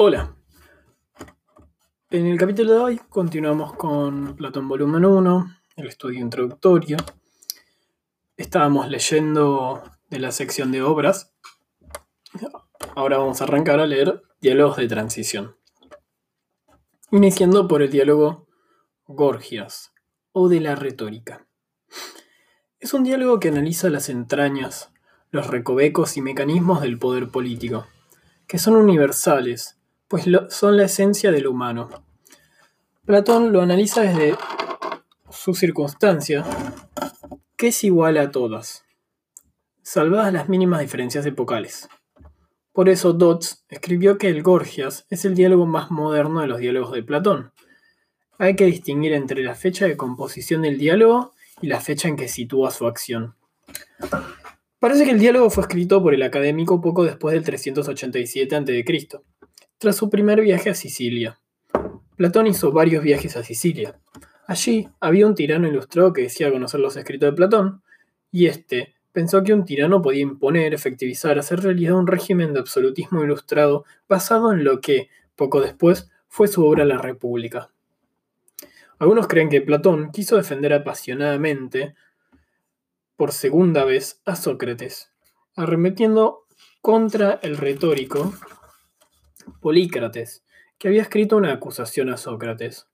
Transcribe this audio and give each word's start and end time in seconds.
Hola. 0.00 0.36
En 2.12 2.24
el 2.26 2.38
capítulo 2.38 2.72
de 2.72 2.78
hoy 2.78 3.00
continuamos 3.08 3.72
con 3.72 4.36
Platón 4.36 4.68
Volumen 4.68 5.04
1, 5.04 5.56
el 5.74 5.88
estudio 5.88 6.20
introductorio. 6.20 6.96
Estábamos 8.36 8.88
leyendo 8.88 9.82
de 10.08 10.20
la 10.20 10.30
sección 10.30 10.70
de 10.70 10.82
obras. 10.82 11.34
Ahora 12.94 13.18
vamos 13.18 13.40
a 13.40 13.44
arrancar 13.44 13.80
a 13.80 13.88
leer 13.88 14.22
diálogos 14.40 14.76
de 14.76 14.86
transición. 14.86 15.56
Iniciando 17.10 17.66
por 17.66 17.82
el 17.82 17.90
diálogo 17.90 18.46
Gorgias 19.08 19.92
o 20.30 20.48
de 20.48 20.60
la 20.60 20.76
retórica. 20.76 21.48
Es 22.78 22.94
un 22.94 23.02
diálogo 23.02 23.40
que 23.40 23.48
analiza 23.48 23.90
las 23.90 24.10
entrañas, 24.10 24.92
los 25.32 25.48
recovecos 25.48 26.16
y 26.16 26.22
mecanismos 26.22 26.82
del 26.82 27.00
poder 27.00 27.30
político, 27.30 27.88
que 28.46 28.60
son 28.60 28.76
universales 28.76 29.77
pues 30.08 30.24
son 30.48 30.76
la 30.76 30.84
esencia 30.84 31.30
del 31.30 31.46
humano. 31.46 31.90
Platón 33.04 33.52
lo 33.52 33.60
analiza 33.60 34.02
desde 34.02 34.36
su 35.30 35.54
circunstancia, 35.54 36.44
que 37.56 37.68
es 37.68 37.84
igual 37.84 38.16
a 38.16 38.30
todas, 38.30 38.84
salvadas 39.82 40.32
las 40.32 40.48
mínimas 40.48 40.80
diferencias 40.80 41.24
epocales. 41.26 41.88
Por 42.72 42.88
eso 42.88 43.12
Dodds 43.12 43.64
escribió 43.68 44.18
que 44.18 44.28
el 44.28 44.42
Gorgias 44.42 45.06
es 45.10 45.24
el 45.24 45.34
diálogo 45.34 45.66
más 45.66 45.90
moderno 45.90 46.40
de 46.40 46.46
los 46.46 46.58
diálogos 46.58 46.92
de 46.92 47.02
Platón. 47.02 47.52
Hay 48.38 48.54
que 48.56 48.66
distinguir 48.66 49.12
entre 49.12 49.42
la 49.42 49.54
fecha 49.54 49.86
de 49.86 49.96
composición 49.96 50.62
del 50.62 50.78
diálogo 50.78 51.32
y 51.60 51.66
la 51.66 51.80
fecha 51.80 52.08
en 52.08 52.16
que 52.16 52.28
sitúa 52.28 52.70
su 52.70 52.86
acción. 52.86 53.34
Parece 54.78 55.04
que 55.04 55.10
el 55.10 55.18
diálogo 55.18 55.50
fue 55.50 55.62
escrito 55.62 56.00
por 56.00 56.14
el 56.14 56.22
académico 56.22 56.80
poco 56.80 57.04
después 57.04 57.34
del 57.34 57.42
387 57.42 58.54
a.C., 58.54 58.84
tras 59.78 59.96
su 59.96 60.10
primer 60.10 60.40
viaje 60.40 60.70
a 60.70 60.74
Sicilia. 60.74 61.38
Platón 62.16 62.48
hizo 62.48 62.72
varios 62.72 63.02
viajes 63.02 63.36
a 63.36 63.44
Sicilia. 63.44 63.98
Allí 64.46 64.88
había 64.98 65.26
un 65.26 65.34
tirano 65.34 65.68
ilustrado 65.68 66.12
que 66.12 66.22
decía 66.22 66.50
conocer 66.50 66.80
los 66.80 66.96
escritos 66.96 67.30
de 67.30 67.36
Platón, 67.36 67.82
y 68.32 68.46
éste 68.46 68.94
pensó 69.12 69.42
que 69.42 69.54
un 69.54 69.64
tirano 69.64 70.02
podía 70.02 70.22
imponer, 70.22 70.74
efectivizar, 70.74 71.38
hacer 71.38 71.60
realidad 71.60 71.94
un 71.94 72.06
régimen 72.06 72.52
de 72.52 72.60
absolutismo 72.60 73.22
ilustrado 73.22 73.84
basado 74.08 74.52
en 74.52 74.64
lo 74.64 74.80
que, 74.80 75.08
poco 75.36 75.60
después, 75.60 76.10
fue 76.28 76.48
su 76.48 76.64
obra 76.66 76.84
La 76.84 76.98
República. 76.98 77.70
Algunos 78.98 79.28
creen 79.28 79.48
que 79.48 79.60
Platón 79.60 80.10
quiso 80.10 80.36
defender 80.36 80.72
apasionadamente, 80.72 81.94
por 83.16 83.32
segunda 83.32 83.84
vez, 83.84 84.20
a 84.24 84.34
Sócrates, 84.34 85.12
arremetiendo 85.54 86.46
contra 86.80 87.38
el 87.42 87.56
retórico 87.56 88.32
Polícrates, 89.60 90.44
que 90.78 90.88
había 90.88 91.02
escrito 91.02 91.36
una 91.36 91.52
acusación 91.52 92.10
a 92.10 92.16
Sócrates. 92.16 92.86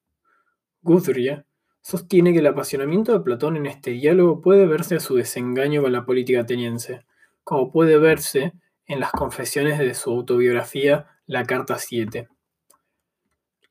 Guthrie 0.83 1.45
sostiene 1.83 2.33
que 2.33 2.39
el 2.39 2.47
apasionamiento 2.47 3.13
de 3.13 3.21
Platón 3.21 3.57
en 3.57 3.67
este 3.67 3.91
diálogo 3.91 4.41
puede 4.41 4.67
verse 4.67 4.97
a 4.97 5.01
su 5.01 5.17
desengaño 5.17 5.83
con 5.83 5.93
la 5.93 6.07
política 6.07 6.41
ateniense, 6.41 7.05
como 7.45 7.71
puede 7.71 7.99
verse 7.99 8.55
en 8.87 9.01
las 9.01 9.13
confesiones 9.13 9.79
de 9.79 9.95
su 9.95 10.11
autobiografía 10.11 11.07
La 11.27 11.45
Carta 11.45 11.79
7. 11.79 12.29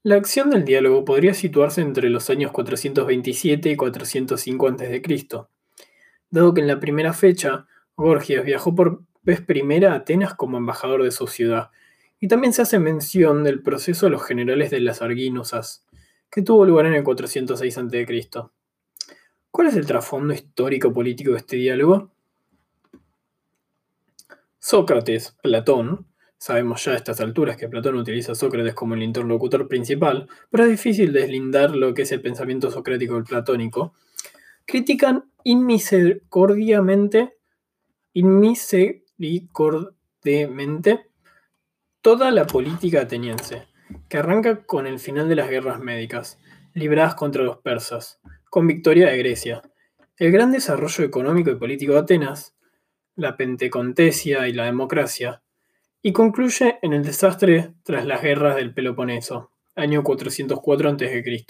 La 0.04 0.16
acción 0.16 0.50
del 0.50 0.66
diálogo 0.66 1.06
podría 1.06 1.34
situarse 1.34 1.82
entre 1.82 2.10
los 2.10 2.30
años 2.30 2.52
427 2.52 3.70
y 3.70 3.76
405 3.76 4.68
a.C., 4.68 5.02
dado 6.30 6.54
que 6.54 6.62
en 6.62 6.68
la 6.68 6.80
primera 6.80 7.14
fecha 7.14 7.68
Gorgias 7.96 8.44
viajó 8.44 8.76
por 8.76 9.04
vez 9.22 9.42
primera 9.42 9.94
a 9.94 9.96
Atenas 9.96 10.34
como 10.34 10.58
embajador 10.58 11.04
de 11.04 11.12
su 11.12 11.28
ciudad 11.28 11.72
y 12.24 12.28
también 12.30 12.54
se 12.54 12.62
hace 12.62 12.80
mención 12.80 13.44
del 13.44 13.62
proceso 13.62 14.06
de 14.06 14.12
los 14.12 14.24
generales 14.24 14.72
de 14.72 14.80
las 14.80 15.02
Arginusas, 15.02 15.86
que 16.32 16.42
tuvo 16.42 16.64
lugar 16.64 16.86
en 16.86 16.94
el 16.94 17.04
406 17.04 17.78
a.C. 17.78 18.28
¿Cuál 19.52 19.68
es 19.68 19.76
el 19.76 19.86
trasfondo 19.86 20.34
histórico-político 20.34 21.32
de 21.32 21.38
este 21.40 21.58
diálogo? 21.58 22.14
Sócrates, 24.58 25.36
Platón, 25.44 26.08
sabemos 26.38 26.86
ya 26.86 26.94
a 26.94 26.96
estas 26.96 27.20
alturas 27.20 27.58
que 27.58 27.68
Platón 27.68 27.98
utiliza 27.98 28.32
a 28.32 28.36
Sócrates 28.36 28.74
como 28.74 28.96
el 28.96 29.04
interlocutor 29.04 29.68
principal, 29.68 30.30
pero 30.50 30.64
es 30.64 30.70
difícil 30.70 31.12
deslindar 31.12 31.76
lo 31.76 31.94
que 31.94 32.04
es 32.04 32.12
el 32.14 32.22
pensamiento 32.22 32.72
socrático 32.72 33.16
del 33.16 33.26
platónico, 33.26 33.96
critican 34.66 35.26
inmisericordiamente, 35.44 37.34
inmisericordiamente 38.14 41.10
toda 42.04 42.32
la 42.32 42.46
política 42.46 43.04
ateniense, 43.04 43.66
que 44.10 44.18
arranca 44.18 44.66
con 44.66 44.88
el 44.88 45.00
final 45.00 45.30
de 45.30 45.38
las 45.38 45.50
guerras 45.50 45.80
médicas, 45.80 46.38
libradas 46.74 47.16
contra 47.16 47.44
los 47.44 47.60
persas, 47.60 48.20
con 48.50 48.68
victoria 48.68 49.10
de 49.10 49.18
Grecia, 49.18 49.62
el 50.18 50.34
gran 50.34 50.52
desarrollo 50.52 51.06
económico 51.06 51.50
y 51.50 51.56
político 51.56 51.94
de 51.94 52.00
Atenas, 52.00 52.56
la 53.16 53.38
pentecontesia 53.38 54.50
y 54.50 54.54
la 54.54 54.66
democracia, 54.66 55.44
y 56.02 56.12
concluye 56.12 56.78
en 56.82 56.92
el 56.92 57.04
desastre 57.04 57.74
tras 57.84 58.06
las 58.06 58.22
guerras 58.22 58.58
del 58.58 58.74
Peloponeso, 58.74 59.52
año 59.74 60.04
404 60.04 60.90
a.C., 60.90 61.46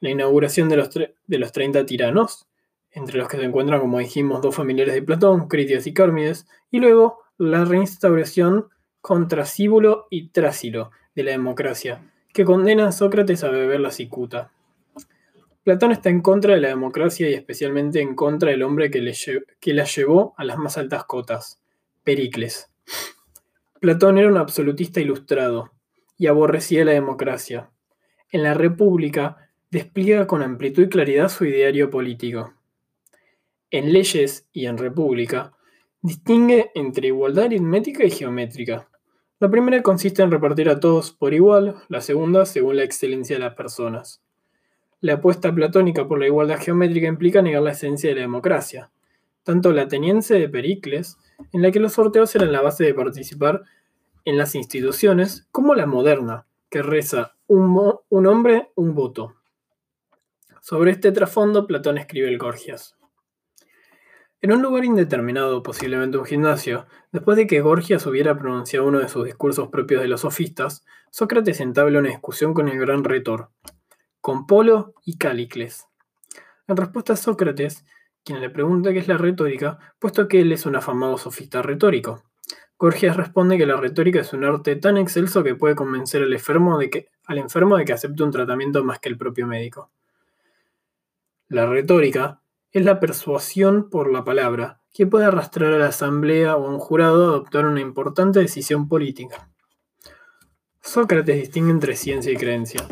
la 0.00 0.10
inauguración 0.10 0.70
de 0.70 0.76
los, 0.78 0.88
de 0.94 1.38
los 1.38 1.52
30 1.52 1.84
tiranos, 1.84 2.48
entre 2.90 3.18
los 3.18 3.28
que 3.28 3.36
se 3.36 3.44
encuentran, 3.44 3.80
como 3.80 3.98
dijimos, 3.98 4.40
dos 4.40 4.54
familiares 4.54 4.94
de 4.94 5.02
Platón, 5.02 5.46
Critias 5.46 5.86
y 5.86 5.92
Cármides, 5.92 6.46
y 6.70 6.80
luego 6.80 7.18
la 7.36 7.66
reinstauración 7.66 8.68
contra 9.00 9.44
Cíbulo 9.44 10.06
y 10.10 10.28
Trásilo 10.28 10.90
de 11.14 11.24
la 11.24 11.30
democracia, 11.32 12.02
que 12.32 12.44
condena 12.44 12.88
a 12.88 12.92
Sócrates 12.92 13.44
a 13.44 13.50
beber 13.50 13.80
la 13.80 13.90
cicuta. 13.90 14.52
Platón 15.64 15.92
está 15.92 16.08
en 16.08 16.22
contra 16.22 16.54
de 16.54 16.60
la 16.60 16.68
democracia 16.68 17.28
y 17.28 17.34
especialmente 17.34 18.00
en 18.00 18.14
contra 18.14 18.50
del 18.50 18.62
hombre 18.62 18.90
que 18.90 19.74
la 19.74 19.84
llevó 19.84 20.34
a 20.36 20.44
las 20.44 20.56
más 20.56 20.78
altas 20.78 21.04
cotas, 21.04 21.60
Pericles. 22.04 22.70
Platón 23.80 24.18
era 24.18 24.28
un 24.28 24.38
absolutista 24.38 25.00
ilustrado 25.00 25.72
y 26.16 26.26
aborrecía 26.26 26.84
la 26.84 26.92
democracia. 26.92 27.70
En 28.30 28.42
la 28.42 28.54
República 28.54 29.50
despliega 29.70 30.26
con 30.26 30.42
amplitud 30.42 30.84
y 30.84 30.88
claridad 30.88 31.28
su 31.28 31.44
ideario 31.44 31.90
político. 31.90 32.54
En 33.70 33.92
Leyes 33.92 34.48
y 34.52 34.66
en 34.66 34.78
República 34.78 35.52
Distingue 36.00 36.70
entre 36.74 37.08
igualdad 37.08 37.46
aritmética 37.46 38.04
y 38.04 38.10
geométrica. 38.10 38.88
La 39.40 39.50
primera 39.50 39.82
consiste 39.82 40.22
en 40.22 40.30
repartir 40.30 40.68
a 40.68 40.80
todos 40.80 41.12
por 41.12 41.34
igual, 41.34 41.76
la 41.88 42.00
segunda 42.00 42.46
según 42.46 42.76
la 42.76 42.84
excelencia 42.84 43.36
de 43.36 43.40
las 43.42 43.54
personas. 43.54 44.22
La 45.00 45.14
apuesta 45.14 45.54
platónica 45.54 46.08
por 46.08 46.18
la 46.18 46.26
igualdad 46.26 46.60
geométrica 46.60 47.06
implica 47.06 47.40
negar 47.40 47.62
la 47.62 47.70
esencia 47.70 48.10
de 48.10 48.16
la 48.16 48.22
democracia, 48.22 48.90
tanto 49.44 49.72
la 49.72 49.82
ateniense 49.82 50.34
de 50.34 50.48
Pericles, 50.48 51.18
en 51.52 51.62
la 51.62 51.70
que 51.70 51.80
los 51.80 51.92
sorteos 51.92 52.34
eran 52.34 52.52
la 52.52 52.62
base 52.62 52.84
de 52.84 52.94
participar 52.94 53.62
en 54.24 54.36
las 54.36 54.54
instituciones, 54.54 55.46
como 55.52 55.74
la 55.74 55.86
moderna, 55.86 56.46
que 56.68 56.82
reza 56.82 57.34
un, 57.46 58.26
hombre, 58.26 58.70
un 58.74 58.94
voto. 58.94 59.36
Sobre 60.60 60.90
este 60.90 61.12
trasfondo, 61.12 61.66
Platón 61.66 61.96
escribe 61.96 62.28
el 62.28 62.38
Gorgias. 62.38 62.97
En 64.40 64.52
un 64.52 64.62
lugar 64.62 64.84
indeterminado, 64.84 65.64
posiblemente 65.64 66.16
un 66.16 66.24
gimnasio, 66.24 66.86
después 67.10 67.36
de 67.36 67.48
que 67.48 67.60
Gorgias 67.60 68.06
hubiera 68.06 68.38
pronunciado 68.38 68.86
uno 68.86 69.00
de 69.00 69.08
sus 69.08 69.24
discursos 69.24 69.68
propios 69.68 70.00
de 70.00 70.06
los 70.06 70.20
sofistas, 70.20 70.84
Sócrates 71.10 71.58
entabla 71.58 71.98
una 71.98 72.10
discusión 72.10 72.54
con 72.54 72.68
el 72.68 72.78
gran 72.78 73.02
retor, 73.02 73.50
con 74.20 74.46
Polo 74.46 74.94
y 75.04 75.18
Cálicles. 75.18 75.88
En 76.68 76.76
respuesta 76.76 77.14
a 77.14 77.16
Sócrates, 77.16 77.84
quien 78.22 78.40
le 78.40 78.48
pregunta 78.48 78.92
qué 78.92 79.00
es 79.00 79.08
la 79.08 79.18
retórica, 79.18 79.78
puesto 79.98 80.28
que 80.28 80.40
él 80.40 80.52
es 80.52 80.66
un 80.66 80.76
afamado 80.76 81.18
sofista 81.18 81.60
retórico. 81.60 82.22
Gorgias 82.78 83.16
responde 83.16 83.58
que 83.58 83.66
la 83.66 83.76
retórica 83.76 84.20
es 84.20 84.32
un 84.32 84.44
arte 84.44 84.76
tan 84.76 84.98
excelso 84.98 85.42
que 85.42 85.56
puede 85.56 85.74
convencer 85.74 86.22
al 86.22 86.32
enfermo 86.32 86.78
de 86.78 86.90
que, 86.90 87.08
al 87.24 87.38
enfermo 87.38 87.76
de 87.76 87.84
que 87.84 87.92
acepte 87.92 88.22
un 88.22 88.30
tratamiento 88.30 88.84
más 88.84 89.00
que 89.00 89.08
el 89.08 89.18
propio 89.18 89.48
médico. 89.48 89.90
La 91.48 91.66
retórica 91.66 92.40
es 92.72 92.84
la 92.84 93.00
persuasión 93.00 93.88
por 93.90 94.12
la 94.12 94.24
palabra, 94.24 94.80
que 94.92 95.06
puede 95.06 95.26
arrastrar 95.26 95.72
a 95.72 95.78
la 95.78 95.88
asamblea 95.88 96.56
o 96.56 96.66
a 96.66 96.70
un 96.70 96.78
jurado 96.78 97.24
a 97.24 97.28
adoptar 97.28 97.66
una 97.66 97.80
importante 97.80 98.40
decisión 98.40 98.88
política. 98.88 99.50
Sócrates 100.80 101.36
distingue 101.36 101.70
entre 101.70 101.96
ciencia 101.96 102.32
y 102.32 102.36
creencia. 102.36 102.86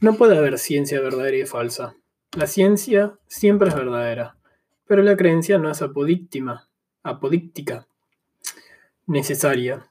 No 0.00 0.16
puede 0.16 0.38
haber 0.38 0.58
ciencia 0.58 1.00
verdadera 1.00 1.36
y 1.36 1.46
falsa. 1.46 1.96
La 2.36 2.46
ciencia 2.46 3.18
siempre 3.26 3.68
es 3.68 3.74
verdadera, 3.74 4.38
pero 4.86 5.02
la 5.02 5.16
creencia 5.16 5.58
no 5.58 5.70
es 5.70 5.82
apodíctima, 5.82 6.68
apodíctica, 7.02 7.86
necesaria. 9.06 9.88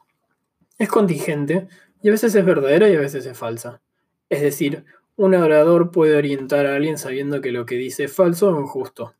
Es 0.77 0.89
contingente 0.89 1.67
y 2.01 2.07
a 2.07 2.11
veces 2.11 2.33
es 2.35 2.45
verdadera 2.45 2.89
y 2.89 2.95
a 2.95 2.99
veces 2.99 3.25
es 3.25 3.37
falsa. 3.37 3.81
Es 4.29 4.41
decir, 4.41 4.85
un 5.19 5.36
orador 5.36 5.92
puede 5.92 6.16
orientar 6.16 6.66
a 6.66 6.77
alguien 6.77 6.98
sabiendo 6.98 7.42
que 7.42 7.51
lo 7.51 7.66
que 7.66 7.75
dice 7.75 8.06
es 8.06 8.13
falso 8.16 8.56
o 8.56 8.62
injusto. 8.62 9.16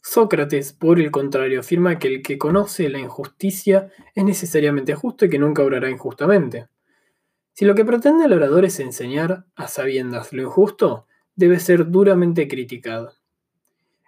Sócrates, 0.00 0.72
por 0.72 0.98
el 0.98 1.10
contrario, 1.10 1.60
afirma 1.60 1.98
que 1.98 2.08
el 2.08 2.22
que 2.22 2.38
conoce 2.38 2.88
la 2.88 2.98
injusticia 2.98 3.92
es 4.14 4.24
necesariamente 4.24 4.94
justo 4.94 5.26
y 5.26 5.28
que 5.28 5.38
nunca 5.38 5.62
obrará 5.62 5.90
injustamente. 5.90 6.68
Si 7.52 7.66
lo 7.66 7.74
que 7.74 7.84
pretende 7.84 8.24
el 8.24 8.32
orador 8.32 8.64
es 8.64 8.80
enseñar 8.80 9.44
a 9.54 9.68
sabiendas 9.68 10.32
lo 10.32 10.40
injusto, 10.40 11.06
debe 11.36 11.60
ser 11.60 11.90
duramente 11.90 12.48
criticado. 12.48 13.12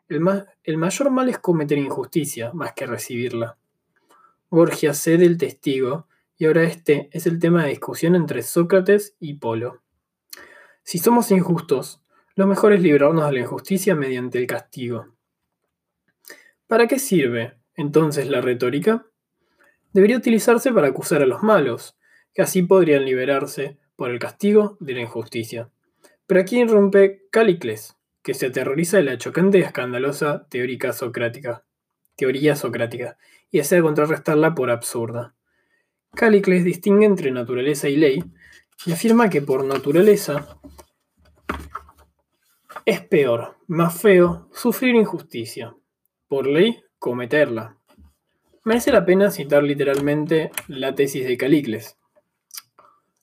El, 0.09 0.23
el 0.65 0.79
mayor 0.79 1.11
mal 1.11 1.29
es 1.29 1.39
cometer 1.39 1.77
injusticia 1.77 2.53
más 2.55 2.73
que 2.73 2.87
recibirla. 2.87 3.59
Gorgias 4.49 4.99
cede 4.99 5.27
el 5.27 5.37
testigo 5.37 6.07
y 6.39 6.47
ahora 6.47 6.63
este 6.63 7.11
es 7.13 7.27
el 7.27 7.39
tema 7.39 7.65
de 7.65 7.69
discusión 7.69 8.15
entre 8.15 8.41
Sócrates 8.41 9.15
y 9.21 9.35
Polo. 9.35 9.83
Si 10.87 10.99
somos 10.99 11.33
injustos, 11.33 12.01
lo 12.37 12.47
mejor 12.47 12.73
es 12.73 12.81
librarnos 12.81 13.27
de 13.27 13.33
la 13.33 13.41
injusticia 13.41 13.97
mediante 13.97 14.39
el 14.39 14.47
castigo. 14.47 15.17
¿Para 16.69 16.87
qué 16.87 17.01
sirve 17.01 17.59
entonces 17.75 18.29
la 18.29 18.41
retórica? 18.41 19.05
Debería 19.93 20.17
utilizarse 20.17 20.73
para 20.73 20.87
acusar 20.87 21.23
a 21.23 21.27
los 21.27 21.43
malos, 21.43 21.99
que 22.33 22.43
así 22.43 22.63
podrían 22.63 23.05
liberarse 23.05 23.79
por 23.97 24.13
el 24.13 24.21
castigo 24.21 24.77
de 24.79 24.93
la 24.93 25.01
injusticia. 25.01 25.71
Pero 26.29 26.41
aquí 26.41 26.61
irrumpe 26.61 27.27
Calicles, 27.33 27.97
que 28.23 28.35
se 28.35 28.47
aterroriza 28.47 28.99
de 28.99 29.03
la 29.03 29.19
chocante 29.19 29.59
y 29.59 29.63
escandalosa 29.63 30.47
teórica 30.49 30.93
socrática, 30.93 31.65
teoría 32.15 32.55
socrática, 32.55 33.19
y 33.51 33.59
desea 33.59 33.83
contrarrestarla 33.83 34.55
por 34.55 34.71
absurda. 34.71 35.35
Calicles 36.15 36.65
distingue 36.65 37.07
entre 37.07 37.33
naturaleza 37.33 37.89
y 37.89 37.97
ley 37.97 38.23
y 38.85 38.93
afirma 38.93 39.31
que 39.31 39.41
por 39.41 39.65
naturaleza 39.65 40.59
es 42.85 43.01
peor, 43.01 43.57
más 43.67 44.01
feo, 44.01 44.49
sufrir 44.53 44.95
injusticia. 44.95 45.75
Por 46.29 46.47
ley, 46.47 46.83
cometerla. 46.99 47.77
Merece 48.65 48.93
la 48.93 49.05
pena 49.05 49.31
citar 49.31 49.63
literalmente 49.63 50.51
la 50.69 50.95
tesis 50.95 51.27
de 51.27 51.37
Calicles. 51.37 51.97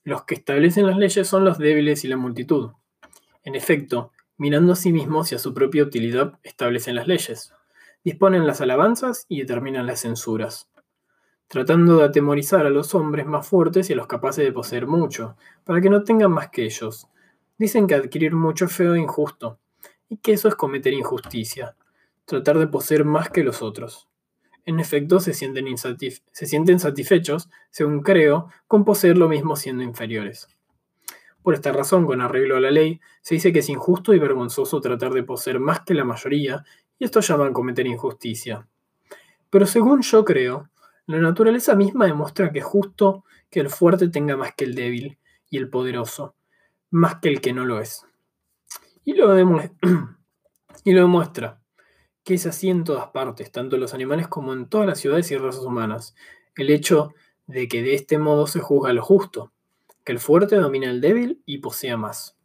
Los 0.04 0.24
que 0.24 0.36
establecen 0.36 0.88
las 0.88 0.98
leyes 0.98 1.28
son 1.28 1.46
los 1.46 1.58
débiles 1.58 2.04
y 2.04 2.08
la 2.08 2.18
multitud. 2.18 2.72
En 3.44 3.56
efecto, 3.56 4.12
mirando 4.38 4.74
a 4.74 4.78
sí 4.78 4.92
mismos 4.92 5.32
y 5.32 5.36
a 5.36 5.40
su 5.40 5.54
propia 5.54 5.84
utilidad, 5.84 6.40
establecen 6.44 6.96
las 6.96 7.08
leyes, 7.08 7.54
disponen 8.04 8.48
las 8.48 8.62
alabanzas 8.62 9.26
y 9.30 9.40
determinan 9.40 9.86
las 9.86 10.02
censuras 10.02 10.73
tratando 11.54 11.98
de 11.98 12.06
atemorizar 12.06 12.66
a 12.66 12.72
los 12.72 12.96
hombres 12.96 13.28
más 13.28 13.48
fuertes 13.48 13.88
y 13.88 13.94
a 13.94 13.96
los 13.96 14.08
capaces 14.08 14.44
de 14.44 14.52
poseer 14.52 14.88
mucho, 14.88 15.38
para 15.64 15.82
que 15.82 15.90
no 15.92 16.04
tengan 16.04 16.32
más 16.32 16.50
que 16.50 16.66
ellos. 16.66 17.08
Dicen 17.60 17.86
que 17.86 17.94
adquirir 17.94 18.34
mucho 18.34 18.66
es 18.66 18.74
feo 18.74 18.96
e 18.96 19.00
injusto, 19.00 19.60
y 20.10 20.18
que 20.18 20.34
eso 20.34 20.48
es 20.48 20.56
cometer 20.56 20.94
injusticia, 20.94 21.76
tratar 22.26 22.58
de 22.58 22.66
poseer 22.66 23.06
más 23.06 23.30
que 23.30 23.44
los 23.44 23.62
otros. 23.62 24.10
En 24.66 24.80
efecto, 24.80 25.20
se 25.20 25.36
sienten, 25.36 25.68
se 25.78 26.46
sienten 26.48 26.80
satisfechos, 26.80 27.52
según 27.70 28.02
creo, 28.02 28.50
con 28.68 28.84
poseer 28.84 29.20
lo 29.20 29.30
mismo 29.30 29.56
siendo 29.56 29.84
inferiores. 29.84 30.48
Por 31.44 31.54
esta 31.54 31.72
razón, 31.72 32.08
con 32.08 32.22
arreglo 32.22 32.58
a 32.58 32.62
la 32.62 32.72
ley, 32.72 33.00
se 33.22 33.36
dice 33.36 33.54
que 33.54 33.60
es 33.60 33.70
injusto 33.70 34.16
y 34.16 34.18
vergonzoso 34.18 34.82
tratar 34.82 35.14
de 35.14 35.22
poseer 35.22 35.60
más 35.60 35.82
que 35.82 35.94
la 35.94 36.04
mayoría, 36.04 36.66
y 36.98 37.06
esto 37.06 37.20
llaman 37.20 37.54
cometer 37.54 37.86
injusticia. 37.86 38.68
Pero 39.52 39.68
según 39.68 40.02
yo 40.02 40.26
creo, 40.26 40.72
la 41.06 41.20
naturaleza 41.20 41.76
misma 41.76 42.06
demuestra 42.06 42.52
que 42.52 42.60
es 42.60 42.66
justo 42.66 43.26
que 43.50 43.60
el 43.60 43.70
fuerte 43.70 44.08
tenga 44.10 44.38
más 44.38 44.54
que 44.56 44.66
el 44.66 44.76
débil 44.76 45.20
y 45.50 45.58
el 45.58 45.70
poderoso, 45.70 46.36
más 46.90 47.16
que 47.16 47.30
el 47.30 47.42
que 47.42 47.54
no 47.54 47.66
lo 47.66 47.80
es. 47.80 48.06
Y 49.04 49.14
lo, 49.14 49.36
y 50.84 50.92
lo 50.94 51.02
demuestra 51.02 51.64
que 52.24 52.36
es 52.36 52.46
así 52.46 52.70
en 52.70 52.84
todas 52.84 53.08
partes, 53.08 53.52
tanto 53.52 53.76
en 53.76 53.82
los 53.82 53.94
animales 53.94 54.28
como 54.28 54.54
en 54.54 54.68
todas 54.68 54.88
las 54.88 55.00
ciudades 55.00 55.30
y 55.32 55.38
razas 55.38 55.64
humanas. 55.64 56.16
El 56.56 56.70
hecho 56.70 57.14
de 57.48 57.68
que 57.68 57.84
de 57.84 57.96
este 57.96 58.18
modo 58.18 58.48
se 58.48 58.62
juzga 58.62 58.94
lo 58.94 59.04
justo, 59.04 59.52
que 60.06 60.14
el 60.14 60.20
fuerte 60.20 60.56
domina 60.56 60.90
al 60.90 61.02
débil 61.02 61.42
y 61.46 61.58
posea 61.58 61.98
más. 61.98 62.38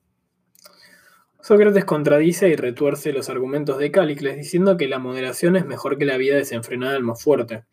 Sócrates 1.40 1.84
contradice 1.84 2.48
y 2.48 2.56
retuerce 2.56 3.12
los 3.12 3.28
argumentos 3.28 3.78
de 3.78 3.92
Cálicles 3.92 4.36
diciendo 4.36 4.76
que 4.76 4.88
la 4.88 4.98
moderación 4.98 5.56
es 5.56 5.64
mejor 5.64 5.96
que 5.96 6.04
la 6.04 6.16
vida 6.16 6.36
desenfrenada 6.36 6.94
del 6.94 7.04
más 7.04 7.22
fuerte. 7.22 7.64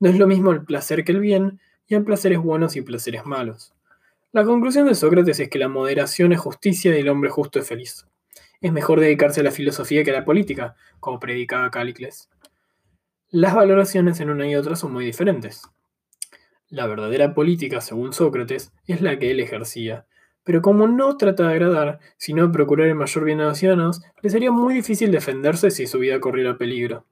No 0.00 0.08
es 0.08 0.18
lo 0.18 0.26
mismo 0.26 0.50
el 0.50 0.64
placer 0.64 1.04
que 1.04 1.12
el 1.12 1.20
bien, 1.20 1.60
y 1.86 1.94
hay 1.94 2.00
placeres 2.00 2.38
buenos 2.38 2.74
y 2.74 2.80
placeres 2.80 3.26
malos. 3.26 3.74
La 4.32 4.44
conclusión 4.44 4.86
de 4.86 4.94
Sócrates 4.94 5.40
es 5.40 5.50
que 5.50 5.58
la 5.58 5.68
moderación 5.68 6.32
es 6.32 6.40
justicia 6.40 6.96
y 6.96 7.00
el 7.00 7.08
hombre 7.10 7.28
justo 7.28 7.58
es 7.58 7.68
feliz. 7.68 8.06
Es 8.62 8.72
mejor 8.72 9.00
dedicarse 9.00 9.40
a 9.40 9.44
la 9.44 9.50
filosofía 9.50 10.02
que 10.02 10.10
a 10.10 10.14
la 10.14 10.24
política, 10.24 10.74
como 11.00 11.20
predicaba 11.20 11.70
Cálicles. 11.70 12.30
Las 13.28 13.54
valoraciones 13.54 14.20
en 14.20 14.30
una 14.30 14.48
y 14.48 14.56
otra 14.56 14.74
son 14.74 14.92
muy 14.92 15.04
diferentes. 15.04 15.68
La 16.70 16.86
verdadera 16.86 17.34
política, 17.34 17.82
según 17.82 18.12
Sócrates, 18.14 18.72
es 18.86 19.02
la 19.02 19.18
que 19.18 19.30
él 19.30 19.40
ejercía, 19.40 20.06
pero 20.44 20.62
como 20.62 20.86
no 20.86 21.16
trata 21.18 21.46
de 21.46 21.52
agradar, 21.52 21.98
sino 22.16 22.46
de 22.46 22.52
procurar 22.52 22.86
el 22.86 22.94
mayor 22.94 23.24
bien 23.24 23.40
a 23.40 23.46
los 23.46 23.58
ciudadanos, 23.58 24.00
le 24.22 24.30
sería 24.30 24.50
muy 24.50 24.74
difícil 24.74 25.10
defenderse 25.10 25.70
si 25.70 25.86
su 25.86 25.98
vida 25.98 26.20
corriera 26.20 26.56
peligro. 26.56 27.04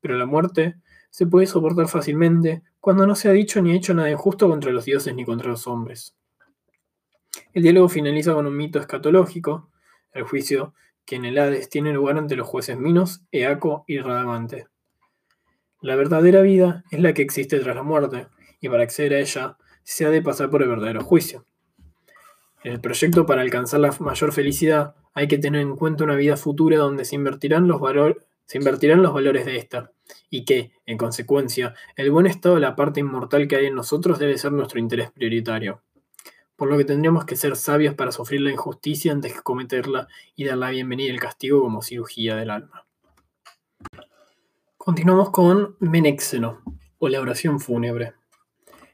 Pero 0.00 0.18
la 0.18 0.26
muerte 0.26 0.76
se 1.10 1.26
puede 1.26 1.46
soportar 1.46 1.88
fácilmente 1.88 2.62
cuando 2.80 3.06
no 3.06 3.14
se 3.14 3.28
ha 3.28 3.32
dicho 3.32 3.60
ni 3.60 3.74
hecho 3.74 3.92
nada 3.94 4.10
injusto 4.10 4.48
contra 4.48 4.72
los 4.72 4.84
dioses 4.84 5.14
ni 5.14 5.24
contra 5.24 5.50
los 5.50 5.66
hombres. 5.66 6.16
El 7.52 7.62
diálogo 7.62 7.88
finaliza 7.88 8.32
con 8.32 8.46
un 8.46 8.56
mito 8.56 8.78
escatológico, 8.78 9.68
el 10.12 10.22
juicio 10.22 10.74
que 11.04 11.16
en 11.16 11.24
el 11.24 11.38
Hades 11.38 11.68
tiene 11.68 11.92
lugar 11.92 12.16
ante 12.16 12.36
los 12.36 12.46
jueces 12.46 12.78
Minos, 12.78 13.22
Eaco 13.32 13.84
y 13.86 13.98
Radamante. 13.98 14.66
La 15.80 15.96
verdadera 15.96 16.42
vida 16.42 16.84
es 16.90 17.00
la 17.00 17.14
que 17.14 17.22
existe 17.22 17.58
tras 17.58 17.74
la 17.74 17.82
muerte, 17.82 18.28
y 18.60 18.68
para 18.68 18.82
acceder 18.82 19.14
a 19.14 19.20
ella 19.20 19.56
se 19.82 20.04
ha 20.04 20.10
de 20.10 20.22
pasar 20.22 20.50
por 20.50 20.62
el 20.62 20.68
verdadero 20.68 21.02
juicio. 21.02 21.44
En 22.62 22.72
el 22.72 22.80
proyecto 22.80 23.26
para 23.26 23.40
alcanzar 23.40 23.80
la 23.80 23.90
mayor 24.00 24.32
felicidad 24.32 24.94
hay 25.14 25.26
que 25.26 25.38
tener 25.38 25.62
en 25.62 25.76
cuenta 25.76 26.04
una 26.04 26.14
vida 26.14 26.36
futura 26.36 26.76
donde 26.78 27.04
se 27.04 27.16
invertirán 27.16 27.66
los, 27.66 27.80
se 28.50 28.58
invertirán 28.58 29.00
los 29.00 29.14
valores 29.14 29.46
de 29.46 29.58
esta, 29.58 29.92
y 30.28 30.44
que, 30.44 30.72
en 30.84 30.98
consecuencia, 30.98 31.72
el 31.94 32.10
buen 32.10 32.26
estado 32.26 32.56
de 32.56 32.60
la 32.60 32.74
parte 32.74 32.98
inmortal 32.98 33.46
que 33.46 33.54
hay 33.54 33.66
en 33.66 33.76
nosotros 33.76 34.18
debe 34.18 34.36
ser 34.38 34.50
nuestro 34.50 34.80
interés 34.80 35.12
prioritario. 35.12 35.84
Por 36.56 36.68
lo 36.68 36.76
que 36.76 36.84
tendríamos 36.84 37.24
que 37.24 37.36
ser 37.36 37.54
sabios 37.54 37.94
para 37.94 38.10
sufrir 38.10 38.40
la 38.40 38.50
injusticia 38.50 39.12
antes 39.12 39.34
que 39.34 39.42
cometerla 39.42 40.08
y 40.34 40.46
dar 40.46 40.58
la 40.58 40.70
bienvenida 40.70 41.12
el 41.12 41.20
castigo 41.20 41.60
como 41.62 41.80
cirugía 41.80 42.34
del 42.34 42.50
alma. 42.50 42.88
Continuamos 44.76 45.30
con 45.30 45.76
Menéxeno, 45.78 46.64
o 46.98 47.08
la 47.08 47.20
oración 47.20 47.60
fúnebre. 47.60 48.14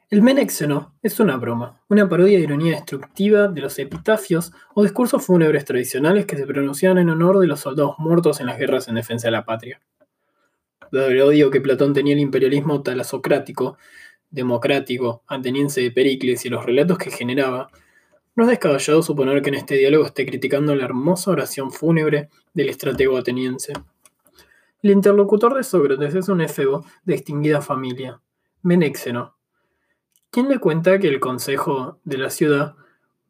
El 0.08 0.22
Menéxeno 0.22 0.94
es 1.02 1.18
una 1.18 1.36
broma, 1.36 1.82
una 1.88 2.08
parodia 2.08 2.38
de 2.38 2.44
ironía 2.44 2.72
destructiva 2.72 3.48
de 3.48 3.60
los 3.60 3.78
epitafios 3.78 4.52
o 4.74 4.82
discursos 4.82 5.24
fúnebres 5.24 5.64
tradicionales 5.64 6.26
que 6.26 6.36
se 6.36 6.46
pronunciaban 6.46 6.98
en 6.98 7.10
honor 7.10 7.40
de 7.40 7.46
los 7.46 7.60
soldados 7.60 7.96
muertos 7.98 8.40
en 8.40 8.46
las 8.46 8.58
guerras 8.58 8.88
en 8.88 8.94
defensa 8.94 9.28
de 9.28 9.32
la 9.32 9.44
patria 9.44 9.80
dado 10.90 11.08
el 11.08 11.20
odio 11.20 11.50
que 11.50 11.60
Platón 11.60 11.92
tenía 11.92 12.14
al 12.14 12.20
imperialismo 12.20 12.82
talasocrático, 12.82 13.76
democrático, 14.30 15.22
ateniense 15.26 15.80
de 15.80 15.90
Pericles 15.90 16.44
y 16.44 16.48
los 16.48 16.64
relatos 16.64 16.98
que 16.98 17.10
generaba, 17.10 17.70
no 18.34 18.44
es 18.44 18.50
descabellado 18.50 19.02
suponer 19.02 19.42
que 19.42 19.48
en 19.48 19.54
este 19.54 19.76
diálogo 19.76 20.06
esté 20.06 20.26
criticando 20.26 20.74
la 20.74 20.84
hermosa 20.84 21.30
oración 21.30 21.70
fúnebre 21.70 22.28
del 22.52 22.68
estratego 22.68 23.16
ateniense. 23.16 23.72
El 24.82 24.90
interlocutor 24.90 25.54
de 25.54 25.64
Sócrates 25.64 26.14
es 26.14 26.28
un 26.28 26.42
efebo 26.42 26.84
de 27.04 27.14
distinguida 27.14 27.62
familia, 27.62 28.20
Menéxeno, 28.62 29.35
quien 30.36 30.50
le 30.50 30.58
cuenta 30.58 30.98
que 30.98 31.08
el 31.08 31.18
consejo 31.18 31.98
de 32.04 32.18
la 32.18 32.28
ciudad 32.28 32.74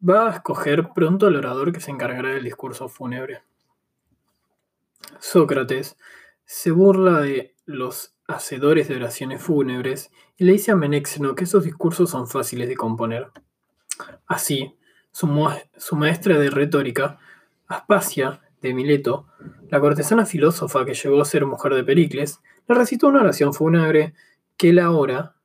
va 0.03 0.27
a 0.27 0.33
escoger 0.33 0.89
pronto 0.93 1.27
al 1.27 1.37
orador 1.37 1.71
que 1.71 1.79
se 1.79 1.89
encargará 1.89 2.31
del 2.31 2.43
discurso 2.43 2.89
fúnebre. 2.89 3.43
Sócrates, 5.17 5.95
se 6.43 6.71
burla 6.71 7.21
de 7.21 7.55
los 7.65 8.13
hacedores 8.27 8.89
de 8.89 8.97
oraciones 8.97 9.41
fúnebres 9.41 10.11
y 10.35 10.43
le 10.43 10.51
dice 10.51 10.71
a 10.71 10.75
Menéxeno 10.75 11.33
que 11.33 11.45
esos 11.45 11.63
discursos 11.63 12.09
son 12.09 12.27
fáciles 12.27 12.67
de 12.67 12.75
componer. 12.75 13.31
Así, 14.25 14.75
su, 15.13 15.27
maestra 15.27 16.37
de 16.37 16.49
retórica, 16.49 17.19
Aspasia 17.67 18.41
de 18.61 18.73
Mileto, 18.73 19.27
la 19.69 19.79
cortesana 19.79 20.25
filósofa 20.25 20.83
que 20.83 20.93
llegó 20.93 21.21
a 21.21 21.23
ser 21.23 21.45
mujer 21.45 21.73
de 21.73 21.85
Pericles, 21.85 22.41
le 22.67 22.75
recitó 22.75 23.07
una 23.07 23.21
oración 23.21 23.53
fúnebre 23.53 24.13
que 24.57 24.71
él 24.71 24.79
ahora, 24.79 25.36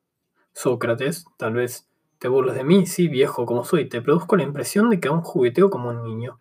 Sócrates, 0.53 1.25
tal 1.37 1.55
vez 1.55 1.89
te 2.19 2.29
burles 2.29 2.55
de 2.55 2.65
mí, 2.65 2.87
sí, 2.87 3.09
viejo 3.09 3.47
como 3.47 3.65
soy, 3.65 3.89
te 3.89 4.01
produzco 4.01 4.37
la 4.37 4.45
impresión 4.45 4.91
de 4.91 5.01
que 5.01 5.09
aún 5.09 5.23
jugueteo 5.23 5.71
como 5.71 5.91
un 5.91 6.05
niño. 6.05 6.39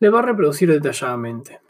Le 0.00 0.08
va 0.08 0.20
a 0.20 0.22
reproducir 0.22 0.70
detalladamente. 0.70 1.60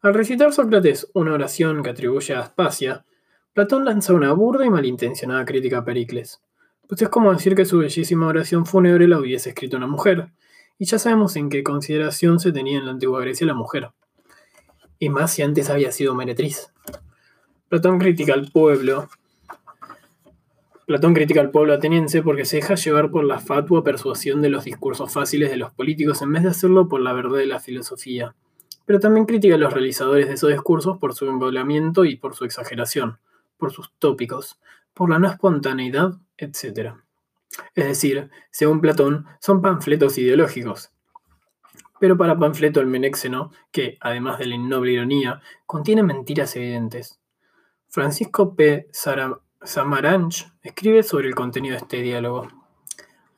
Al 0.00 0.14
recitar 0.14 0.52
Sócrates 0.52 1.10
una 1.14 1.32
oración 1.32 1.82
que 1.82 1.90
atribuye 1.90 2.34
a 2.34 2.40
Aspasia, 2.40 3.04
Platón 3.52 3.84
lanza 3.84 4.14
una 4.14 4.32
burda 4.32 4.66
y 4.66 4.70
malintencionada 4.70 5.44
crítica 5.44 5.78
a 5.78 5.84
Pericles, 5.84 6.40
pues 6.88 7.02
es 7.02 7.08
como 7.08 7.32
decir 7.32 7.54
que 7.54 7.64
su 7.64 7.78
bellísima 7.78 8.26
oración 8.26 8.66
fúnebre 8.66 9.06
la 9.06 9.18
hubiese 9.18 9.50
escrito 9.50 9.76
una 9.76 9.86
mujer, 9.86 10.32
y 10.78 10.86
ya 10.86 10.98
sabemos 10.98 11.36
en 11.36 11.50
qué 11.50 11.62
consideración 11.62 12.40
se 12.40 12.50
tenía 12.50 12.78
en 12.78 12.86
la 12.86 12.92
antigua 12.92 13.20
Grecia 13.20 13.46
la 13.46 13.54
mujer, 13.54 13.90
y 14.98 15.08
más 15.08 15.34
si 15.34 15.42
antes 15.42 15.70
había 15.70 15.92
sido 15.92 16.14
meretriz. 16.14 16.72
Platón 17.68 17.98
critica 17.98 18.34
al 18.34 18.50
pueblo, 18.50 19.08
Platón 20.92 21.14
critica 21.14 21.40
al 21.40 21.50
pueblo 21.50 21.72
ateniense 21.72 22.20
porque 22.20 22.44
se 22.44 22.56
deja 22.56 22.74
llevar 22.74 23.10
por 23.10 23.24
la 23.24 23.38
fatua 23.38 23.82
persuasión 23.82 24.42
de 24.42 24.50
los 24.50 24.64
discursos 24.64 25.10
fáciles 25.10 25.48
de 25.48 25.56
los 25.56 25.72
políticos 25.72 26.20
en 26.20 26.34
vez 26.34 26.42
de 26.42 26.50
hacerlo 26.50 26.86
por 26.86 27.00
la 27.00 27.14
verdad 27.14 27.38
de 27.38 27.46
la 27.46 27.60
filosofía. 27.60 28.34
Pero 28.84 29.00
también 29.00 29.24
critica 29.24 29.54
a 29.54 29.58
los 29.58 29.72
realizadores 29.72 30.28
de 30.28 30.34
esos 30.34 30.50
discursos 30.50 30.98
por 30.98 31.14
su 31.14 31.26
embolamiento 31.30 32.04
y 32.04 32.16
por 32.16 32.34
su 32.34 32.44
exageración, 32.44 33.16
por 33.56 33.72
sus 33.72 33.90
tópicos, 33.98 34.60
por 34.92 35.08
la 35.08 35.18
no 35.18 35.28
espontaneidad, 35.28 36.12
etc. 36.36 36.90
Es 37.74 37.86
decir, 37.86 38.28
según 38.50 38.82
Platón, 38.82 39.24
son 39.40 39.62
panfletos 39.62 40.18
ideológicos. 40.18 40.90
Pero 42.00 42.18
para 42.18 42.38
panfleto 42.38 42.80
el 42.80 42.86
menéxeno, 42.86 43.50
que, 43.70 43.96
además 44.02 44.38
de 44.38 44.44
la 44.44 44.56
innoble 44.56 44.92
ironía, 44.92 45.40
contiene 45.64 46.02
mentiras 46.02 46.54
evidentes. 46.54 47.18
Francisco 47.88 48.54
P. 48.54 48.88
Samaranch 49.64 50.52
escribe 50.62 51.04
sobre 51.04 51.28
el 51.28 51.36
contenido 51.36 51.74
de 51.74 51.82
este 51.82 52.02
diálogo. 52.02 52.48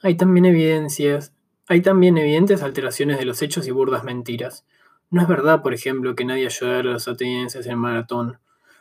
Hay 0.00 0.16
también 0.16 0.46
evidencias, 0.46 1.34
hay 1.66 1.82
también 1.82 2.16
evidentes 2.16 2.62
alteraciones 2.62 3.18
de 3.18 3.26
los 3.26 3.42
hechos 3.42 3.68
y 3.68 3.72
burdas 3.72 4.04
mentiras. 4.04 4.64
No 5.10 5.20
es 5.20 5.28
verdad, 5.28 5.60
por 5.60 5.74
ejemplo, 5.74 6.14
que 6.14 6.24
nadie 6.24 6.46
ayudara 6.46 6.78
a 6.78 6.92
los 6.94 7.08
atenienses 7.08 7.66
en 7.66 7.78
Maratón. 7.78 8.38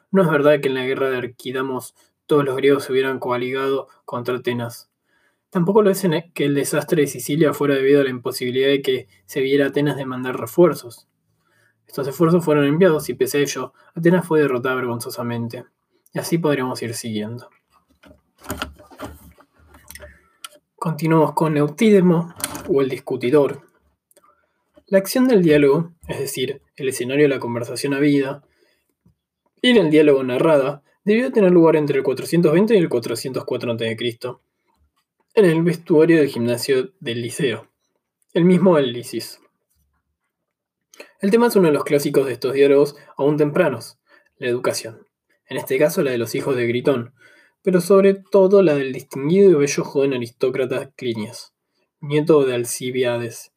No 0.09 0.21
es 0.21 0.29
verdad 0.29 0.61
que 0.61 0.69
en 0.69 0.75
la 0.75 0.85
guerra 0.85 1.09
de 1.09 1.17
Arquidamos 1.17 1.95
todos 2.27 2.45
los 2.45 2.55
griegos 2.55 2.85
se 2.85 2.93
hubieran 2.93 3.19
coaligado 3.19 3.89
contra 4.05 4.37
Atenas. 4.37 4.89
Tampoco 5.49 5.81
lo 5.81 5.89
es 5.89 6.07
que 6.33 6.45
el 6.45 6.55
desastre 6.55 7.01
de 7.01 7.07
Sicilia 7.07 7.53
fuera 7.53 7.75
debido 7.75 7.99
a 7.99 8.03
la 8.05 8.09
imposibilidad 8.09 8.69
de 8.69 8.81
que 8.81 9.07
se 9.25 9.41
viera 9.41 9.67
Atenas 9.67 9.97
de 9.97 10.05
mandar 10.05 10.39
refuerzos. 10.39 11.09
Estos 11.87 12.07
esfuerzos 12.07 12.43
fueron 12.45 12.63
enviados 12.63 13.09
y 13.09 13.15
pese 13.15 13.39
a 13.39 13.41
ello, 13.41 13.73
Atenas 13.95 14.25
fue 14.25 14.39
derrotada 14.39 14.75
vergonzosamente. 14.75 15.65
Y 16.13 16.19
así 16.19 16.37
podríamos 16.37 16.81
ir 16.83 16.93
siguiendo. 16.93 17.49
Continuamos 20.75 21.33
con 21.33 21.57
Eutidemo 21.57 22.35
o 22.69 22.81
el 22.81 22.89
discutidor. 22.89 23.67
La 24.87 24.99
acción 24.99 25.27
del 25.27 25.41
diálogo, 25.41 25.91
es 26.07 26.19
decir, 26.19 26.61
el 26.75 26.89
escenario 26.89 27.23
de 27.23 27.29
la 27.29 27.39
conversación 27.39 27.95
habida, 27.95 28.43
y 29.61 29.69
en 29.69 29.77
el 29.77 29.89
diálogo 29.89 30.23
narrada, 30.23 30.83
debió 31.03 31.31
tener 31.31 31.51
lugar 31.51 31.77
entre 31.77 31.97
el 31.97 32.03
420 32.03 32.75
y 32.75 32.77
el 32.77 32.89
404 32.89 33.71
a.C., 33.71 33.97
en 35.35 35.45
el 35.45 35.63
vestuario 35.63 36.17
del 36.17 36.27
gimnasio 36.27 36.91
del 36.99 37.23
Liceo, 37.23 37.67
el 38.33 38.45
mismo 38.45 38.77
el 38.77 38.93
Lisis. 38.93 39.39
El 41.21 41.31
tema 41.31 41.47
es 41.47 41.55
uno 41.55 41.69
de 41.69 41.73
los 41.73 41.85
clásicos 41.85 42.27
de 42.27 42.33
estos 42.33 42.53
diálogos 42.53 42.95
aún 43.17 43.37
tempranos, 43.37 43.97
la 44.37 44.47
educación 44.47 45.02
en 45.47 45.57
este 45.57 45.77
caso 45.77 46.01
la 46.01 46.11
de 46.11 46.17
los 46.17 46.35
hijos 46.35 46.55
de 46.55 46.67
Gritón, 46.67 47.13
pero 47.61 47.81
sobre 47.81 48.13
todo 48.13 48.61
la 48.61 48.75
del 48.75 48.93
distinguido 48.93 49.49
y 49.49 49.55
bello 49.55 49.83
joven 49.83 50.13
aristócrata 50.13 50.91
Clinias, 50.95 51.53
nieto 51.99 52.45
de 52.45 52.55
Alcibiades 52.55 53.53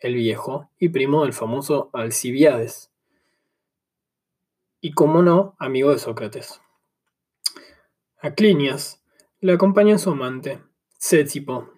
el 0.00 0.14
Viejo 0.14 0.70
y 0.78 0.90
primo 0.90 1.24
del 1.24 1.32
famoso 1.32 1.90
Alcibiades, 1.92 2.92
y 4.80 4.92
como 4.92 5.22
no, 5.22 5.56
amigo 5.58 5.90
de 5.90 5.98
Sócrates. 5.98 6.60
A 8.20 8.34
Clinias 8.34 9.02
le 9.40 9.52
acompaña 9.52 9.98
su 9.98 10.10
amante, 10.10 10.62
Cécipo, 10.98 11.70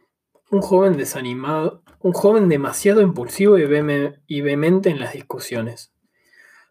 un 0.51 0.61
joven 0.61 0.97
desanimado, 0.97 1.83
un 2.01 2.13
joven 2.13 2.49
demasiado 2.49 3.01
impulsivo 3.01 3.57
y 3.59 4.41
vehemente 4.43 4.91
en 4.91 5.01
las 5.01 5.15
discusiones. 5.15 5.93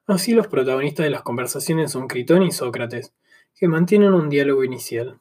Así 0.10 0.34
los 0.34 0.48
protagonistas 0.48 1.04
de 1.04 1.12
las 1.12 1.22
conversaciones 1.22 1.92
son 1.92 2.08
Critón 2.08 2.42
y 2.42 2.52
Sócrates, 2.52 3.14
que 3.56 3.68
mantienen 3.68 4.16
un 4.16 4.28
diálogo 4.28 4.64
inicial. 4.64 5.20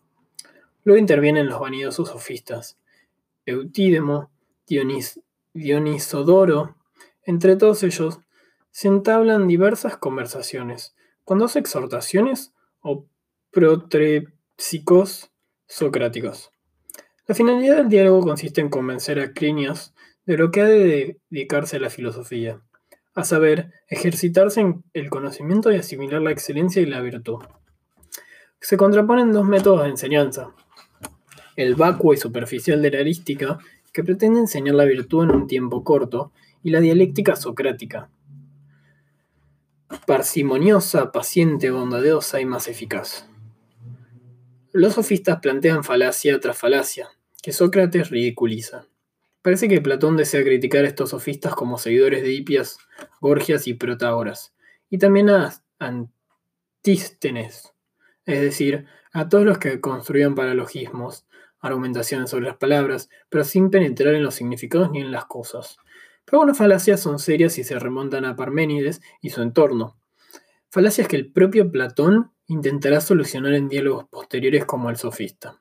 Luego 0.83 0.99
intervienen 0.99 1.47
los 1.47 1.61
vanidosos 1.61 2.09
sofistas, 2.09 2.79
Eutídemo, 3.45 4.31
Dionisodoro, 5.53 6.75
entre 7.23 7.57
todos 7.57 7.83
ellos 7.83 8.21
se 8.71 8.89
entablan 8.89 9.47
diversas 9.47 9.99
conversaciones, 9.99 10.95
con 11.23 11.39
dos 11.39 11.57
exhortaciones 11.57 12.55
o 12.81 13.05
protrépsicos 13.51 15.31
socráticos. 15.67 16.51
La 17.27 17.35
finalidad 17.35 17.77
del 17.77 17.91
diálogo 17.91 18.23
consiste 18.23 18.63
en 18.63 18.71
convencer 18.71 19.21
a 19.21 19.35
Clinias 19.35 19.93
de 20.25 20.39
lo 20.39 20.51
que 20.51 20.63
ha 20.63 20.67
de 20.67 21.19
dedicarse 21.29 21.77
a 21.77 21.81
la 21.81 21.91
filosofía 21.91 22.63
a 23.21 23.25
saber, 23.25 23.73
ejercitarse 23.89 24.61
en 24.61 24.85
el 24.95 25.11
conocimiento 25.11 25.73
y 25.73 25.77
asimilar 25.77 26.21
la 26.23 26.31
excelencia 26.31 26.83
y 26.83 26.87
la 26.87 27.01
virtud. 27.01 27.39
Se 28.61 28.77
contraponen 28.77 29.33
dos 29.33 29.45
métodos 29.45 29.85
de 29.85 29.91
enseñanza, 29.91 30.55
el 31.57 31.75
vacuo 31.75 32.15
y 32.15 32.17
superficial 32.17 32.83
de 32.83 32.91
la 32.91 33.01
arística, 33.01 33.59
que 33.93 34.05
pretende 34.05 34.41
enseñar 34.41 34.75
la 34.75 34.85
virtud 34.85 35.25
en 35.25 35.31
un 35.31 35.47
tiempo 35.47 35.85
corto, 35.85 36.33
y 36.63 36.71
la 36.71 36.81
dialéctica 36.81 37.37
socrática, 37.37 38.11
parsimoniosa, 40.07 41.13
paciente, 41.13 41.71
bondadosa 41.71 42.41
y 42.41 42.47
más 42.47 42.69
eficaz. 42.69 43.29
Los 44.73 44.95
sofistas 44.95 45.39
plantean 45.41 45.85
falacia 45.85 46.39
tras 46.41 46.59
falacia, 46.59 47.09
que 47.43 47.53
Sócrates 47.53 48.11
ridiculiza. 48.11 48.88
Parece 49.49 49.67
que 49.67 49.81
Platón 49.81 50.19
desea 50.19 50.45
criticar 50.45 50.85
a 50.85 50.89
estos 50.89 51.09
sofistas 51.09 51.55
como 51.55 51.79
seguidores 51.79 52.23
de 52.23 52.35
Hipias, 52.35 52.77
Gorgias 53.19 53.67
y 53.67 53.73
Protágoras, 53.73 54.55
y 54.91 54.99
también 54.99 55.31
a 55.31 55.55
Antístenes, 55.79 57.73
es 58.27 58.43
decir, 58.43 58.85
a 59.11 59.31
todos 59.31 59.47
los 59.47 59.57
que 59.57 59.81
construían 59.81 60.35
paralogismos, 60.35 61.27
argumentaciones 61.61 62.29
sobre 62.29 62.45
las 62.45 62.59
palabras, 62.59 63.09
pero 63.31 63.43
sin 63.43 63.71
penetrar 63.71 64.15
en 64.17 64.23
los 64.23 64.35
significados 64.35 64.91
ni 64.91 65.01
en 65.01 65.13
las 65.13 65.25
cosas. 65.25 65.79
Pero 66.27 66.43
algunas 66.43 66.59
falacias 66.59 67.01
son 67.01 67.19
serias 67.19 67.57
y 67.57 67.65
se 67.65 67.79
remontan 67.79 68.27
a 68.27 68.37
Parménides 68.37 69.01
y 69.23 69.31
su 69.31 69.41
entorno. 69.41 69.97
Falacias 70.69 71.09
que 71.09 71.17
el 71.17 71.33
propio 71.33 71.73
Platón 71.73 72.33
intentará 72.49 73.01
solucionar 73.01 73.55
en 73.55 73.71
diálogos 73.71 74.05
posteriores 74.11 74.67
como 74.67 74.91
el 74.91 74.99
sofista. 74.99 75.59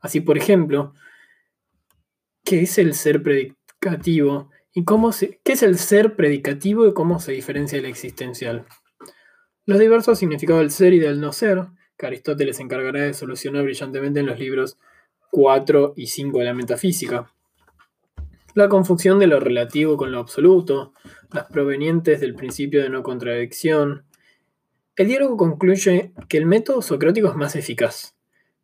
Así, 0.00 0.20
por 0.20 0.38
ejemplo, 0.38 0.94
qué 2.44 2.62
es 2.62 2.78
el 2.78 2.94
ser 2.94 3.22
predicativo 3.22 4.50
y 4.74 4.84
cómo 4.84 5.12
se, 5.12 5.40
qué 5.44 5.52
es 5.52 5.62
el 5.62 5.78
ser 5.78 6.16
predicativo 6.16 6.86
y 6.86 6.94
cómo 6.94 7.20
se 7.20 7.32
diferencia 7.32 7.78
del 7.78 7.86
existencial. 7.86 8.66
Los 9.64 9.78
diversos 9.78 10.18
significados 10.18 10.60
del 10.60 10.70
ser 10.70 10.92
y 10.92 10.98
del 10.98 11.20
no 11.20 11.32
ser, 11.32 11.66
que 11.96 12.06
Aristóteles 12.06 12.58
encargará 12.58 13.02
de 13.02 13.14
solucionar 13.14 13.62
brillantemente 13.64 14.20
en 14.20 14.26
los 14.26 14.38
libros 14.38 14.78
4 15.30 15.94
y 15.96 16.08
5 16.08 16.38
de 16.38 16.44
la 16.44 16.54
metafísica. 16.54 17.32
La 18.54 18.68
confusión 18.68 19.18
de 19.18 19.26
lo 19.26 19.40
relativo 19.40 19.96
con 19.96 20.12
lo 20.12 20.18
absoluto, 20.18 20.92
las 21.30 21.46
provenientes 21.46 22.20
del 22.20 22.34
principio 22.34 22.82
de 22.82 22.90
no 22.90 23.02
contradicción. 23.02 24.04
El 24.96 25.08
diálogo 25.08 25.36
concluye 25.36 26.12
que 26.28 26.36
el 26.36 26.46
método 26.46 26.82
socrático 26.82 27.28
es 27.28 27.34
más 27.34 27.56
eficaz, 27.56 28.14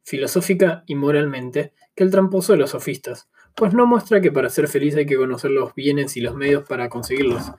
filosófica 0.02 0.82
y 0.87 0.94
moralmente, 0.94 1.73
que 1.94 2.04
el 2.04 2.11
tramposo 2.11 2.52
de 2.52 2.58
los 2.58 2.70
sofistas, 2.70 3.30
pues 3.58 3.74
no 3.74 3.86
muestra 3.86 4.20
que 4.20 4.30
para 4.30 4.48
ser 4.48 4.68
feliz 4.68 4.94
hay 4.94 5.04
que 5.04 5.16
conocer 5.16 5.50
los 5.50 5.74
bienes 5.74 6.16
y 6.16 6.20
los 6.20 6.36
medios 6.36 6.62
para 6.62 6.88
conseguirlos, 6.88 7.50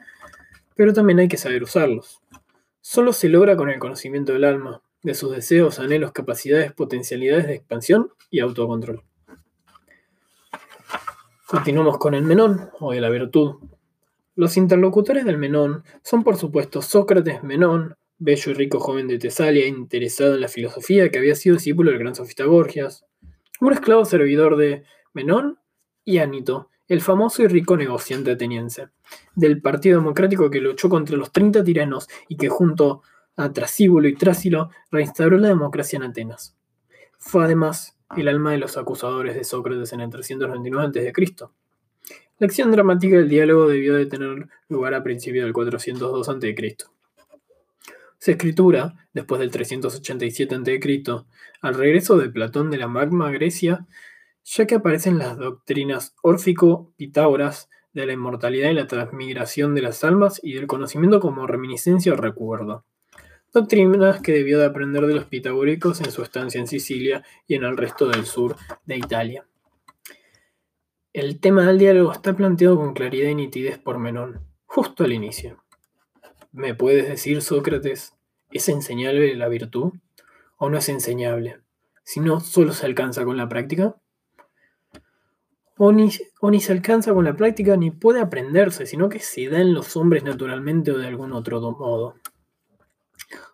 pero 0.73 0.93
también 0.93 1.19
hay 1.19 1.27
que 1.27 1.35
saber 1.35 1.61
usarlos. 1.61 2.21
Solo 2.79 3.11
se 3.11 3.27
logra 3.27 3.57
con 3.57 3.69
el 3.69 3.79
conocimiento 3.79 4.31
del 4.31 4.45
alma, 4.45 4.81
de 5.03 5.13
sus 5.13 5.31
deseos, 5.35 5.77
anhelos, 5.77 6.13
capacidades, 6.13 6.71
potencialidades 6.71 7.47
de 7.47 7.55
expansión 7.55 8.13
y 8.31 8.39
autocontrol. 8.39 9.03
Continuamos 11.45 11.97
con 11.97 12.13
el 12.13 12.23
Menón, 12.23 12.69
o 12.79 12.93
de 12.93 13.01
la 13.01 13.09
virtud. 13.09 13.55
Los 14.35 14.55
interlocutores 14.55 15.25
del 15.25 15.37
Menón 15.37 15.83
son 16.01 16.23
por 16.23 16.37
supuesto 16.37 16.81
Sócrates 16.81 17.43
Menón, 17.43 17.97
bello 18.17 18.51
y 18.51 18.53
rico 18.53 18.79
joven 18.79 19.09
de 19.09 19.19
Tesalia, 19.19 19.67
interesado 19.67 20.35
en 20.35 20.41
la 20.41 20.47
filosofía, 20.47 21.09
que 21.09 21.19
había 21.19 21.35
sido 21.35 21.57
discípulo 21.57 21.91
del 21.91 21.99
gran 21.99 22.15
sofista 22.15 22.45
Gorgias, 22.45 23.05
un 23.59 23.73
esclavo 23.73 24.05
servidor 24.05 24.55
de 24.55 24.83
Menón 25.13 25.59
y 26.09 26.17
Anito, 26.17 26.71
el 26.87 27.01
famoso 27.01 27.43
y 27.43 27.47
rico 27.47 27.77
negociante 27.77 28.31
ateniense, 28.31 28.87
del 29.35 29.61
Partido 29.61 29.99
Democrático 29.99 30.49
que 30.49 30.59
luchó 30.59 30.89
contra 30.89 31.15
los 31.15 31.31
30 31.31 31.63
tiranos 31.63 32.07
y 32.27 32.35
que 32.35 32.49
junto 32.49 33.03
a 33.35 33.53
Trasíbulo 33.53 34.07
y 34.07 34.15
Trásilo 34.15 34.71
reinstauró 34.89 35.37
la 35.37 35.49
democracia 35.49 35.97
en 35.97 36.03
Atenas. 36.03 36.57
Fue 37.19 37.45
además 37.45 37.95
el 38.17 38.27
alma 38.27 38.53
de 38.53 38.57
los 38.57 38.75
acusadores 38.75 39.35
de 39.35 39.43
Sócrates 39.43 39.93
en 39.93 40.01
el 40.01 40.09
399 40.09 40.87
a.C. 40.87 41.47
La 42.39 42.47
acción 42.47 42.71
dramática 42.71 43.17
del 43.17 43.29
diálogo 43.29 43.67
debió 43.67 43.93
de 43.93 44.07
tener 44.07 44.47
lugar 44.67 44.95
a 44.95 45.03
principios 45.03 45.43
del 45.43 45.53
402 45.53 46.27
a.C. 46.27 46.77
Su 48.17 48.31
escritura, 48.31 48.95
después 49.13 49.39
del 49.39 49.51
387 49.51 50.55
a.C., 50.55 51.23
al 51.61 51.75
regreso 51.75 52.17
de 52.17 52.29
Platón 52.29 52.71
de 52.71 52.77
la 52.77 52.87
Magma 52.87 53.29
Grecia, 53.29 53.85
ya 54.51 54.65
que 54.65 54.75
aparecen 54.75 55.19
las 55.19 55.37
doctrinas 55.37 56.15
órfico-pitágoras 56.23 57.69
de 57.93 58.07
la 58.07 58.13
inmortalidad 58.13 58.71
y 58.71 58.73
la 58.73 58.87
transmigración 58.87 59.75
de 59.75 59.83
las 59.83 60.03
almas 60.03 60.39
y 60.43 60.53
del 60.53 60.65
conocimiento 60.65 61.19
como 61.19 61.45
reminiscencia 61.45 62.13
o 62.13 62.15
recuerdo. 62.15 62.83
doctrinas 63.53 64.21
que 64.21 64.31
debió 64.31 64.59
de 64.59 64.65
aprender 64.65 65.05
de 65.05 65.13
los 65.13 65.25
pitagóricos 65.25 66.01
en 66.01 66.11
su 66.11 66.23
estancia 66.23 66.59
en 66.59 66.67
Sicilia 66.67 67.23
y 67.47 67.55
en 67.55 67.63
el 67.63 67.77
resto 67.77 68.07
del 68.07 68.25
sur 68.25 68.55
de 68.85 68.97
Italia. 68.97 69.45
El 71.13 71.39
tema 71.39 71.65
del 71.65 71.79
diálogo 71.79 72.11
está 72.11 72.35
planteado 72.35 72.77
con 72.77 72.93
claridad 72.93 73.29
y 73.29 73.35
nitidez 73.35 73.77
por 73.77 73.99
Menón, 73.99 74.41
justo 74.65 75.03
al 75.03 75.13
inicio. 75.13 75.63
¿Me 76.51 76.73
puedes 76.73 77.07
decir, 77.07 77.41
Sócrates, 77.41 78.15
¿es 78.51 78.69
enseñable 78.69 79.35
la 79.35 79.47
virtud 79.47 79.93
o 80.57 80.69
no 80.69 80.77
es 80.77 80.89
enseñable? 80.89 81.59
Si 82.03 82.19
no, 82.19 82.39
solo 82.39 82.73
se 82.73 82.87
alcanza 82.87 83.25
con 83.25 83.37
la 83.37 83.49
práctica. 83.49 83.95
O 85.81 85.93
ni, 85.93 86.11
se 86.11 86.71
alcanza 86.73 87.13
con 87.13 87.23
la 87.23 87.37
práctica 87.37 87.77
ni 87.77 87.89
puede 87.89 88.19
aprenderse, 88.19 88.85
sino 88.85 89.07
que 89.07 89.19
se 89.19 89.47
da 89.47 89.61
en 89.61 89.73
los 89.73 89.95
hombres 89.95 90.25
naturalmente 90.25 90.91
o 90.91 90.97
de 90.97 91.07
algún 91.07 91.31
otro 91.31 91.61
modo. 91.71 92.15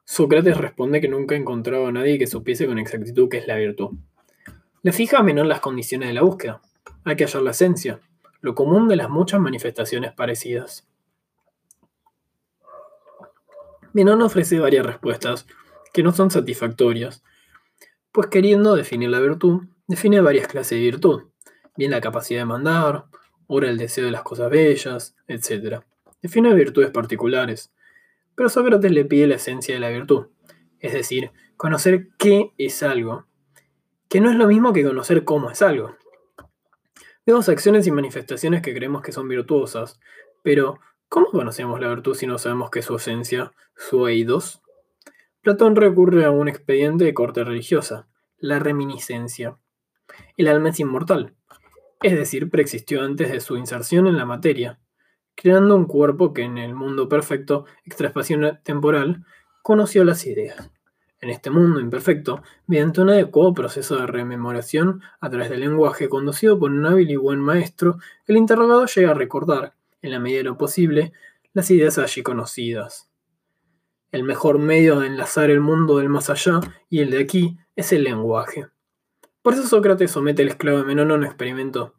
Sócrates 0.06 0.58
responde 0.58 1.02
que 1.02 1.08
nunca 1.08 1.36
ha 1.36 1.38
encontrado 1.38 1.86
a 1.86 1.92
nadie 1.92 2.18
que 2.18 2.26
supiese 2.26 2.66
con 2.66 2.80
exactitud 2.80 3.30
qué 3.30 3.38
es 3.38 3.48
la 3.48 3.58
virtud. 3.58 3.92
Le 4.82 4.92
fija 4.92 5.20
a 5.20 5.24
menor 5.24 5.46
las 5.46 5.60
condiciones 5.60 6.08
de 6.08 6.16
la 6.16 6.24
búsqueda. 6.24 6.64
Hay 7.04 7.16
que 7.16 7.26
hallar 7.26 7.44
la 7.44 7.52
esencia, 7.52 8.00
lo 8.42 8.56
común 8.56 8.88
de 8.88 8.96
las 8.96 9.10
muchas 9.12 9.40
manifestaciones 9.40 10.12
parecidas. 10.12 10.88
Menón 13.94 14.24
ofrece 14.24 14.60
varias 14.60 14.84
respuestas 14.84 15.46
que 15.94 16.02
no 16.02 16.12
son 16.12 16.32
satisfactorias, 16.32 17.24
pues 18.12 18.30
queriendo 18.30 18.76
definir 18.76 19.12
la 19.12 19.20
virtud, 19.20 19.68
define 19.88 20.22
varias 20.22 20.48
clases 20.48 20.80
de 20.80 20.86
virtud, 20.86 21.26
bien 21.78 21.92
la 21.92 22.02
capacidad 22.02 22.42
de 22.42 22.46
mandar, 22.46 23.06
ora 23.48 23.70
el 23.70 23.78
deseo 23.78 24.06
de 24.06 24.12
las 24.12 24.24
cosas 24.24 24.50
bellas, 24.50 25.16
etc. 25.28 25.82
Define 26.22 26.54
virtudes 26.54 26.92
particulares, 26.92 27.72
pero 28.36 28.50
Sócrates 28.50 28.92
le 28.92 29.06
pide 29.06 29.28
la 29.28 29.36
esencia 29.36 29.74
de 29.74 29.80
la 29.80 29.90
virtud, 29.90 30.28
es 30.80 30.94
decir, 30.94 31.32
conocer 31.58 32.10
qué 32.18 32.52
es 32.58 32.84
algo, 32.84 33.26
que 34.10 34.22
no 34.22 34.30
es 34.30 34.36
lo 34.36 34.48
mismo 34.48 34.74
que 34.74 34.84
conocer 34.84 35.24
cómo 35.24 35.50
es 35.50 35.62
algo. 35.62 35.96
Vemos 37.26 37.50
acciones 37.50 37.88
y 37.88 37.92
manifestaciones 37.92 38.62
que 38.62 38.74
creemos 38.74 39.02
que 39.02 39.12
son 39.12 39.28
virtuosas, 39.28 40.00
pero 40.44 40.80
¿cómo 41.10 41.28
conocemos 41.32 41.80
la 41.80 41.90
virtud 41.90 42.16
si 42.16 42.28
no 42.28 42.38
sabemos 42.38 42.70
qué 42.70 42.80
es 42.80 42.86
su 42.86 42.96
esencia, 42.96 43.52
su 43.76 44.08
eidos? 44.08 44.62
Platón 45.42 45.76
recurre 45.76 46.26
a 46.26 46.32
un 46.32 46.48
expediente 46.48 47.04
de 47.04 47.14
corte 47.14 47.44
religiosa, 47.44 48.08
la 48.38 48.60
reminiscencia. 48.60 49.58
El 50.38 50.48
alma 50.48 50.70
es 50.70 50.80
inmortal, 50.80 51.34
es 52.02 52.16
decir, 52.16 52.50
preexistió 52.50 53.04
antes 53.04 53.32
de 53.32 53.40
su 53.40 53.58
inserción 53.58 54.08
en 54.08 54.18
la 54.18 54.26
materia, 54.26 54.80
creando 55.36 55.76
un 55.76 55.86
cuerpo 55.86 56.34
que 56.34 56.44
en 56.44 56.58
el 56.58 56.74
mundo 56.74 57.10
perfecto, 57.10 57.66
extraespacio 57.84 58.60
temporal, 58.64 59.26
conoció 59.62 60.04
las 60.04 60.26
ideas. 60.26 60.72
En 61.22 61.30
este 61.30 61.50
mundo 61.50 61.80
imperfecto, 61.80 62.44
mediante 62.68 63.02
un 63.02 63.10
adecuado 63.10 63.54
proceso 63.54 63.96
de 63.96 64.06
rememoración 64.06 65.02
a 65.20 65.30
través 65.30 65.50
del 65.50 65.62
lenguaje 65.62 66.10
conducido 66.10 66.60
por 66.60 66.72
un 66.72 66.86
hábil 66.86 67.10
y 67.10 67.16
buen 67.16 67.40
maestro, 67.40 67.98
el 68.28 68.38
interrogado 68.38 68.86
llega 68.86 69.12
a 69.12 69.16
recordar, 69.16 69.74
en 70.02 70.12
la 70.12 70.20
medida 70.20 70.40
de 70.40 70.44
lo 70.44 70.58
posible, 70.58 71.14
las 71.54 71.72
ideas 71.72 71.98
allí 71.98 72.22
conocidas. 72.22 73.10
El 74.12 74.24
mejor 74.24 74.60
medio 74.60 75.00
de 75.00 75.08
enlazar 75.08 75.50
el 75.50 75.62
mundo 75.62 75.98
del 75.98 76.10
más 76.10 76.30
allá 76.30 76.60
y 76.90 77.00
el 77.00 77.10
de 77.10 77.20
aquí 77.20 77.58
es 77.76 77.92
el 77.92 78.04
lenguaje. 78.04 78.68
Por 79.46 79.54
eso 79.54 79.68
Sócrates 79.68 80.10
somete 80.10 80.42
al 80.42 80.48
esclavo 80.48 80.80
de 80.80 80.86
Menón 80.86 81.12
a 81.12 81.14
un 81.14 81.24
experimento 81.24 81.94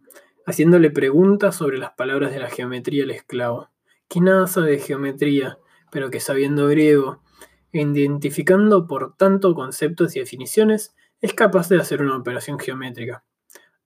haciéndole 0.46 0.90
preguntas 0.90 1.54
sobre 1.54 1.78
las 1.78 1.92
palabras 1.92 2.32
de 2.32 2.40
la 2.40 2.50
geometría 2.50 3.04
al 3.04 3.12
esclavo, 3.12 3.70
que 4.08 4.20
nada 4.20 4.48
sabe 4.48 4.72
de 4.72 4.78
geometría, 4.80 5.56
pero 5.92 6.10
que 6.10 6.18
sabiendo 6.18 6.66
griego 6.66 7.22
identificando 7.70 8.88
por 8.88 9.14
tanto 9.16 9.54
conceptos 9.54 10.16
y 10.16 10.18
definiciones, 10.18 10.96
es 11.20 11.34
capaz 11.34 11.68
de 11.68 11.76
hacer 11.76 12.02
una 12.02 12.16
operación 12.16 12.58
geométrica, 12.58 13.22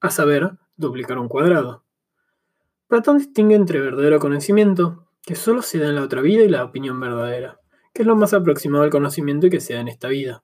a 0.01 0.09
saber, 0.09 0.53
duplicar 0.79 1.19
un 1.19 1.29
cuadrado. 1.29 1.85
Platón 2.89 3.19
distingue 3.19 3.57
entre 3.57 3.81
verdadero 3.81 4.21
conocimiento, 4.21 5.07
que 5.21 5.35
solo 5.35 5.61
se 5.61 5.79
da 5.79 5.91
en 5.91 5.97
la 5.97 6.05
otra 6.05 6.23
vida, 6.23 6.45
y 6.45 6.49
la 6.49 6.65
opinión 6.65 6.99
verdadera, 6.99 7.61
que 7.93 8.05
es 8.05 8.07
lo 8.07 8.17
más 8.17 8.33
aproximado 8.33 8.85
al 8.85 8.91
conocimiento 8.91 9.49
y 9.49 9.51
que 9.51 9.61
se 9.61 9.75
da 9.75 9.81
en 9.81 9.89
esta 9.89 10.09
vida. 10.09 10.43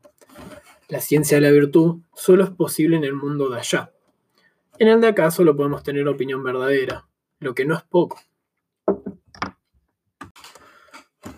La 0.88 1.00
ciencia 1.00 1.36
de 1.36 1.40
la 1.40 1.50
virtud 1.50 2.02
solo 2.14 2.44
es 2.44 2.50
posible 2.50 2.96
en 2.96 3.04
el 3.04 3.14
mundo 3.14 3.48
de 3.48 3.58
allá, 3.58 3.92
en 4.78 4.88
el 4.88 5.00
de 5.00 5.08
acá 5.08 5.30
solo 5.30 5.56
podemos 5.56 5.82
tener 5.82 6.06
opinión 6.06 6.44
verdadera, 6.44 7.08
lo 7.40 7.54
que 7.54 7.64
no 7.64 7.74
es 7.74 7.82
poco. 7.82 8.20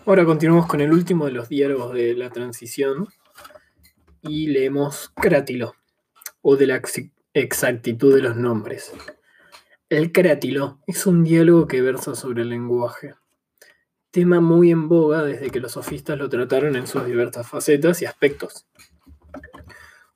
Ahora 0.05 0.25
continuamos 0.25 0.67
con 0.67 0.81
el 0.81 0.91
último 0.91 1.25
de 1.25 1.31
los 1.31 1.47
diálogos 1.47 1.93
de 1.93 2.15
la 2.15 2.29
transición 2.29 3.07
y 4.21 4.47
leemos 4.47 5.13
Crátilo, 5.15 5.73
o 6.41 6.57
de 6.57 6.67
la 6.67 6.81
exactitud 7.33 8.13
de 8.13 8.21
los 8.21 8.35
nombres. 8.35 8.91
El 9.87 10.11
crátilo 10.11 10.79
es 10.85 11.07
un 11.07 11.23
diálogo 11.23 11.65
que 11.65 11.81
versa 11.81 12.13
sobre 12.13 12.41
el 12.41 12.49
lenguaje, 12.49 13.15
tema 14.11 14.41
muy 14.41 14.69
en 14.69 14.89
boga 14.89 15.23
desde 15.23 15.49
que 15.49 15.61
los 15.61 15.71
sofistas 15.71 16.17
lo 16.17 16.27
trataron 16.27 16.75
en 16.75 16.87
sus 16.87 17.05
diversas 17.05 17.47
facetas 17.47 18.01
y 18.01 18.05
aspectos. 18.05 18.65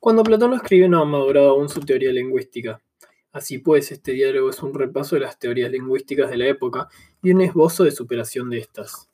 Cuando 0.04 0.22
Platón 0.22 0.50
lo 0.50 0.56
escribe 0.58 0.86
no 0.86 1.00
ha 1.00 1.06
madurado 1.06 1.48
aún 1.48 1.70
su 1.70 1.80
teoría 1.80 2.12
lingüística, 2.12 2.78
Así 3.32 3.56
pues, 3.56 3.90
este 3.90 4.12
diálogo 4.12 4.50
es 4.50 4.62
un 4.62 4.74
repaso 4.74 5.16
de 5.16 5.22
las 5.22 5.38
teorías 5.38 5.70
lingüísticas 5.70 6.28
de 6.28 6.36
la 6.36 6.46
época 6.46 6.90
y 7.22 7.30
un 7.30 7.40
esbozo 7.40 7.84
de 7.84 7.90
superación 7.90 8.50
de 8.50 8.58
estas. 8.58 9.08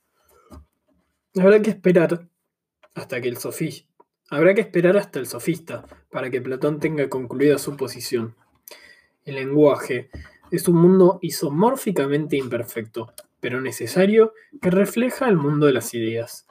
Habrá 1.37 1.63
que 1.63 1.71
esperar 1.71 2.29
hasta 2.97 3.21
que 3.21 3.29
el 3.29 3.37
sofista, 3.37 3.89
habrá 4.31 4.53
que 4.53 4.63
esperar 4.63 4.97
hasta 4.97 5.21
el 5.21 5.29
sofista 5.29 5.87
para 6.11 6.29
que 6.29 6.41
Platón 6.41 6.81
tenga 6.81 7.09
concluida 7.09 7.59
su 7.59 7.77
posición. 7.77 8.35
El 9.25 9.37
lenguaje 9.37 10.11
es 10.51 10.67
un 10.67 10.75
mundo 10.75 11.21
isomórficamente 11.23 12.37
imperfecto, 12.37 13.13
pero 13.39 13.61
necesario 13.61 14.33
que 14.61 14.71
refleja 14.71 15.29
el 15.29 15.37
mundo 15.37 15.67
de 15.67 15.73
las 15.73 15.95
ideas. 15.95 16.49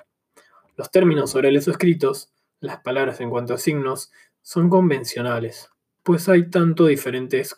Los 0.77 0.91
términos 0.91 1.35
orales 1.35 1.67
o 1.67 1.71
escritos, 1.71 2.31
las 2.61 2.81
palabras 2.81 3.21
en 3.21 3.29
cuanto 3.29 3.53
a 3.53 3.57
signos, 3.57 4.11
son 4.41 4.69
convencionales 4.69 5.69
pues 6.09 6.27
hay, 6.27 6.49
tanto 6.49 6.87
diferentes, 6.87 7.55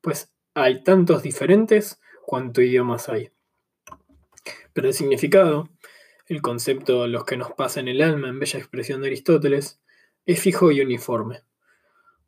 pues 0.00 0.32
hay 0.54 0.82
tantos 0.82 1.22
diferentes 1.22 2.00
cuanto 2.24 2.62
idiomas 2.62 3.10
hay. 3.10 3.30
Pero 4.72 4.88
el 4.88 4.94
significado, 4.94 5.68
el 6.26 6.40
concepto 6.40 7.06
los 7.06 7.24
que 7.24 7.36
nos 7.36 7.52
pasa 7.52 7.80
en 7.80 7.88
el 7.88 8.00
alma 8.00 8.28
en 8.28 8.38
bella 8.38 8.58
expresión 8.58 9.02
de 9.02 9.08
Aristóteles, 9.08 9.82
es 10.24 10.40
fijo 10.40 10.72
y 10.72 10.80
uniforme. 10.80 11.42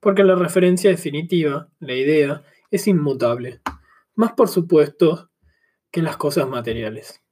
Porque 0.01 0.23
la 0.23 0.35
referencia 0.35 0.91
definitiva, 0.91 1.71
la 1.79 1.95
idea, 1.95 2.43
es 2.71 2.87
inmutable, 2.87 3.63
más 4.15 4.33
por 4.33 4.49
supuesto 4.49 5.31
que 5.91 6.03
las 6.03 6.19
cosas 6.19 6.47
materiales. 6.47 7.23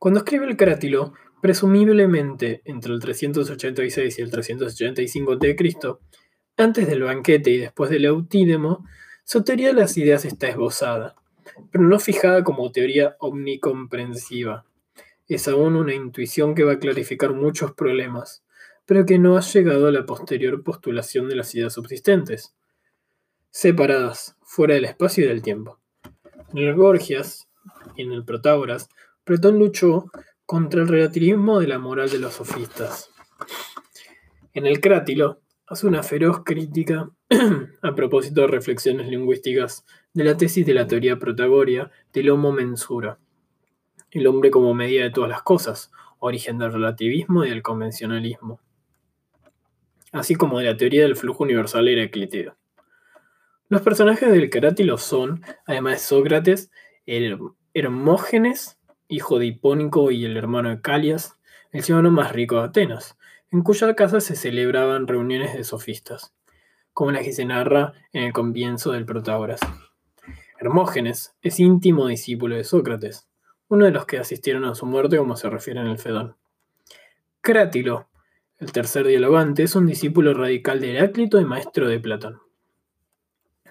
Cuando 0.00 0.18
escribe 0.18 0.46
el 0.46 0.56
Crátilo, 0.56 1.12
presumiblemente 1.44 2.62
entre 2.64 2.94
el 2.94 3.00
386 3.00 4.18
y 4.18 4.22
el 4.22 4.30
385 4.30 5.36
de 5.36 5.54
Cristo, 5.54 6.00
antes 6.56 6.86
del 6.86 7.02
banquete 7.02 7.50
y 7.50 7.58
después 7.58 7.90
del 7.90 8.06
eutídemo, 8.06 8.86
su 9.24 9.44
teoría 9.44 9.66
de 9.66 9.74
las 9.74 9.94
ideas 9.98 10.24
está 10.24 10.48
esbozada, 10.48 11.16
pero 11.70 11.84
no 11.84 11.98
fijada 11.98 12.42
como 12.44 12.72
teoría 12.72 13.16
omnicomprensiva. 13.18 14.64
Es 15.28 15.46
aún 15.46 15.76
una 15.76 15.92
intuición 15.92 16.54
que 16.54 16.64
va 16.64 16.72
a 16.72 16.78
clarificar 16.78 17.34
muchos 17.34 17.72
problemas, 17.72 18.42
pero 18.86 19.04
que 19.04 19.18
no 19.18 19.36
ha 19.36 19.42
llegado 19.42 19.88
a 19.88 19.92
la 19.92 20.06
posterior 20.06 20.64
postulación 20.64 21.28
de 21.28 21.36
las 21.36 21.54
ideas 21.54 21.74
subsistentes, 21.74 22.54
separadas, 23.50 24.34
fuera 24.40 24.76
del 24.76 24.86
espacio 24.86 25.26
y 25.26 25.28
del 25.28 25.42
tiempo. 25.42 25.78
En 26.54 26.60
el 26.60 26.74
Gorgias 26.74 27.50
y 27.96 28.02
en 28.04 28.12
el 28.12 28.24
Protágoras, 28.24 28.88
Platón 29.24 29.58
luchó 29.58 30.10
contra 30.46 30.82
el 30.82 30.88
relativismo 30.88 31.60
de 31.60 31.68
la 31.68 31.78
moral 31.78 32.10
de 32.10 32.18
los 32.18 32.34
sofistas. 32.34 33.10
En 34.52 34.66
el 34.66 34.80
Crátilo, 34.80 35.40
hace 35.66 35.86
una 35.86 36.02
feroz 36.02 36.42
crítica 36.44 37.10
a 37.82 37.94
propósito 37.94 38.42
de 38.42 38.48
reflexiones 38.48 39.08
lingüísticas 39.08 39.84
de 40.12 40.24
la 40.24 40.36
tesis 40.36 40.66
de 40.66 40.74
la 40.74 40.86
teoría 40.86 41.18
protagoria 41.18 41.90
del 42.12 42.30
homo 42.30 42.52
mensura, 42.52 43.18
el 44.10 44.26
hombre 44.26 44.50
como 44.50 44.74
medida 44.74 45.04
de 45.04 45.10
todas 45.10 45.30
las 45.30 45.42
cosas, 45.42 45.90
origen 46.18 46.58
del 46.58 46.72
relativismo 46.72 47.44
y 47.44 47.50
del 47.50 47.62
convencionalismo, 47.62 48.60
así 50.12 50.34
como 50.34 50.58
de 50.58 50.66
la 50.66 50.76
teoría 50.76 51.02
del 51.02 51.16
flujo 51.16 51.44
universal 51.44 51.88
heráclito. 51.88 52.56
Los 53.68 53.82
personajes 53.82 54.30
del 54.30 54.50
Carátilo 54.50 54.98
son, 54.98 55.42
además 55.66 55.94
de 55.94 55.98
Sócrates, 56.00 56.70
Hermógenes, 57.74 58.78
hijo 59.08 59.38
de 59.38 59.46
Hipónico 59.46 60.10
y 60.10 60.24
el 60.24 60.36
hermano 60.36 60.70
de 60.70 60.80
Calias, 60.80 61.38
el 61.72 61.82
ciudadano 61.82 62.10
más 62.10 62.32
rico 62.32 62.56
de 62.56 62.62
Atenas, 62.64 63.16
en 63.50 63.62
cuya 63.62 63.94
casa 63.94 64.20
se 64.20 64.36
celebraban 64.36 65.06
reuniones 65.06 65.54
de 65.54 65.64
sofistas, 65.64 66.32
como 66.92 67.12
la 67.12 67.22
que 67.22 67.32
se 67.32 67.44
narra 67.44 67.92
en 68.12 68.24
el 68.24 68.32
comienzo 68.32 68.92
del 68.92 69.04
Protágoras. 69.04 69.60
Hermógenes 70.58 71.34
es 71.42 71.60
íntimo 71.60 72.06
discípulo 72.06 72.56
de 72.56 72.64
Sócrates, 72.64 73.28
uno 73.68 73.84
de 73.84 73.90
los 73.90 74.06
que 74.06 74.18
asistieron 74.18 74.64
a 74.64 74.74
su 74.74 74.86
muerte 74.86 75.18
como 75.18 75.36
se 75.36 75.50
refiere 75.50 75.80
en 75.80 75.88
el 75.88 75.98
Fedón. 75.98 76.36
Crátilo, 77.40 78.08
el 78.58 78.72
tercer 78.72 79.06
dialogante, 79.06 79.64
es 79.64 79.74
un 79.74 79.86
discípulo 79.86 80.32
radical 80.32 80.80
de 80.80 80.96
Heráclito 80.96 81.40
y 81.40 81.44
maestro 81.44 81.88
de 81.88 82.00
Platón. 82.00 82.40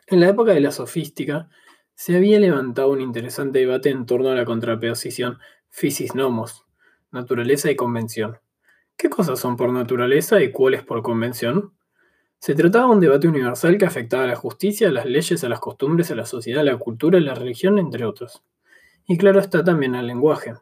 En 0.08 0.20
la 0.20 0.30
época 0.30 0.52
de 0.52 0.60
la 0.60 0.72
sofística, 0.72 1.50
se 1.96 2.16
había 2.16 2.40
levantado 2.40 2.90
un 2.90 3.02
interesante 3.02 3.60
debate 3.60 3.90
en 3.90 4.06
torno 4.06 4.30
a 4.30 4.36
la 4.36 4.46
contraposición 4.46 5.38
physis-nomos, 5.70 6.66
naturaleza 7.12 7.72
y 7.72 7.76
convención. 7.76 8.40
¿Qué 8.98 9.10
cosas 9.10 9.40
son 9.40 9.58
por 9.58 9.72
naturaleza 9.72 10.42
y 10.42 10.52
cuáles 10.52 10.84
por 10.84 11.02
convención? 11.02 11.74
Se 12.40 12.56
trataba 12.56 12.88
de 12.88 12.92
un 12.92 13.00
debate 13.00 13.28
universal 13.28 13.78
que 13.78 13.86
afectaba 13.86 14.26
a 14.26 14.28
la 14.28 14.36
justicia, 14.36 14.90
a 14.90 14.92
las 14.92 15.06
leyes, 15.06 15.44
a 15.44 15.50
las 15.50 15.60
costumbres, 15.60 16.12
a 16.12 16.16
la 16.16 16.26
sociedad, 16.26 16.62
a 16.62 16.72
la 16.72 16.78
cultura, 16.78 17.18
a 17.18 17.22
la 17.22 17.36
religión, 17.36 17.80
entre 17.80 18.06
otros. 18.06 18.44
Y 19.08 19.18
claro 19.18 19.40
está 19.40 19.64
también 19.64 19.96
al 19.96 20.08
lenguaje. 20.08 20.54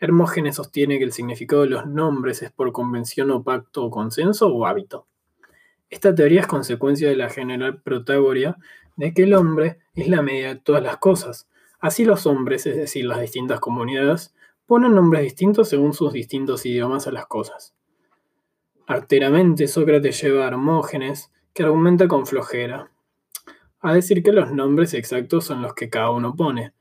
Hermógenes 0.00 0.56
sostiene 0.56 0.98
que 0.98 1.04
el 1.04 1.12
significado 1.12 1.62
de 1.62 1.70
los 1.70 1.86
nombres 1.86 2.42
es 2.42 2.52
por 2.52 2.72
convención 2.72 3.30
o 3.30 3.42
pacto 3.42 3.84
o 3.84 3.90
consenso 3.90 4.48
o 4.48 4.66
hábito. 4.66 5.06
Esta 5.90 6.14
teoría 6.14 6.42
es 6.42 6.46
consecuencia 6.46 7.08
de 7.08 7.16
la 7.16 7.30
general 7.30 7.80
protagoria 7.80 8.56
de 8.96 9.14
que 9.14 9.22
el 9.22 9.34
hombre 9.34 9.78
es 10.02 10.08
la 10.08 10.22
medida 10.22 10.48
de 10.48 10.60
todas 10.60 10.82
las 10.82 10.98
cosas. 10.98 11.48
Así 11.80 12.04
los 12.04 12.26
hombres, 12.26 12.66
es 12.66 12.76
decir, 12.76 13.04
las 13.04 13.20
distintas 13.20 13.60
comunidades, 13.60 14.34
ponen 14.66 14.94
nombres 14.94 15.22
distintos 15.22 15.68
según 15.68 15.94
sus 15.94 16.12
distintos 16.12 16.66
idiomas 16.66 17.06
a 17.06 17.12
las 17.12 17.26
cosas. 17.26 17.74
Arteramente, 18.86 19.68
Sócrates 19.68 20.20
lleva 20.22 20.44
a 20.44 20.48
Hermógenes, 20.48 21.32
que 21.52 21.62
argumenta 21.62 22.08
con 22.08 22.26
flojera, 22.26 22.90
a 23.80 23.94
decir 23.94 24.22
que 24.22 24.32
los 24.32 24.50
nombres 24.52 24.94
exactos 24.94 25.44
son 25.44 25.62
los 25.62 25.74
que 25.74 25.88
cada 25.88 26.10
uno 26.10 26.34
pone, 26.34 26.72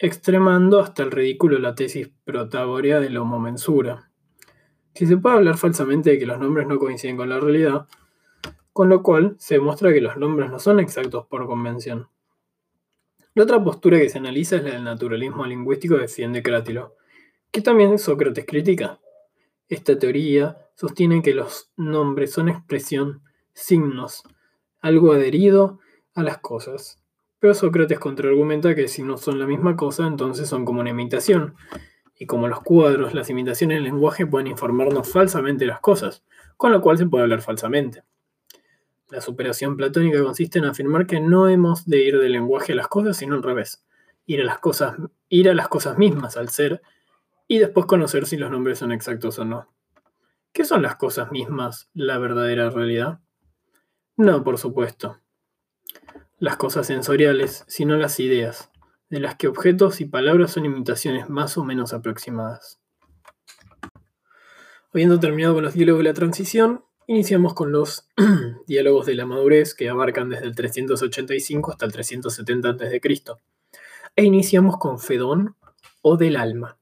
extremando 0.00 0.80
hasta 0.80 1.02
el 1.02 1.10
ridículo 1.10 1.58
la 1.58 1.74
tesis 1.74 2.10
protagoria 2.24 3.00
del 3.00 3.16
homo 3.16 3.40
mensura. 3.40 4.10
Si 4.94 5.06
se 5.06 5.16
puede 5.16 5.36
hablar 5.36 5.56
falsamente 5.56 6.10
de 6.10 6.18
que 6.18 6.26
los 6.26 6.38
nombres 6.38 6.66
no 6.66 6.78
coinciden 6.78 7.16
con 7.16 7.28
la 7.28 7.40
realidad, 7.40 7.86
con 8.78 8.88
lo 8.88 9.02
cual 9.02 9.34
se 9.40 9.54
demuestra 9.54 9.92
que 9.92 10.00
los 10.00 10.16
nombres 10.18 10.52
no 10.52 10.60
son 10.60 10.78
exactos 10.78 11.26
por 11.26 11.48
convención. 11.48 12.06
La 13.34 13.42
otra 13.42 13.64
postura 13.64 13.98
que 13.98 14.08
se 14.08 14.18
analiza 14.18 14.54
es 14.54 14.62
la 14.62 14.70
del 14.70 14.84
naturalismo 14.84 15.44
lingüístico 15.46 15.96
de 15.96 16.02
defiende 16.02 16.44
Crátilo, 16.44 16.94
que 17.50 17.60
también 17.60 17.98
Sócrates 17.98 18.46
critica. 18.46 19.00
Esta 19.68 19.98
teoría 19.98 20.58
sostiene 20.76 21.22
que 21.22 21.34
los 21.34 21.72
nombres 21.76 22.30
son 22.30 22.48
expresión, 22.48 23.22
signos, 23.52 24.22
algo 24.78 25.12
adherido 25.12 25.80
a 26.14 26.22
las 26.22 26.38
cosas. 26.38 27.02
Pero 27.40 27.54
Sócrates 27.54 27.98
contraargumenta 27.98 28.76
que 28.76 28.86
si 28.86 29.02
no 29.02 29.16
son 29.16 29.40
la 29.40 29.46
misma 29.48 29.74
cosa, 29.74 30.06
entonces 30.06 30.48
son 30.48 30.64
como 30.64 30.82
una 30.82 30.90
imitación. 30.90 31.56
Y 32.16 32.26
como 32.26 32.46
los 32.46 32.60
cuadros, 32.60 33.12
las 33.12 33.28
imitaciones 33.28 33.78
del 33.78 33.84
lenguaje 33.86 34.24
pueden 34.24 34.46
informarnos 34.46 35.10
falsamente 35.10 35.66
las 35.66 35.80
cosas, 35.80 36.22
con 36.56 36.70
lo 36.70 36.80
cual 36.80 36.96
se 36.96 37.06
puede 37.06 37.24
hablar 37.24 37.42
falsamente. 37.42 38.04
La 39.10 39.22
superación 39.22 39.76
platónica 39.76 40.22
consiste 40.22 40.58
en 40.58 40.66
afirmar 40.66 41.06
que 41.06 41.20
no 41.20 41.48
hemos 41.48 41.86
de 41.86 42.02
ir 42.02 42.18
del 42.18 42.32
lenguaje 42.32 42.72
a 42.72 42.76
las 42.76 42.88
cosas, 42.88 43.16
sino 43.16 43.34
al 43.34 43.42
revés. 43.42 43.84
Ir 44.26 44.42
a 44.42 44.44
las 44.44 44.58
cosas, 44.58 44.96
ir 45.30 45.48
a 45.48 45.54
las 45.54 45.68
cosas 45.68 45.96
mismas 45.96 46.36
al 46.36 46.50
ser 46.50 46.82
y 47.46 47.58
después 47.58 47.86
conocer 47.86 48.26
si 48.26 48.36
los 48.36 48.50
nombres 48.50 48.78
son 48.78 48.92
exactos 48.92 49.38
o 49.38 49.46
no. 49.46 49.72
¿Qué 50.52 50.64
son 50.64 50.82
las 50.82 50.96
cosas 50.96 51.32
mismas, 51.32 51.88
la 51.94 52.18
verdadera 52.18 52.68
realidad? 52.68 53.20
No, 54.16 54.44
por 54.44 54.58
supuesto. 54.58 55.20
Las 56.38 56.56
cosas 56.56 56.86
sensoriales, 56.86 57.64
sino 57.66 57.96
las 57.96 58.20
ideas, 58.20 58.70
de 59.08 59.20
las 59.20 59.36
que 59.36 59.48
objetos 59.48 60.02
y 60.02 60.04
palabras 60.04 60.50
son 60.50 60.66
imitaciones 60.66 61.30
más 61.30 61.56
o 61.56 61.64
menos 61.64 61.94
aproximadas. 61.94 62.80
Habiendo 64.92 65.18
terminado 65.18 65.54
con 65.54 65.64
los 65.64 65.74
diálogos 65.74 66.00
de 66.00 66.10
la 66.10 66.14
transición, 66.14 66.84
iniciamos 67.08 67.54
con 67.54 67.72
los 67.72 68.06
diálogos 68.66 69.06
de 69.06 69.14
la 69.14 69.24
madurez 69.24 69.74
que 69.74 69.88
abarcan 69.88 70.28
desde 70.28 70.44
el 70.44 70.54
385 70.54 71.72
hasta 71.72 71.86
el 71.86 71.92
370 71.92 72.68
a.C. 72.68 73.00
E 74.14 74.24
iniciamos 74.24 74.76
con 74.76 74.98
Fedón 74.98 75.56
o 76.02 76.18
del 76.18 76.36
alma. 76.36 76.76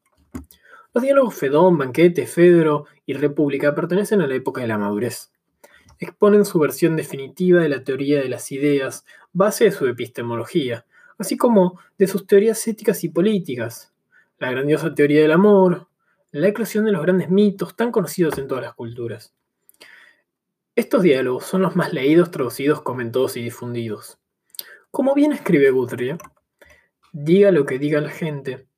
Los 0.93 1.05
diálogos 1.05 1.35
Fedón, 1.37 1.79
Banquete, 1.79 2.27
Fedro 2.27 2.87
y 3.07 3.15
República 3.15 3.75
pertenecen 3.75 4.21
a 4.21 4.27
la 4.27 4.35
época 4.35 4.62
de 4.62 4.67
la 4.67 4.79
madurez. 4.79 5.31
Exponen 6.01 6.45
su 6.45 6.59
versión 6.59 6.97
definitiva 6.97 7.61
de 7.61 7.69
la 7.69 7.85
teoría 7.85 8.21
de 8.21 8.29
las 8.29 8.51
ideas, 8.51 9.05
base 9.33 9.65
de 9.65 9.71
su 9.71 9.87
epistemología, 9.87 10.87
así 11.19 11.37
como 11.37 11.79
de 11.99 12.09
sus 12.09 12.27
teorías 12.27 12.67
éticas 12.67 13.05
y 13.05 13.11
políticas, 13.11 13.93
la 14.39 14.51
grandiosa 14.51 14.93
teoría 14.93 15.23
del 15.23 15.33
amor, 15.33 15.87
la 16.33 16.49
eclosión 16.49 16.85
de 16.85 16.93
los 16.93 17.03
grandes 17.03 17.31
mitos 17.31 17.77
tan 17.77 17.93
conocidos 17.93 18.37
en 18.39 18.49
todas 18.49 18.65
las 18.65 18.75
culturas. 18.75 19.37
Estos 20.77 21.03
diálogos 21.03 21.47
son 21.47 21.62
los 21.62 21.75
más 21.75 21.95
leídos, 21.95 22.31
traducidos, 22.31 22.83
comentados 22.83 23.39
y 23.39 23.43
difundidos. 23.43 24.19
Como 24.91 25.15
bien 25.15 25.33
escribe 25.33 25.71
Guthrie, 25.71 26.19
diga 27.15 27.51
lo 27.51 27.65
que 27.65 27.79
diga 27.79 28.03
la 28.03 28.11
gente, 28.11 28.69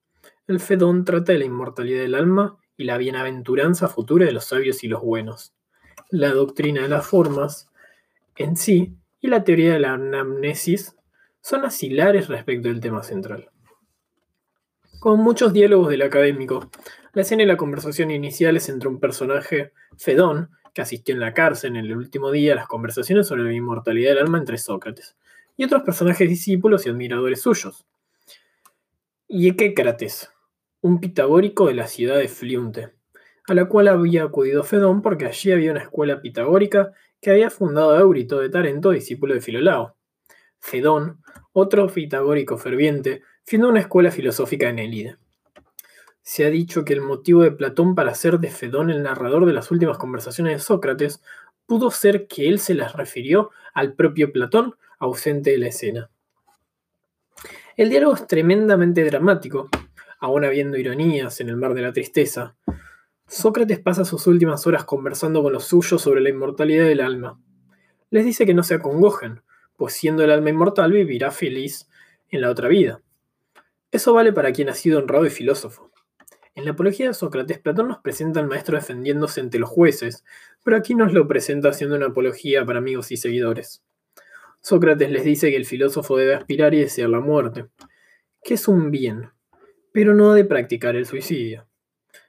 el 0.46 0.61
Fedón 0.61 1.04
trata 1.04 1.32
de 1.32 1.40
la 1.40 1.46
inmortalidad 1.46 2.02
del 2.02 2.14
alma 2.14 2.56
y 2.76 2.84
la 2.84 2.98
bienaventuranza 2.98 3.88
futura 3.88 4.26
de 4.26 4.32
los 4.32 4.44
sabios 4.44 4.84
y 4.84 4.88
los 4.88 5.02
buenos, 5.02 5.54
la 6.08 6.28
doctrina 6.28 6.82
de 6.82 6.88
las 6.88 7.04
formas 7.04 7.68
en 8.37 8.56
sí 8.56 8.94
y 9.20 9.26
la 9.26 9.42
teoría 9.42 9.72
de 9.72 9.80
la 9.80 9.94
anamnesis 9.94 10.94
son 11.40 11.64
asilares 11.64 12.28
respecto 12.28 12.68
del 12.68 12.78
tema 12.78 13.02
central. 13.02 13.50
Con 15.00 15.18
muchos 15.18 15.52
diálogos 15.52 15.88
del 15.88 16.02
académico, 16.02 16.70
la 17.12 17.22
escena 17.22 17.42
y 17.42 17.46
la 17.46 17.56
conversación 17.56 18.12
inicial 18.12 18.56
es 18.56 18.68
entre 18.68 18.88
un 18.88 19.00
personaje, 19.00 19.72
Fedón, 19.96 20.50
que 20.78 20.82
asistió 20.82 21.12
en 21.12 21.18
la 21.20 21.34
cárcel 21.34 21.74
en 21.74 21.86
el 21.86 21.96
último 21.96 22.30
día 22.30 22.52
a 22.52 22.54
las 22.54 22.68
conversaciones 22.68 23.26
sobre 23.26 23.42
la 23.42 23.52
inmortalidad 23.52 24.10
del 24.10 24.18
alma 24.20 24.38
entre 24.38 24.58
Sócrates, 24.58 25.16
y 25.56 25.64
otros 25.64 25.82
personajes 25.82 26.28
discípulos 26.28 26.86
y 26.86 26.88
admiradores 26.88 27.42
suyos. 27.42 27.84
Y 29.26 29.48
Equécrates, 29.48 30.30
un 30.80 31.00
pitagórico 31.00 31.66
de 31.66 31.74
la 31.74 31.88
ciudad 31.88 32.16
de 32.16 32.28
Fliunte, 32.28 32.92
a 33.48 33.54
la 33.54 33.64
cual 33.64 33.88
había 33.88 34.22
acudido 34.22 34.62
Fedón 34.62 35.02
porque 35.02 35.26
allí 35.26 35.50
había 35.50 35.72
una 35.72 35.82
escuela 35.82 36.20
pitagórica 36.20 36.92
que 37.20 37.32
había 37.32 37.50
fundado 37.50 37.98
Eurito 37.98 38.38
de 38.38 38.48
Tarento, 38.48 38.90
discípulo 38.90 39.34
de 39.34 39.40
Filolao. 39.40 39.96
Fedón, 40.60 41.24
otro 41.52 41.88
pitagórico 41.88 42.56
ferviente, 42.56 43.22
fundó 43.44 43.68
una 43.70 43.80
escuela 43.80 44.12
filosófica 44.12 44.68
en 44.68 44.78
Elide. 44.78 45.16
Se 46.30 46.44
ha 46.44 46.50
dicho 46.50 46.84
que 46.84 46.92
el 46.92 47.00
motivo 47.00 47.40
de 47.40 47.52
Platón 47.52 47.94
para 47.94 48.14
ser 48.14 48.38
de 48.38 48.50
Fedón 48.50 48.90
el 48.90 49.02
narrador 49.02 49.46
de 49.46 49.54
las 49.54 49.70
últimas 49.70 49.96
conversaciones 49.96 50.52
de 50.52 50.58
Sócrates 50.58 51.22
pudo 51.64 51.90
ser 51.90 52.26
que 52.26 52.50
él 52.50 52.58
se 52.58 52.74
las 52.74 52.92
refirió 52.92 53.48
al 53.72 53.94
propio 53.94 54.30
Platón, 54.30 54.76
ausente 54.98 55.52
de 55.52 55.56
la 55.56 55.68
escena. 55.68 56.10
El 57.78 57.88
diálogo 57.88 58.14
es 58.14 58.26
tremendamente 58.26 59.04
dramático, 59.04 59.70
aún 60.20 60.44
habiendo 60.44 60.76
ironías 60.76 61.40
en 61.40 61.48
el 61.48 61.56
mar 61.56 61.72
de 61.72 61.80
la 61.80 61.94
tristeza. 61.94 62.56
Sócrates 63.26 63.78
pasa 63.78 64.04
sus 64.04 64.26
últimas 64.26 64.66
horas 64.66 64.84
conversando 64.84 65.42
con 65.42 65.54
los 65.54 65.64
suyos 65.64 66.02
sobre 66.02 66.20
la 66.20 66.28
inmortalidad 66.28 66.84
del 66.84 67.00
alma. 67.00 67.40
Les 68.10 68.26
dice 68.26 68.44
que 68.44 68.52
no 68.52 68.64
se 68.64 68.74
acongojen, 68.74 69.40
pues 69.78 69.94
siendo 69.94 70.24
el 70.24 70.30
alma 70.30 70.50
inmortal 70.50 70.92
vivirá 70.92 71.30
feliz 71.30 71.88
en 72.28 72.42
la 72.42 72.50
otra 72.50 72.68
vida. 72.68 73.00
Eso 73.90 74.12
vale 74.12 74.34
para 74.34 74.52
quien 74.52 74.68
ha 74.68 74.74
sido 74.74 74.98
honrado 74.98 75.24
y 75.24 75.30
filósofo. 75.30 75.88
En 76.58 76.64
la 76.64 76.72
apología 76.72 77.06
de 77.06 77.14
Sócrates, 77.14 77.60
Platón 77.60 77.86
nos 77.86 77.98
presenta 77.98 78.40
al 78.40 78.48
maestro 78.48 78.76
defendiéndose 78.76 79.40
ante 79.40 79.60
los 79.60 79.70
jueces, 79.70 80.24
pero 80.64 80.76
aquí 80.76 80.96
nos 80.96 81.12
lo 81.12 81.28
presenta 81.28 81.68
haciendo 81.68 81.94
una 81.94 82.06
apología 82.06 82.66
para 82.66 82.80
amigos 82.80 83.12
y 83.12 83.16
seguidores. 83.16 83.84
Sócrates 84.60 85.08
les 85.08 85.22
dice 85.22 85.50
que 85.50 85.56
el 85.56 85.66
filósofo 85.66 86.16
debe 86.16 86.34
aspirar 86.34 86.74
y 86.74 86.80
desear 86.80 87.10
la 87.10 87.20
muerte, 87.20 87.66
que 88.42 88.54
es 88.54 88.66
un 88.66 88.90
bien, 88.90 89.30
pero 89.92 90.14
no 90.14 90.34
de 90.34 90.44
practicar 90.44 90.96
el 90.96 91.06
suicidio. 91.06 91.68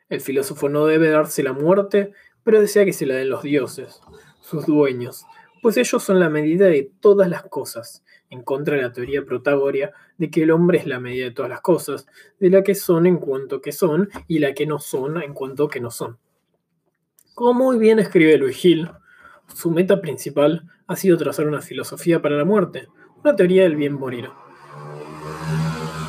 El 0.10 0.22
filósofo 0.22 0.70
no 0.70 0.86
debe 0.86 1.10
darse 1.10 1.42
la 1.42 1.54
muerte, 1.54 2.12
pero 2.44 2.62
desea 2.62 2.86
que 2.86 2.94
se 2.94 3.08
la 3.08 3.16
den 3.16 3.32
los 3.32 3.42
dioses, 3.42 4.00
sus 4.42 4.68
dueños, 4.68 5.26
pues 5.64 5.76
ellos 5.78 6.04
son 6.04 6.20
la 6.20 6.30
medida 6.30 6.68
de 6.68 6.92
todas 7.00 7.30
las 7.30 7.46
cosas, 7.46 8.04
en 8.30 8.44
contra 8.44 8.76
de 8.76 8.84
la 8.84 8.94
teoría 8.94 9.26
protagoria 9.26 9.92
de 10.20 10.30
que 10.30 10.44
el 10.44 10.52
hombre 10.52 10.78
es 10.78 10.86
la 10.86 11.00
medida 11.00 11.26
de 11.26 11.32
todas 11.32 11.50
las 11.50 11.62
cosas, 11.62 12.06
de 12.40 12.50
la 12.50 12.62
que 12.62 12.76
son 12.76 13.08
en 13.08 13.18
cuanto 13.18 13.62
que 13.62 13.72
son 13.72 14.10
y 14.28 14.40
la 14.40 14.54
que 14.54 14.68
no 14.68 14.78
son 14.78 15.22
en 15.24 15.34
cuanto 15.34 15.68
que 15.70 15.80
no 15.80 15.90
son. 15.90 16.20
Como 17.34 17.54
muy 17.54 17.80
bien 17.80 18.00
escribe 18.00 18.38
Louis 18.38 18.56
Gil, 18.56 18.92
su 19.56 19.72
meta 19.72 20.02
principal 20.02 20.70
ha 20.88 20.96
sido 20.98 21.18
trazar 21.18 21.48
una 21.48 21.62
filosofía 21.62 22.22
para 22.22 22.36
la 22.36 22.44
muerte, 22.44 22.90
una 23.24 23.36
teoría 23.36 23.64
del 23.64 23.78
bien 23.78 23.94
morir, 23.94 24.30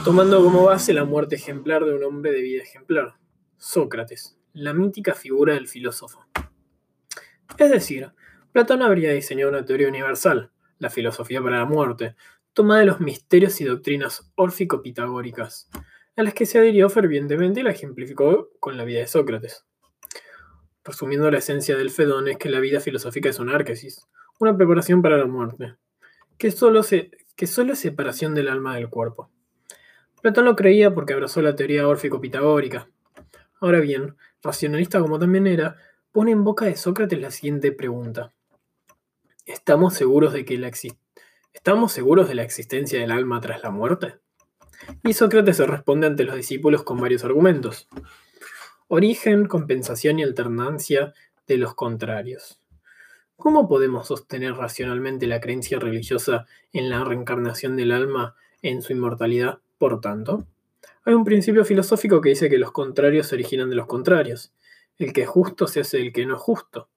tomando 0.05 0.43
como 0.43 0.65
base 0.65 0.93
la 0.93 1.05
muerte 1.05 1.37
ejemplar 1.37 1.85
de 1.85 1.95
un 1.95 2.03
hombre 2.03 2.33
de 2.33 2.43
vida 2.43 2.63
ejemplar, 2.63 3.15
Sócrates, 3.59 4.37
la 4.55 4.75
mítica 4.75 5.15
figura 5.15 5.55
del 5.55 5.69
filósofo. 5.69 6.27
Es 7.59 7.71
decir, 7.71 8.11
Platón 8.51 8.83
habría 8.83 9.13
diseñado 9.13 9.51
una 9.51 9.65
teoría 9.65 9.89
universal, 9.89 10.51
la 10.81 10.91
filosofía 10.91 11.41
para 11.41 11.59
la 11.59 11.65
muerte, 11.65 12.17
tomada 12.53 12.81
de 12.81 12.87
los 12.87 13.01
misterios 13.01 13.61
y 13.61 13.65
doctrinas 13.65 14.31
órfico-pitagóricas, 14.37 15.69
a 16.17 16.23
las 16.23 16.35
que 16.35 16.47
se 16.47 16.59
adhirió 16.59 16.89
fervientemente 16.91 17.61
y 17.61 17.63
la 17.63 17.71
ejemplificó 17.71 18.51
con 18.61 18.77
la 18.77 18.85
vida 18.85 19.01
de 19.01 19.07
Sócrates. 19.07 19.65
Resumiendo, 20.85 21.31
la 21.31 21.39
esencia 21.39 21.77
del 21.77 21.91
Fedón 21.91 22.29
es 22.29 22.39
que 22.39 22.49
la 22.49 22.61
vida 22.61 22.81
filosófica 22.81 23.29
es 23.29 23.39
un 23.39 23.51
árquesis, 23.51 24.07
una 24.39 24.57
preparación 24.57 25.03
para 25.03 25.19
la 25.19 25.27
muerte, 25.27 25.77
que 26.39 26.51
solo, 26.51 26.83
que 27.37 27.47
solo 27.47 27.75
es 27.75 27.79
separación 27.79 28.35
del 28.35 28.49
alma 28.49 28.75
del 28.75 28.89
cuerpo. 28.89 29.31
Platón 30.23 30.45
lo 30.45 30.57
creía 30.57 30.93
porque 30.93 31.13
abrazó 31.13 31.41
la 31.41 31.57
teoría 31.57 31.89
órfico-pitagórica. 31.89 32.89
Ahora 33.61 33.81
bien, 33.81 34.17
racionalista 34.43 35.01
como 35.01 35.19
también 35.19 35.47
era, 35.47 35.77
pone 36.13 36.33
en 36.33 36.45
boca 36.45 36.65
de 36.65 36.77
Sócrates 36.77 37.21
la 37.21 37.31
siguiente 37.31 37.73
pregunta. 37.73 38.33
¿Estamos 39.47 39.95
seguros 39.95 40.33
de 40.33 40.45
que 40.45 40.59
la 40.59 40.69
¿Estamos 41.53 41.91
seguros 41.93 42.29
de 42.29 42.37
la 42.37 42.45
existencia 42.45 43.01
del 43.01 43.11
alma 43.11 43.41
tras 43.41 43.63
la 43.63 43.71
muerte? 43.71 44.15
Y 45.03 45.15
Sócrates 45.15 45.57
se 45.57 45.67
responde 45.67 46.07
ante 46.07 46.23
los 46.23 46.37
discípulos 46.37 46.85
con 46.85 47.01
varios 47.01 47.25
argumentos. 47.25 47.89
Origen, 48.87 49.47
compensación 49.47 50.19
y 50.19 50.23
alternancia 50.23 51.13
de 51.49 51.59
los 51.59 51.75
contrarios. 51.75 52.61
¿Cómo 53.37 53.69
podemos 53.69 54.07
sostener 54.07 54.55
racionalmente 54.55 55.27
la 55.27 55.41
creencia 55.41 55.81
religiosa 55.81 56.47
en 56.73 56.89
la 56.89 57.03
reencarnación 57.03 57.77
del 57.77 57.93
alma 57.93 58.37
en 58.63 58.81
su 58.81 58.93
inmortalidad, 58.93 59.59
por 59.77 60.01
tanto? 60.01 60.47
Hay 61.05 61.15
un 61.15 61.25
principio 61.25 61.65
filosófico 61.65 62.21
que 62.21 62.29
dice 62.31 62.49
que 62.49 62.59
los 62.59 62.71
contrarios 62.71 63.27
se 63.27 63.35
originan 63.35 63.71
de 63.71 63.77
los 63.77 63.87
contrarios. 63.87 64.53
El 64.99 65.13
que 65.13 65.23
es 65.23 65.29
justo 65.29 65.67
se 65.67 65.81
hace 65.81 66.01
el 66.01 66.13
que 66.13 66.27
no 66.27 66.37
es 66.37 66.41
justo. 66.41 66.89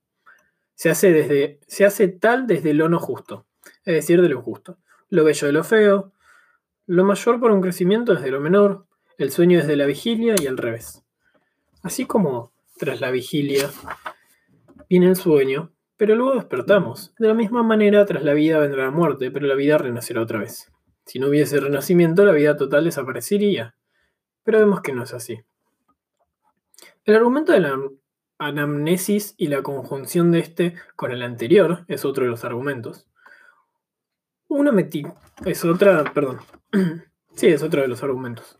Se 0.76 0.92
hace, 0.92 1.12
desde, 1.12 1.60
se 1.66 1.86
hace 1.86 2.08
tal 2.08 2.46
desde 2.46 2.74
lo 2.74 2.88
no 2.88 3.00
justo, 3.00 3.46
es 3.86 3.94
decir, 3.94 4.22
de 4.22 4.30
lo 4.30 4.42
justo. 4.42 4.78
Lo 5.10 5.24
bello 5.24 5.48
de 5.48 5.54
lo 5.54 5.64
feo, 5.64 6.12
lo 6.86 7.04
mayor 7.06 7.40
por 7.40 7.52
un 7.52 7.62
crecimiento 7.62 8.14
desde 8.14 8.32
lo 8.32 8.40
menor, 8.40 8.86
el 9.18 9.32
sueño 9.32 9.60
desde 9.60 9.76
la 9.76 9.86
vigilia 9.86 10.36
y 10.42 10.48
al 10.48 10.58
revés. 10.58 11.04
Así 11.82 12.06
como 12.06 12.52
tras 12.78 13.02
la 13.02 13.12
vigilia 13.12 13.70
viene 14.90 15.08
el 15.08 15.16
sueño, 15.16 15.72
pero 15.98 16.16
luego 16.16 16.36
despertamos. 16.36 17.14
De 17.18 17.28
la 17.28 17.34
misma 17.34 17.64
manera, 17.64 18.06
tras 18.06 18.24
la 18.24 18.34
vida 18.34 18.60
vendrá 18.60 18.86
la 18.86 18.92
muerte, 18.92 19.32
pero 19.32 19.48
la 19.48 19.56
vida 19.56 19.78
renacerá 19.78 20.22
otra 20.22 20.40
vez. 20.40 20.72
Si 21.06 21.20
no 21.20 21.28
hubiese 21.28 21.60
renacimiento, 21.60 22.26
la 22.26 22.32
vida 22.32 22.58
total 22.58 22.86
desaparecería. 22.86 23.76
Pero 24.44 24.60
vemos 24.60 24.82
que 24.82 24.94
no 24.94 25.04
es 25.04 25.14
así. 25.14 25.42
El 27.06 27.16
argumento 27.16 27.52
de 27.52 27.60
la 27.60 27.78
anamnesis 28.38 29.36
y 29.38 29.48
la 29.48 29.62
conjunción 29.62 30.32
de 30.32 30.40
este 30.40 30.76
con 30.96 31.12
el 31.12 31.22
anterior 31.22 31.86
es 31.88 32.06
otro 32.06 32.24
de 32.24 32.32
los 32.32 32.44
argumentos. 32.44 33.08
Una 34.56 34.72
es 35.48 35.66
otra, 35.66 36.04
perdón. 36.14 36.38
sí, 37.36 37.48
es 37.48 37.64
otro 37.64 37.82
de 37.82 37.88
los 37.88 38.04
argumentos. 38.04 38.60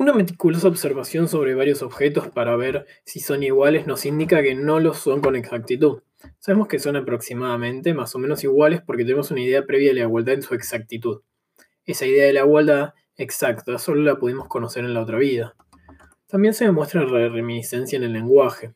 Una 0.00 0.12
meticulosa 0.12 0.66
observación 0.66 1.28
sobre 1.28 1.54
varios 1.54 1.82
objetos 1.82 2.26
para 2.26 2.56
ver 2.56 2.86
si 3.04 3.20
son 3.20 3.44
iguales 3.44 3.86
nos 3.86 4.04
indica 4.04 4.42
que 4.42 4.56
no 4.56 4.80
lo 4.80 4.92
son 4.92 5.20
con 5.20 5.36
exactitud. 5.36 6.02
Sabemos 6.40 6.66
que 6.66 6.80
son 6.80 6.96
aproximadamente 6.96 7.94
más 7.94 8.16
o 8.16 8.18
menos 8.18 8.42
iguales 8.42 8.82
porque 8.84 9.04
tenemos 9.04 9.30
una 9.30 9.42
idea 9.42 9.64
previa 9.64 9.90
de 9.90 10.00
la 10.00 10.06
igualdad 10.06 10.34
en 10.34 10.42
su 10.42 10.56
exactitud. 10.56 11.20
Esa 11.84 12.06
idea 12.06 12.26
de 12.26 12.32
la 12.32 12.40
igualdad 12.40 12.94
exacta 13.14 13.78
solo 13.78 14.02
la 14.02 14.18
pudimos 14.18 14.48
conocer 14.48 14.84
en 14.84 14.94
la 14.94 15.02
otra 15.02 15.18
vida. 15.18 15.54
También 16.26 16.52
se 16.52 16.64
demuestra 16.64 17.04
la 17.04 17.28
reminiscencia 17.28 17.96
en 17.96 18.02
el 18.02 18.12
lenguaje. 18.12 18.74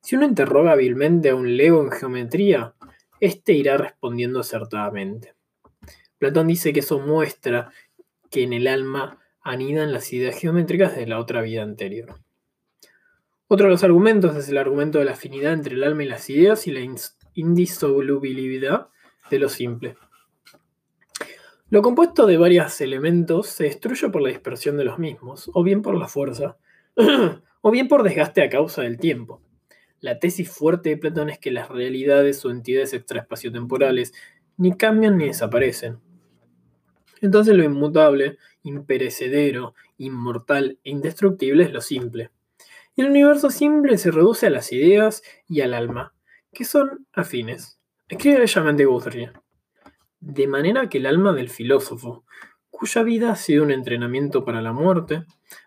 Si 0.00 0.16
uno 0.16 0.24
interroga 0.24 0.72
hábilmente 0.72 1.28
a 1.28 1.34
un 1.34 1.58
lego 1.58 1.82
en 1.82 1.90
geometría, 1.90 2.75
éste 3.20 3.52
irá 3.52 3.76
respondiendo 3.76 4.40
acertadamente. 4.40 5.34
Platón 6.18 6.46
dice 6.46 6.72
que 6.72 6.80
eso 6.80 6.98
muestra 6.98 7.70
que 8.30 8.42
en 8.42 8.52
el 8.52 8.66
alma 8.66 9.18
anidan 9.42 9.92
las 9.92 10.12
ideas 10.12 10.38
geométricas 10.38 10.96
de 10.96 11.06
la 11.06 11.18
otra 11.18 11.42
vida 11.42 11.62
anterior. 11.62 12.20
Otro 13.48 13.66
de 13.66 13.72
los 13.72 13.84
argumentos 13.84 14.36
es 14.36 14.48
el 14.48 14.58
argumento 14.58 14.98
de 14.98 15.04
la 15.04 15.12
afinidad 15.12 15.52
entre 15.52 15.74
el 15.74 15.84
alma 15.84 16.02
y 16.02 16.08
las 16.08 16.28
ideas 16.30 16.66
y 16.66 16.72
la 16.72 16.80
indisolubilidad 17.34 18.88
de 19.30 19.38
lo 19.38 19.48
simple. 19.48 19.96
Lo 21.68 21.82
compuesto 21.82 22.26
de 22.26 22.38
varios 22.38 22.80
elementos 22.80 23.48
se 23.48 23.64
destruye 23.64 24.08
por 24.08 24.22
la 24.22 24.28
dispersión 24.28 24.76
de 24.76 24.84
los 24.84 24.98
mismos, 24.98 25.50
o 25.52 25.62
bien 25.62 25.82
por 25.82 25.96
la 25.96 26.08
fuerza, 26.08 26.56
o 27.60 27.70
bien 27.70 27.88
por 27.88 28.02
desgaste 28.02 28.42
a 28.42 28.50
causa 28.50 28.82
del 28.82 28.98
tiempo. 28.98 29.40
La 30.06 30.20
tesis 30.20 30.48
fuerte 30.48 30.90
de 30.90 30.96
Platón 30.98 31.30
es 31.30 31.40
que 31.40 31.50
las 31.50 31.68
realidades 31.68 32.44
o 32.44 32.52
entidades 32.52 32.92
extraespaciotemporales 32.92 34.14
ni 34.56 34.76
cambian 34.76 35.18
ni 35.18 35.26
desaparecen. 35.26 35.98
Entonces 37.20 37.56
lo 37.56 37.64
inmutable, 37.64 38.38
imperecedero, 38.62 39.74
inmortal 39.98 40.78
e 40.84 40.90
indestructible 40.90 41.64
es 41.64 41.72
lo 41.72 41.80
simple. 41.80 42.30
Y 42.94 43.00
el 43.00 43.10
universo 43.10 43.50
simple 43.50 43.98
se 43.98 44.12
reduce 44.12 44.46
a 44.46 44.50
las 44.50 44.70
ideas 44.70 45.24
y 45.48 45.62
al 45.62 45.74
alma, 45.74 46.14
que 46.52 46.64
son 46.64 47.08
afines. 47.12 47.80
Escribe 48.08 48.38
bellamente 48.38 48.84
Guthrie. 48.84 49.32
De 50.20 50.46
manera 50.46 50.88
que 50.88 50.98
el 50.98 51.06
alma 51.06 51.32
del 51.32 51.48
filósofo, 51.48 52.24
cuya 52.70 53.02
vida 53.02 53.32
ha 53.32 53.36
sido 53.36 53.64
un 53.64 53.72
entrenamiento 53.72 54.44
para 54.44 54.62
la 54.62 54.72
muerte, 54.72 55.24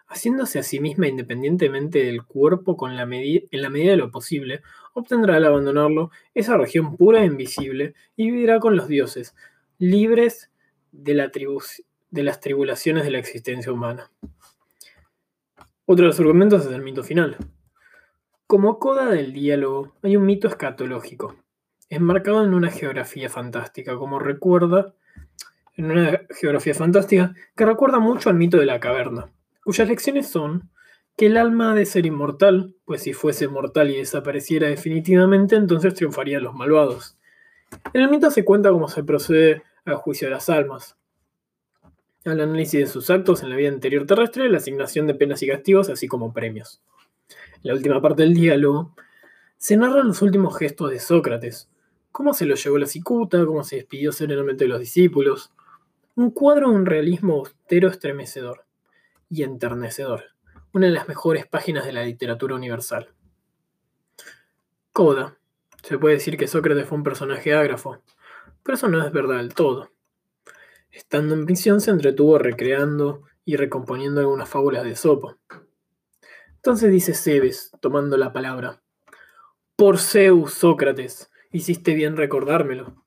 haciéndose 0.10 0.60
a 0.60 0.64
sí 0.64 0.80
misma 0.80 1.08
independientemente 1.08 2.04
del 2.04 2.26
cuerpo 2.26 2.76
con 2.76 2.96
la 2.96 3.04
en 3.04 3.62
la 3.62 3.70
medida 3.70 3.92
de 3.92 3.98
lo 3.98 4.12
posible, 4.12 4.62
obtendrá 4.94 5.36
al 5.36 5.46
abandonarlo 5.46 6.12
esa 6.34 6.58
región 6.58 6.98
pura 6.98 7.22
e 7.22 7.28
invisible 7.28 7.94
y 8.16 8.32
vivirá 8.32 8.60
con 8.60 8.76
los 8.76 8.88
dioses, 8.88 9.36
libres 9.78 10.52
de, 10.92 11.14
de 12.12 12.24
las 12.24 12.40
tribulaciones 12.40 13.04
de 13.04 13.12
la 13.12 13.20
existencia 13.20 13.72
humana. 13.72 14.12
Otro 15.86 16.04
de 16.04 16.08
los 16.10 16.20
argumentos 16.20 16.66
es 16.66 16.72
el 16.72 16.82
mito 16.82 17.04
final. 17.04 17.38
Como 18.48 18.80
coda 18.80 19.10
del 19.10 19.32
diálogo, 19.32 19.94
hay 20.02 20.18
un 20.18 20.26
mito 20.26 20.48
escatológico, 20.48 21.36
enmarcado 21.90 22.44
en 22.44 22.56
una 22.56 22.72
geografía 22.72 23.30
fantástica, 23.30 23.96
como 23.96 24.18
recuerda, 24.18 24.96
en 25.76 25.92
una 25.92 26.22
geografía 26.32 26.74
fantástica 26.74 27.36
que 27.56 27.66
recuerda 27.66 28.00
mucho 28.00 28.30
al 28.30 28.36
mito 28.36 28.58
de 28.58 28.66
la 28.66 28.80
caverna, 28.80 29.32
cuyas 29.70 29.88
lecciones 29.88 30.28
son 30.28 30.68
que 31.16 31.28
el 31.28 31.38
alma 31.38 31.74
ha 31.74 31.76
de 31.76 31.86
ser 31.86 32.08
inmortal, 32.08 32.74
pues 32.86 33.04
si 33.04 33.14
fuese 33.14 33.48
mortal 33.48 33.92
y 33.92 33.98
desapareciera 33.98 34.68
definitivamente, 34.68 35.56
entonces 35.56 35.94
triunfarían 35.94 36.42
los 36.42 36.56
malvados. 36.56 37.20
En 37.94 38.02
el 38.02 38.10
mito 38.10 38.32
se 38.32 38.44
cuenta 38.44 38.72
cómo 38.72 38.88
se 38.88 39.04
procede 39.04 39.62
al 39.86 39.98
juicio 39.98 40.28
de 40.28 40.34
las 40.34 40.50
almas, 40.50 40.98
al 42.26 42.42
análisis 42.42 42.80
de 42.80 42.88
sus 42.88 43.12
actos 43.12 43.44
en 43.44 43.52
la 43.52 43.58
vida 43.58 43.70
anterior 43.70 44.08
terrestre, 44.08 44.50
la 44.50 44.58
asignación 44.58 45.06
de 45.06 45.14
penas 45.14 45.44
y 45.44 45.48
castigos, 45.48 45.90
así 45.90 46.08
como 46.08 46.34
premios. 46.34 46.82
En 47.58 47.62
la 47.62 47.74
última 47.76 48.02
parte 48.02 48.24
del 48.24 48.34
diálogo, 48.34 48.96
se 49.60 49.78
narran 49.78 50.08
los 50.08 50.24
últimos 50.24 50.58
gestos 50.58 50.90
de 50.90 51.00
Sócrates, 51.00 51.70
cómo 52.12 52.34
se 52.34 52.48
lo 52.48 52.56
llevó 52.56 52.80
la 52.80 52.88
cicuta, 52.88 53.46
cómo 53.46 53.64
se 53.64 53.76
despidió 53.76 54.14
serenamente 54.14 54.64
de 54.64 54.70
los 54.70 54.80
discípulos. 54.80 55.54
Un 56.16 56.32
cuadro 56.32 56.72
de 56.72 56.76
un 56.76 56.88
realismo 56.88 57.36
austero 57.36 57.88
estremecedor 57.88 58.66
y 59.30 59.44
enternecedor, 59.44 60.26
una 60.74 60.88
de 60.88 60.94
las 60.94 61.08
mejores 61.08 61.48
páginas 61.48 61.86
de 61.86 61.94
la 61.94 62.04
literatura 62.04 62.56
universal. 62.56 63.14
Coda. 64.92 65.38
Se 65.84 65.98
puede 65.98 66.16
decir 66.16 66.36
que 66.36 66.48
Sócrates 66.48 66.88
fue 66.88 66.98
un 66.98 67.04
personaje 67.04 67.54
ágrafo, 67.54 68.02
pero 68.64 68.76
eso 68.76 68.90
no 68.90 69.06
es 69.06 69.12
verdad 69.14 69.38
del 69.38 69.54
todo. 69.54 69.92
Estando 70.92 71.36
en 71.36 71.46
prisión 71.46 71.80
se 71.80 71.92
entretuvo 71.92 72.38
recreando 72.38 73.24
y 73.46 73.56
recomponiendo 73.56 74.20
algunas 74.20 74.50
fábulas 74.50 74.84
de 74.84 74.96
Sopo. 74.96 75.38
Entonces 76.56 76.92
dice 76.92 77.14
Cebes, 77.14 77.72
tomando 77.80 78.18
la 78.18 78.34
palabra, 78.34 78.82
Por 79.76 79.98
Zeus, 79.98 80.54
Sócrates, 80.54 81.32
hiciste 81.52 81.94
bien 81.94 82.18
recordármelo, 82.18 83.06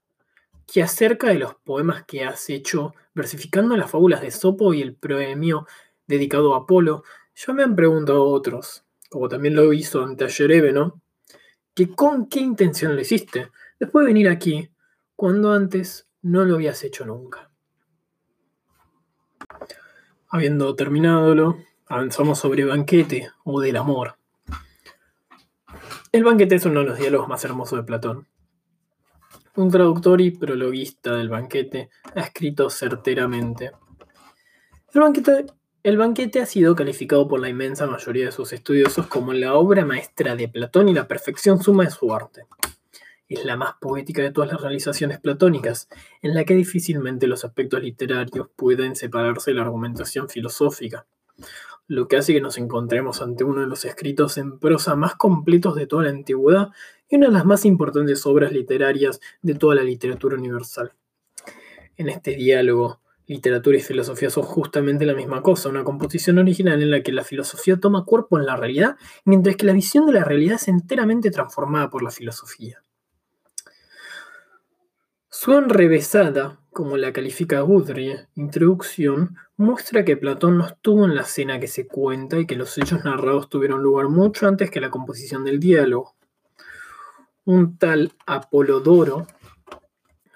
que 0.67 0.83
acerca 0.83 1.29
de 1.29 1.35
los 1.35 1.57
poemas 1.57 2.05
que 2.05 2.25
has 2.25 2.49
hecho, 2.49 2.95
versificando 3.15 3.77
las 3.77 3.91
fábulas 3.91 4.23
de 4.23 4.31
Sopo 4.31 4.73
y 4.73 4.81
el 4.81 4.95
proemio 4.95 5.67
dedicado 6.07 6.55
a 6.55 6.59
Apolo, 6.59 7.05
ya 7.35 7.53
me 7.53 7.63
han 7.63 7.77
preguntado 7.77 8.25
otros, 8.25 8.85
como 9.09 9.29
también 9.29 9.55
lo 9.55 9.73
hizo 9.73 10.03
ante 10.03 10.27
¿no? 10.73 11.03
que 11.75 11.95
con 11.95 12.29
qué 12.29 12.41
intención 12.41 12.95
lo 12.95 13.01
hiciste, 13.01 13.51
después 13.79 14.05
de 14.05 14.13
venir 14.13 14.29
aquí, 14.29 14.71
cuando 15.17 15.53
antes 15.53 16.09
no 16.21 16.45
lo 16.45 16.57
habías 16.57 16.83
hecho 16.85 17.07
nunca. 17.07 17.51
Habiendo 20.29 20.75
terminado, 20.75 21.59
avanzamos 21.87 22.39
sobre 22.39 22.65
banquete 22.65 23.31
o 23.45 23.61
del 23.61 23.77
amor. 23.77 24.17
El 26.11 26.25
banquete 26.25 26.57
es 26.57 26.65
uno 26.67 26.81
de 26.81 26.87
los 26.87 26.99
diálogos 26.99 27.29
más 27.29 27.45
hermosos 27.45 27.79
de 27.79 27.85
Platón. 27.85 28.27
Un 29.57 29.71
traductor 29.71 30.21
y 30.21 30.31
prologuista 30.31 31.15
del 31.15 31.29
banquete 31.29 31.91
ha 32.15 32.21
escrito 32.21 32.71
certeramente. 32.71 33.73
El 34.95 35.01
banquete, 35.01 35.47
el 35.83 35.97
banquete 35.97 36.41
ha 36.41 36.47
sido 36.47 36.75
calificado 36.75 37.29
por 37.29 37.41
la 37.41 37.49
inmensa 37.49 37.87
mayoría 37.87 38.27
de 38.27 38.33
sus 38.33 38.53
estudiosos 38.53 39.07
como 39.07 39.33
la 39.33 39.55
obra 39.55 39.85
maestra 39.85 40.37
de 40.37 40.49
Platón 40.49 40.89
y 40.89 40.95
la 40.95 41.09
perfección 41.09 41.63
suma 41.63 41.85
de 41.85 41.91
su 41.91 42.15
arte 42.15 42.47
es 43.35 43.45
la 43.45 43.57
más 43.57 43.75
poética 43.81 44.23
de 44.23 44.31
todas 44.31 44.53
las 44.53 44.61
realizaciones 44.61 45.21
platónicas, 45.21 45.89
en 46.21 46.35
la 46.35 46.45
que 46.45 46.55
difícilmente 46.55 47.27
los 47.27 47.45
aspectos 47.45 47.83
literarios 47.83 48.49
pueden 48.57 48.97
separarse 48.97 49.51
de 49.51 49.57
la 49.57 49.63
argumentación 49.63 50.29
filosófica. 50.29 51.07
lo 51.89 52.09
que 52.09 52.17
hace 52.17 52.33
que 52.33 52.41
nos 52.41 52.57
encontremos 52.59 53.21
ante 53.21 53.45
uno 53.45 53.61
de 53.61 53.67
los 53.67 53.85
escritos 53.85 54.39
en 54.39 54.59
prosa 54.59 54.95
más 54.95 55.17
completos 55.17 55.75
de 55.75 55.87
toda 55.87 56.05
la 56.05 56.11
antigüedad 56.11 56.71
y 57.09 57.17
una 57.17 57.27
de 57.27 57.33
las 57.33 57.45
más 57.45 57.67
importantes 57.67 58.25
obras 58.25 58.53
literarias 58.53 59.21
de 59.43 59.55
toda 59.55 59.75
la 59.75 59.83
literatura 59.83 60.37
universal. 60.37 60.93
En 61.97 62.09
este 62.09 62.35
diálogo, 62.37 63.02
literatura 63.33 63.77
y 63.77 63.81
filosofía 63.81 64.31
son 64.31 64.45
justamente 64.45 65.07
la 65.07 65.15
misma 65.15 65.43
cosa, 65.43 65.69
una 65.69 65.85
composición 65.85 66.39
original 66.39 66.83
en 66.83 66.91
la 66.91 67.03
que 67.03 67.13
la 67.13 67.25
filosofía 67.25 67.79
toma 67.79 68.05
cuerpo 68.05 68.39
en 68.39 68.47
la 68.47 68.57
realidad, 68.57 68.97
mientras 69.25 69.57
que 69.57 69.67
la 69.67 69.73
visión 69.73 70.07
de 70.07 70.13
la 70.13 70.25
realidad 70.25 70.57
es 70.57 70.69
enteramente 70.69 71.31
transformada 71.31 71.91
por 71.91 72.03
la 72.03 72.11
filosofía. 72.11 72.83
Su 75.29 75.55
enrevesada, 75.55 76.61
como 76.71 76.97
la 76.97 77.13
califica 77.13 77.61
Guthrie, 77.63 78.29
introducción, 78.37 79.37
muestra 79.57 80.05
que 80.05 80.17
Platón 80.17 80.59
no 80.59 80.67
estuvo 80.67 81.05
en 81.05 81.15
la 81.15 81.23
escena 81.23 81.59
que 81.59 81.69
se 81.69 81.87
cuenta 81.87 82.39
y 82.39 82.47
que 82.47 82.55
los 82.55 82.77
hechos 82.79 83.05
narrados 83.05 83.49
tuvieron 83.49 83.83
lugar 83.83 84.09
mucho 84.09 84.47
antes 84.47 84.71
que 84.71 84.81
la 84.81 84.91
composición 84.91 85.45
del 85.45 85.59
diálogo. 85.59 86.15
Un 87.45 87.77
tal 87.77 88.13
Apolodoro 88.27 89.27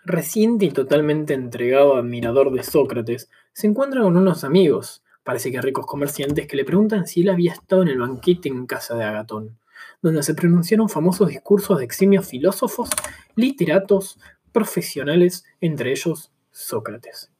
reciente 0.07 0.66
y 0.66 0.71
totalmente 0.71 1.35
entregado 1.35 1.97
admirador 1.97 2.53
de 2.53 2.62
Sócrates, 2.62 3.29
se 3.53 3.66
encuentra 3.66 4.03
con 4.03 4.16
unos 4.16 4.45
amigos, 4.45 5.03
parece 5.25 5.51
que 5.51 5.61
ricos 5.61 5.85
comerciantes, 5.85 6.47
que 6.47 6.57
le 6.57 6.64
preguntan 6.64 7.07
si 7.07 7.23
él 7.23 7.31
había 7.31 7.53
estado 7.53 7.83
en 7.83 7.88
el 7.88 7.99
banquete 7.99 8.49
en 8.49 8.66
casa 8.66 8.95
de 8.95 9.05
Agatón, 9.05 9.59
donde 10.01 10.23
se 10.23 10.35
pronunciaron 10.35 10.88
famosos 10.88 11.29
discursos 11.29 11.79
de 11.79 11.85
eximios 11.85 12.27
filósofos, 12.27 12.88
literatos, 13.35 14.21
profesionales, 14.53 15.45
entre 15.61 15.90
ellos 15.90 16.33
Sócrates. 16.53 17.31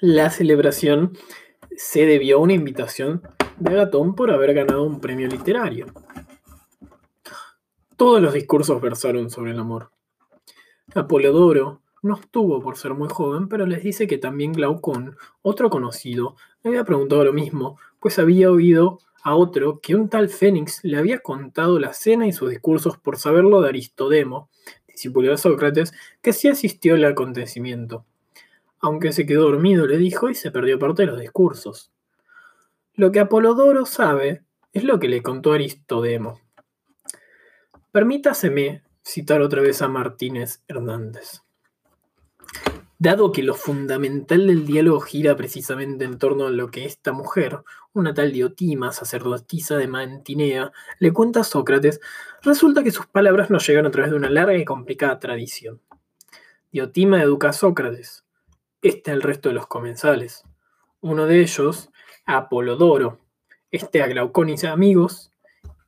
La 0.00 0.30
celebración 0.30 1.12
se 1.76 2.06
debió 2.06 2.36
a 2.36 2.40
una 2.40 2.52
invitación 2.52 3.22
de 3.58 3.72
Agatón 3.72 4.14
por 4.14 4.30
haber 4.30 4.54
ganado 4.54 4.84
un 4.84 5.00
premio 5.00 5.26
literario. 5.26 5.86
Todos 7.96 8.20
los 8.20 8.34
discursos 8.34 8.80
versaron 8.80 9.30
sobre 9.30 9.50
el 9.50 9.58
amor. 9.58 9.95
Apolodoro 10.94 11.82
no 12.02 12.14
estuvo 12.14 12.62
por 12.62 12.76
ser 12.76 12.94
muy 12.94 13.08
joven, 13.08 13.48
pero 13.48 13.66
les 13.66 13.82
dice 13.82 14.06
que 14.06 14.18
también 14.18 14.52
Glaucón, 14.52 15.16
otro 15.42 15.70
conocido, 15.70 16.36
le 16.62 16.70
había 16.70 16.84
preguntado 16.84 17.24
lo 17.24 17.32
mismo, 17.32 17.78
pues 17.98 18.18
había 18.18 18.50
oído 18.50 19.00
a 19.22 19.34
otro 19.34 19.80
que 19.80 19.96
un 19.96 20.08
tal 20.08 20.28
Fénix 20.28 20.84
le 20.84 20.98
había 20.98 21.18
contado 21.18 21.80
la 21.80 21.92
cena 21.92 22.28
y 22.28 22.32
sus 22.32 22.50
discursos 22.50 22.96
por 22.96 23.18
saberlo 23.18 23.60
de 23.60 23.70
Aristodemo, 23.70 24.48
discípulo 24.86 25.32
de 25.32 25.36
Sócrates, 25.36 25.92
que 26.22 26.32
sí 26.32 26.46
asistió 26.48 26.94
al 26.94 27.04
acontecimiento. 27.04 28.04
Aunque 28.78 29.12
se 29.12 29.26
quedó 29.26 29.50
dormido, 29.50 29.86
le 29.86 29.98
dijo, 29.98 30.30
y 30.30 30.36
se 30.36 30.52
perdió 30.52 30.78
parte 30.78 31.02
de 31.02 31.08
los 31.08 31.20
discursos. 31.20 31.90
Lo 32.94 33.10
que 33.10 33.20
Apolodoro 33.20 33.84
sabe 33.84 34.44
es 34.72 34.84
lo 34.84 35.00
que 35.00 35.08
le 35.08 35.22
contó 35.22 35.52
Aristodemo. 35.52 36.40
Permítaseme 37.90 38.82
citar 39.06 39.40
otra 39.40 39.62
vez 39.62 39.82
a 39.82 39.88
Martínez 39.88 40.64
Hernández. 40.66 41.42
Dado 42.98 43.30
que 43.30 43.44
lo 43.44 43.54
fundamental 43.54 44.48
del 44.48 44.66
diálogo 44.66 45.00
gira 45.00 45.36
precisamente 45.36 46.04
en 46.04 46.18
torno 46.18 46.46
a 46.46 46.50
lo 46.50 46.72
que 46.72 46.86
esta 46.86 47.12
mujer, 47.12 47.60
una 47.92 48.14
tal 48.14 48.32
Diotima, 48.32 48.90
sacerdotisa 48.90 49.76
de 49.76 49.86
Mantinea, 49.86 50.72
le 50.98 51.12
cuenta 51.12 51.40
a 51.40 51.44
Sócrates, 51.44 52.00
resulta 52.42 52.82
que 52.82 52.90
sus 52.90 53.06
palabras 53.06 53.48
nos 53.48 53.64
llegan 53.66 53.86
a 53.86 53.90
través 53.92 54.10
de 54.10 54.16
una 54.16 54.30
larga 54.30 54.56
y 54.58 54.64
complicada 54.64 55.20
tradición. 55.20 55.80
Diotima 56.72 57.22
educa 57.22 57.50
a 57.50 57.52
Sócrates. 57.52 58.24
Este 58.82 59.12
el 59.12 59.22
resto 59.22 59.50
de 59.50 59.54
los 59.54 59.68
comensales. 59.68 60.42
Uno 61.00 61.26
de 61.26 61.42
ellos, 61.42 61.90
Apolodoro, 62.24 63.20
este 63.70 64.02
a 64.02 64.08
Glauconis 64.08 64.64
amigos, 64.64 65.30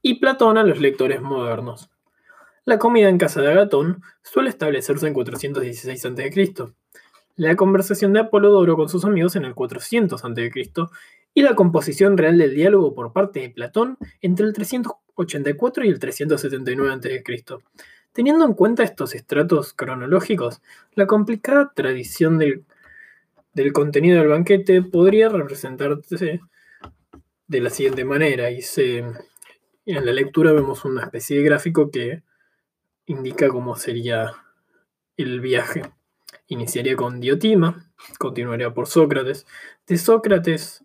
y 0.03 0.21
Platón 0.21 0.57
a 0.57 0.63
los 0.63 0.79
lectores 0.79 1.21
modernos. 1.21 1.91
La 2.69 2.79
comida 2.79 3.09
en 3.09 3.17
casa 3.17 3.41
de 3.41 3.51
Agatón 3.51 4.03
suele 4.23 4.51
establecerse 4.51 5.07
en 5.07 5.15
416 5.15 6.05
a.C., 6.05 6.55
la 7.37 7.57
conversación 7.57 8.13
de 8.13 8.21
Apolodoro 8.21 8.77
con 8.77 8.91
sus 8.91 9.07
amigos 9.07 9.37
en 9.37 9.47
el 9.47 9.55
400 9.55 10.23
a.C. 10.23 10.53
y 11.33 11.41
la 11.41 11.55
composición 11.55 12.19
real 12.19 12.37
del 12.37 12.55
diálogo 12.55 12.95
por 12.95 13.15
parte 13.15 13.41
de 13.41 13.49
Platón 13.49 13.97
entre 14.21 14.45
el 14.45 14.53
384 14.53 15.87
y 15.87 15.89
el 15.89 15.99
379 15.99 16.93
a.C. 16.93 17.23
Teniendo 18.13 18.45
en 18.45 18.53
cuenta 18.53 18.83
estos 18.83 19.15
estratos 19.15 19.73
cronológicos, 19.73 20.61
la 20.93 21.07
complicada 21.07 21.73
tradición 21.75 22.37
del, 22.37 22.67
del 23.55 23.73
contenido 23.73 24.19
del 24.19 24.29
banquete 24.29 24.83
podría 24.83 25.31
representarse 25.31 26.43
de 27.47 27.61
la 27.63 27.71
siguiente 27.71 28.05
manera. 28.05 28.51
Y 28.51 28.61
en 29.87 30.05
la 30.05 30.13
lectura 30.13 30.53
vemos 30.53 30.85
una 30.85 31.05
especie 31.05 31.39
de 31.39 31.45
gráfico 31.45 31.91
que 31.91 32.28
indica 33.09 33.49
cómo 33.49 33.75
sería 33.75 34.35
el 35.17 35.41
viaje. 35.41 35.83
Iniciaría 36.47 36.95
con 36.95 37.21
Diotima, 37.21 37.91
continuaría 38.19 38.73
por 38.73 38.87
Sócrates. 38.87 39.47
De 39.87 39.97
Sócrates 39.97 40.85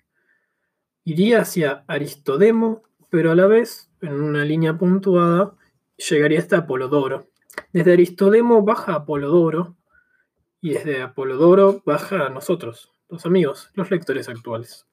iría 1.03 1.41
hacia 1.41 1.83
Aristodemo, 1.87 2.83
pero 3.09 3.31
a 3.31 3.35
la 3.35 3.45
vez, 3.45 3.91
en 4.01 4.13
una 4.13 4.45
línea 4.45 4.77
puntuada, 4.77 5.55
llegaría 5.97 6.39
hasta 6.39 6.59
Apolodoro. 6.59 7.27
Desde 7.71 7.93
Aristodemo 7.93 8.63
baja 8.63 8.95
Apolodoro 8.95 9.75
y 10.61 10.73
desde 10.73 11.01
Apolodoro 11.01 11.83
baja 11.85 12.27
a 12.27 12.29
nosotros, 12.29 12.93
los 13.09 13.25
amigos, 13.25 13.69
los 13.73 13.91
lectores 13.91 14.29
actuales. 14.29 14.87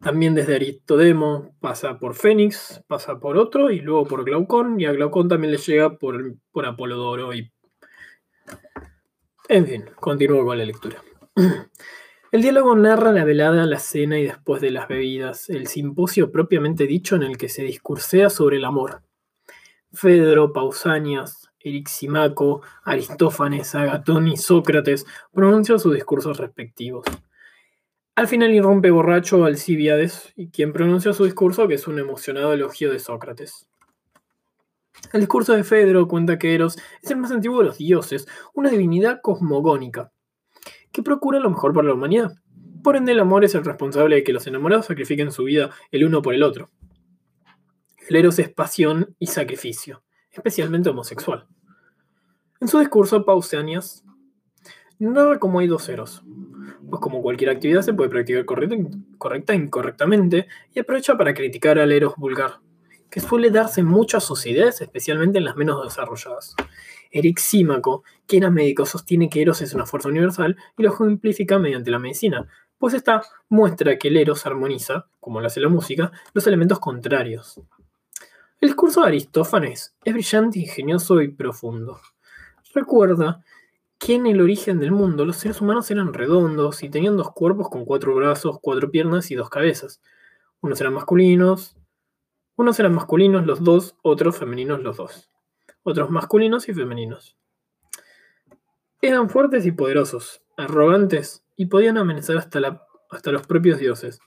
También 0.00 0.34
desde 0.34 0.56
Aristodemo 0.56 1.54
pasa 1.60 1.98
por 1.98 2.14
Fénix, 2.14 2.82
pasa 2.86 3.20
por 3.20 3.36
otro 3.36 3.70
y 3.70 3.80
luego 3.80 4.06
por 4.06 4.24
Glaucón, 4.24 4.80
y 4.80 4.86
a 4.86 4.92
Glaucón 4.92 5.28
también 5.28 5.52
le 5.52 5.58
llega 5.58 5.98
por, 5.98 6.36
por 6.52 6.64
Apolodoro. 6.64 7.34
Y... 7.34 7.52
En 9.48 9.66
fin, 9.66 9.84
continúo 9.96 10.44
con 10.44 10.56
la 10.56 10.64
lectura. 10.64 11.02
El 12.32 12.42
diálogo 12.42 12.76
narra 12.76 13.10
la 13.10 13.24
velada, 13.24 13.66
la 13.66 13.80
cena 13.80 14.16
y 14.16 14.22
después 14.22 14.62
de 14.62 14.70
las 14.70 14.86
bebidas, 14.86 15.50
el 15.50 15.66
simposio 15.66 16.30
propiamente 16.30 16.86
dicho 16.86 17.16
en 17.16 17.24
el 17.24 17.36
que 17.36 17.48
se 17.48 17.64
discursea 17.64 18.30
sobre 18.30 18.58
el 18.58 18.64
amor. 18.64 19.02
Fedro, 19.92 20.52
Pausanias, 20.52 21.50
Erixímaco, 21.58 22.62
Aristófanes, 22.84 23.74
Agatón 23.74 24.28
y 24.28 24.36
Sócrates 24.36 25.06
pronuncian 25.32 25.80
sus 25.80 25.92
discursos 25.92 26.38
respectivos. 26.38 27.04
Al 28.16 28.28
final 28.28 28.52
irrumpe 28.52 28.90
borracho 28.90 29.44
Alcibiades, 29.44 30.34
quien 30.52 30.72
pronuncia 30.72 31.12
su 31.12 31.24
discurso 31.24 31.68
que 31.68 31.74
es 31.74 31.86
un 31.86 31.98
emocionado 31.98 32.52
elogio 32.52 32.92
de 32.92 32.98
Sócrates. 32.98 33.68
El 35.12 35.20
discurso 35.20 35.54
de 35.54 35.64
Fedro 35.64 36.06
cuenta 36.08 36.38
que 36.38 36.54
Eros 36.54 36.76
es 37.02 37.10
el 37.10 37.16
más 37.16 37.30
antiguo 37.30 37.60
de 37.60 37.66
los 37.66 37.78
dioses, 37.78 38.26
una 38.54 38.68
divinidad 38.68 39.20
cosmogónica, 39.22 40.12
que 40.92 41.02
procura 41.02 41.38
lo 41.38 41.50
mejor 41.50 41.72
para 41.72 41.88
la 41.88 41.94
humanidad. 41.94 42.32
Por 42.82 42.96
ende, 42.96 43.12
el 43.12 43.20
amor 43.20 43.44
es 43.44 43.54
el 43.54 43.64
responsable 43.64 44.16
de 44.16 44.24
que 44.24 44.32
los 44.32 44.46
enamorados 44.46 44.86
sacrifiquen 44.86 45.32
su 45.32 45.44
vida 45.44 45.70
el 45.90 46.04
uno 46.04 46.22
por 46.22 46.34
el 46.34 46.42
otro. 46.42 46.70
El 48.08 48.16
Eros 48.16 48.38
es 48.38 48.50
pasión 48.52 49.14
y 49.18 49.28
sacrificio, 49.28 50.02
especialmente 50.30 50.90
homosexual. 50.90 51.46
En 52.60 52.68
su 52.68 52.78
discurso, 52.78 53.24
Pausanias 53.24 54.04
narra 54.98 55.38
cómo 55.38 55.60
hay 55.60 55.66
dos 55.66 55.88
Eros, 55.88 56.22
pues 56.90 57.00
como 57.00 57.22
cualquier 57.22 57.50
actividad 57.50 57.82
se 57.82 57.94
puede 57.94 58.10
practicar 58.10 58.44
correcta 58.44 59.52
e 59.52 59.56
incorrectamente, 59.56 60.46
y 60.74 60.80
aprovecha 60.80 61.16
para 61.16 61.32
criticar 61.32 61.78
al 61.78 61.92
eros 61.92 62.14
vulgar, 62.16 62.60
que 63.08 63.20
suele 63.20 63.50
darse 63.50 63.80
en 63.80 63.86
muchas 63.86 64.24
sociedades, 64.24 64.80
especialmente 64.80 65.38
en 65.38 65.44
las 65.44 65.56
menos 65.56 65.82
desarrolladas. 65.82 66.54
Eric 67.10 67.38
Símaco, 67.38 68.04
que 68.26 68.36
era 68.36 68.50
médico, 68.50 68.86
sostiene 68.86 69.28
que 69.28 69.42
Eros 69.42 69.62
es 69.62 69.74
una 69.74 69.86
fuerza 69.86 70.08
universal 70.08 70.56
y 70.76 70.82
lo 70.82 70.92
ejemplifica 70.92 71.58
mediante 71.58 71.90
la 71.90 71.98
medicina, 71.98 72.46
pues 72.78 72.94
esta 72.94 73.22
muestra 73.48 73.98
que 73.98 74.08
el 74.08 74.16
Eros 74.16 74.46
armoniza, 74.46 75.06
como 75.18 75.40
lo 75.40 75.46
hace 75.46 75.60
la 75.60 75.68
música, 75.68 76.12
los 76.32 76.46
elementos 76.46 76.78
contrarios. 76.78 77.60
El 78.60 78.68
discurso 78.68 79.00
de 79.00 79.08
Aristófanes 79.08 79.96
es 80.04 80.12
brillante, 80.12 80.58
ingenioso 80.58 81.20
y 81.20 81.28
profundo. 81.28 82.00
Recuerda 82.74 83.42
que 84.00 84.14
en 84.14 84.26
el 84.26 84.40
origen 84.40 84.80
del 84.80 84.92
mundo 84.92 85.26
los 85.26 85.36
seres 85.36 85.60
humanos 85.60 85.90
eran 85.90 86.14
redondos 86.14 86.82
y 86.82 86.88
tenían 86.88 87.18
dos 87.18 87.32
cuerpos 87.32 87.68
con 87.68 87.84
cuatro 87.84 88.14
brazos, 88.14 88.58
cuatro 88.60 88.90
piernas 88.90 89.30
y 89.30 89.34
dos 89.34 89.50
cabezas. 89.50 90.00
Unos 90.62 90.80
eran 90.80 90.94
masculinos, 90.94 91.76
unos 92.56 92.80
eran 92.80 92.94
masculinos 92.94 93.46
los 93.46 93.62
dos, 93.62 93.96
otros 94.02 94.38
femeninos 94.38 94.82
los 94.82 94.96
dos. 94.96 95.30
Otros 95.82 96.10
masculinos 96.10 96.66
y 96.70 96.74
femeninos. 96.74 97.36
Eran 99.02 99.28
fuertes 99.28 99.66
y 99.66 99.72
poderosos, 99.72 100.42
arrogantes 100.56 101.44
y 101.54 101.66
podían 101.66 101.98
amenazar 101.98 102.38
hasta, 102.38 102.86
hasta 103.10 103.32
los 103.32 103.46
propios 103.46 103.78
dioses. 103.78 104.20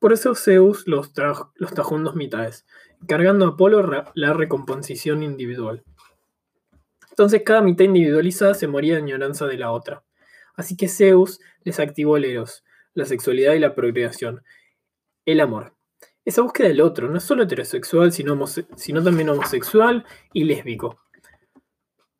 Por 0.00 0.14
eso 0.14 0.34
Zeus 0.34 0.86
los, 0.86 1.12
los 1.54 1.74
tajó 1.74 1.96
en 1.96 2.04
dos 2.04 2.14
mitades, 2.14 2.66
cargando 3.06 3.44
a 3.44 3.48
Apolo 3.50 4.06
la 4.14 4.32
recomposición 4.32 5.22
individual. 5.22 5.84
Entonces 7.18 7.42
cada 7.44 7.62
mitad 7.62 7.84
individualizada 7.84 8.54
se 8.54 8.68
moría 8.68 8.94
de 8.94 9.02
añoranza 9.02 9.48
de 9.48 9.58
la 9.58 9.72
otra. 9.72 10.04
Así 10.54 10.76
que 10.76 10.86
Zeus 10.86 11.40
les 11.64 11.80
activó 11.80 12.16
el 12.16 12.24
Eros, 12.24 12.62
la 12.94 13.06
sexualidad 13.06 13.54
y 13.54 13.58
la 13.58 13.74
procreación. 13.74 14.44
El 15.24 15.40
amor. 15.40 15.74
Esa 16.24 16.42
búsqueda 16.42 16.68
del 16.68 16.80
otro, 16.80 17.10
no 17.10 17.18
es 17.18 17.24
solo 17.24 17.42
heterosexual, 17.42 18.12
sino, 18.12 18.38
también 19.02 19.30
homosexual 19.30 20.06
y 20.32 20.44
lésbico. 20.44 21.00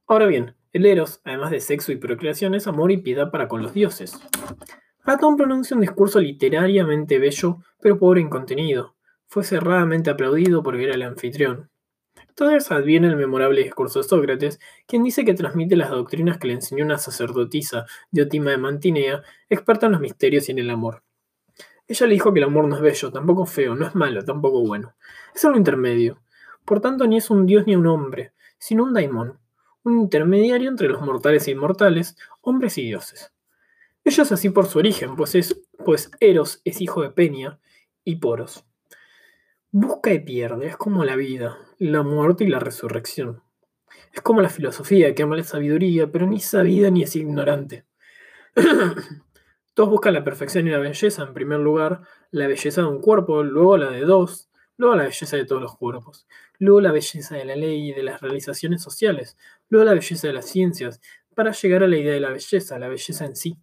Ahora 0.08 0.26
bien, 0.26 0.56
el 0.72 0.84
Eros, 0.84 1.20
además 1.22 1.52
de 1.52 1.60
sexo 1.60 1.92
y 1.92 1.96
procreación, 1.96 2.56
es 2.56 2.66
amor 2.66 2.90
y 2.90 2.96
piedad 2.96 3.30
para 3.30 3.46
con 3.46 3.62
los 3.62 3.74
dioses. 3.74 4.18
Platón 5.04 5.36
pronuncia 5.36 5.76
un 5.76 5.80
discurso 5.82 6.18
literariamente 6.18 7.20
bello, 7.20 7.58
pero 7.80 8.00
pobre 8.00 8.20
en 8.20 8.30
contenido. 8.30 8.96
Fue 9.28 9.44
cerradamente 9.44 10.10
aplaudido 10.10 10.64
porque 10.64 10.82
era 10.82 10.94
el 10.94 11.02
anfitrión. 11.02 11.70
Todos 12.38 12.70
adviene 12.70 13.08
el 13.08 13.16
memorable 13.16 13.64
discurso 13.64 13.98
de 13.98 14.04
Sócrates, 14.04 14.60
quien 14.86 15.02
dice 15.02 15.24
que 15.24 15.34
transmite 15.34 15.74
las 15.74 15.90
doctrinas 15.90 16.38
que 16.38 16.46
le 16.46 16.54
enseñó 16.54 16.84
una 16.84 16.96
sacerdotisa, 16.96 17.84
Diotima 18.12 18.52
de 18.52 18.58
Mantinea, 18.58 19.24
experta 19.50 19.86
en 19.86 19.92
los 19.92 20.00
misterios 20.00 20.48
y 20.48 20.52
en 20.52 20.60
el 20.60 20.70
amor. 20.70 21.02
Ella 21.88 22.06
le 22.06 22.14
dijo 22.14 22.32
que 22.32 22.38
el 22.38 22.44
amor 22.44 22.68
no 22.68 22.76
es 22.76 22.80
bello, 22.80 23.10
tampoco 23.10 23.44
feo, 23.44 23.74
no 23.74 23.84
es 23.84 23.96
malo, 23.96 24.24
tampoco 24.24 24.64
bueno. 24.64 24.94
Es 25.34 25.44
algo 25.44 25.58
intermedio. 25.58 26.22
Por 26.64 26.80
tanto, 26.80 27.08
ni 27.08 27.16
es 27.16 27.28
un 27.28 27.44
dios 27.44 27.66
ni 27.66 27.74
un 27.74 27.88
hombre, 27.88 28.34
sino 28.56 28.84
un 28.84 28.94
daimón, 28.94 29.40
un 29.82 29.98
intermediario 29.98 30.70
entre 30.70 30.88
los 30.88 31.00
mortales 31.00 31.48
e 31.48 31.50
inmortales, 31.50 32.16
hombres 32.40 32.78
y 32.78 32.82
dioses. 32.84 33.32
Ella 34.04 34.22
es 34.22 34.30
así 34.30 34.50
por 34.50 34.66
su 34.66 34.78
origen, 34.78 35.16
pues, 35.16 35.34
es, 35.34 35.60
pues 35.84 36.12
Eros 36.20 36.60
es 36.64 36.80
hijo 36.80 37.02
de 37.02 37.10
Peña 37.10 37.58
y 38.04 38.14
Poros. 38.14 38.67
Busca 39.70 40.10
y 40.14 40.20
pierde, 40.20 40.68
es 40.68 40.78
como 40.78 41.04
la 41.04 41.14
vida, 41.14 41.58
la 41.78 42.02
muerte 42.02 42.44
y 42.44 42.48
la 42.48 42.58
resurrección. 42.58 43.42
Es 44.14 44.22
como 44.22 44.40
la 44.40 44.48
filosofía 44.48 45.14
que 45.14 45.22
ama 45.22 45.36
la 45.36 45.44
sabiduría, 45.44 46.10
pero 46.10 46.26
ni 46.26 46.40
sabida 46.40 46.90
ni 46.90 47.02
es 47.02 47.14
ignorante. 47.16 47.84
Todos 49.74 49.90
buscan 49.90 50.14
la 50.14 50.24
perfección 50.24 50.66
y 50.66 50.70
la 50.70 50.78
belleza, 50.78 51.22
en 51.22 51.34
primer 51.34 51.60
lugar, 51.60 52.00
la 52.30 52.46
belleza 52.46 52.80
de 52.80 52.86
un 52.86 53.02
cuerpo, 53.02 53.42
luego 53.42 53.76
la 53.76 53.90
de 53.90 54.00
dos, 54.06 54.50
luego 54.78 54.96
la 54.96 55.04
belleza 55.04 55.36
de 55.36 55.44
todos 55.44 55.60
los 55.60 55.76
cuerpos, 55.76 56.26
luego 56.58 56.80
la 56.80 56.90
belleza 56.90 57.36
de 57.36 57.44
la 57.44 57.54
ley 57.54 57.90
y 57.90 57.92
de 57.92 58.02
las 58.02 58.22
realizaciones 58.22 58.82
sociales, 58.82 59.36
luego 59.68 59.84
la 59.84 59.92
belleza 59.92 60.28
de 60.28 60.32
las 60.32 60.46
ciencias, 60.46 60.98
para 61.34 61.52
llegar 61.52 61.82
a 61.82 61.88
la 61.88 61.98
idea 61.98 62.14
de 62.14 62.20
la 62.20 62.30
belleza, 62.30 62.78
la 62.78 62.88
belleza 62.88 63.26
en 63.26 63.36
sí, 63.36 63.58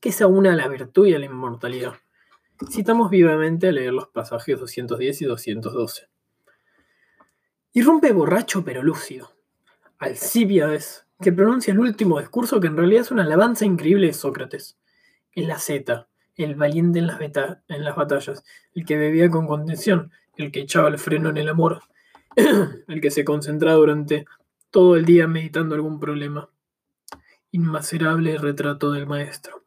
que 0.00 0.10
se 0.10 0.24
aúna 0.24 0.52
a 0.52 0.56
la 0.56 0.66
virtud 0.66 1.06
y 1.06 1.14
a 1.14 1.20
la 1.20 1.26
inmortalidad. 1.26 2.01
Citamos 2.70 3.10
vivamente 3.10 3.68
a 3.68 3.72
leer 3.72 3.92
los 3.92 4.08
pasajes 4.08 4.58
210 4.58 5.22
y 5.22 5.24
212. 5.24 6.08
Irrumpe 7.72 8.12
borracho 8.12 8.64
pero 8.64 8.82
lúcido. 8.82 9.32
Alcibiades, 9.98 11.06
que 11.20 11.32
pronuncia 11.32 11.72
el 11.72 11.78
último 11.78 12.18
discurso 12.18 12.60
que 12.60 12.66
en 12.66 12.76
realidad 12.76 13.02
es 13.02 13.10
una 13.10 13.22
alabanza 13.22 13.64
increíble 13.64 14.08
de 14.08 14.12
Sócrates. 14.12 14.76
El 15.32 15.50
asceta, 15.50 16.08
el 16.36 16.54
valiente 16.54 16.98
en 16.98 17.06
las, 17.06 17.20
en 17.20 17.84
las 17.84 17.96
batallas, 17.96 18.44
el 18.74 18.84
que 18.84 18.96
bebía 18.96 19.30
con 19.30 19.46
contención, 19.46 20.10
el 20.36 20.52
que 20.52 20.60
echaba 20.60 20.88
el 20.88 20.98
freno 20.98 21.30
en 21.30 21.38
el 21.38 21.48
amor, 21.48 21.82
el 22.36 23.00
que 23.00 23.10
se 23.10 23.24
concentraba 23.24 23.76
durante 23.76 24.26
todo 24.70 24.96
el 24.96 25.04
día 25.04 25.26
meditando 25.26 25.74
algún 25.74 26.00
problema. 26.00 26.50
Inmacerable 27.50 28.38
retrato 28.38 28.92
del 28.92 29.06
maestro. 29.06 29.62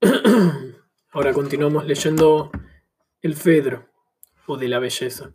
Ahora 1.16 1.32
continuamos 1.32 1.86
leyendo 1.86 2.50
el 3.22 3.36
Fedro 3.36 3.88
o 4.46 4.58
de 4.58 4.68
la 4.68 4.78
belleza. 4.78 5.32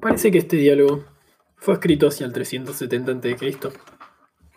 Parece 0.00 0.32
que 0.32 0.38
este 0.38 0.56
diálogo 0.56 1.04
fue 1.54 1.74
escrito 1.74 2.08
hacia 2.08 2.26
el 2.26 2.32
370 2.32 3.12
a.C., 3.12 3.56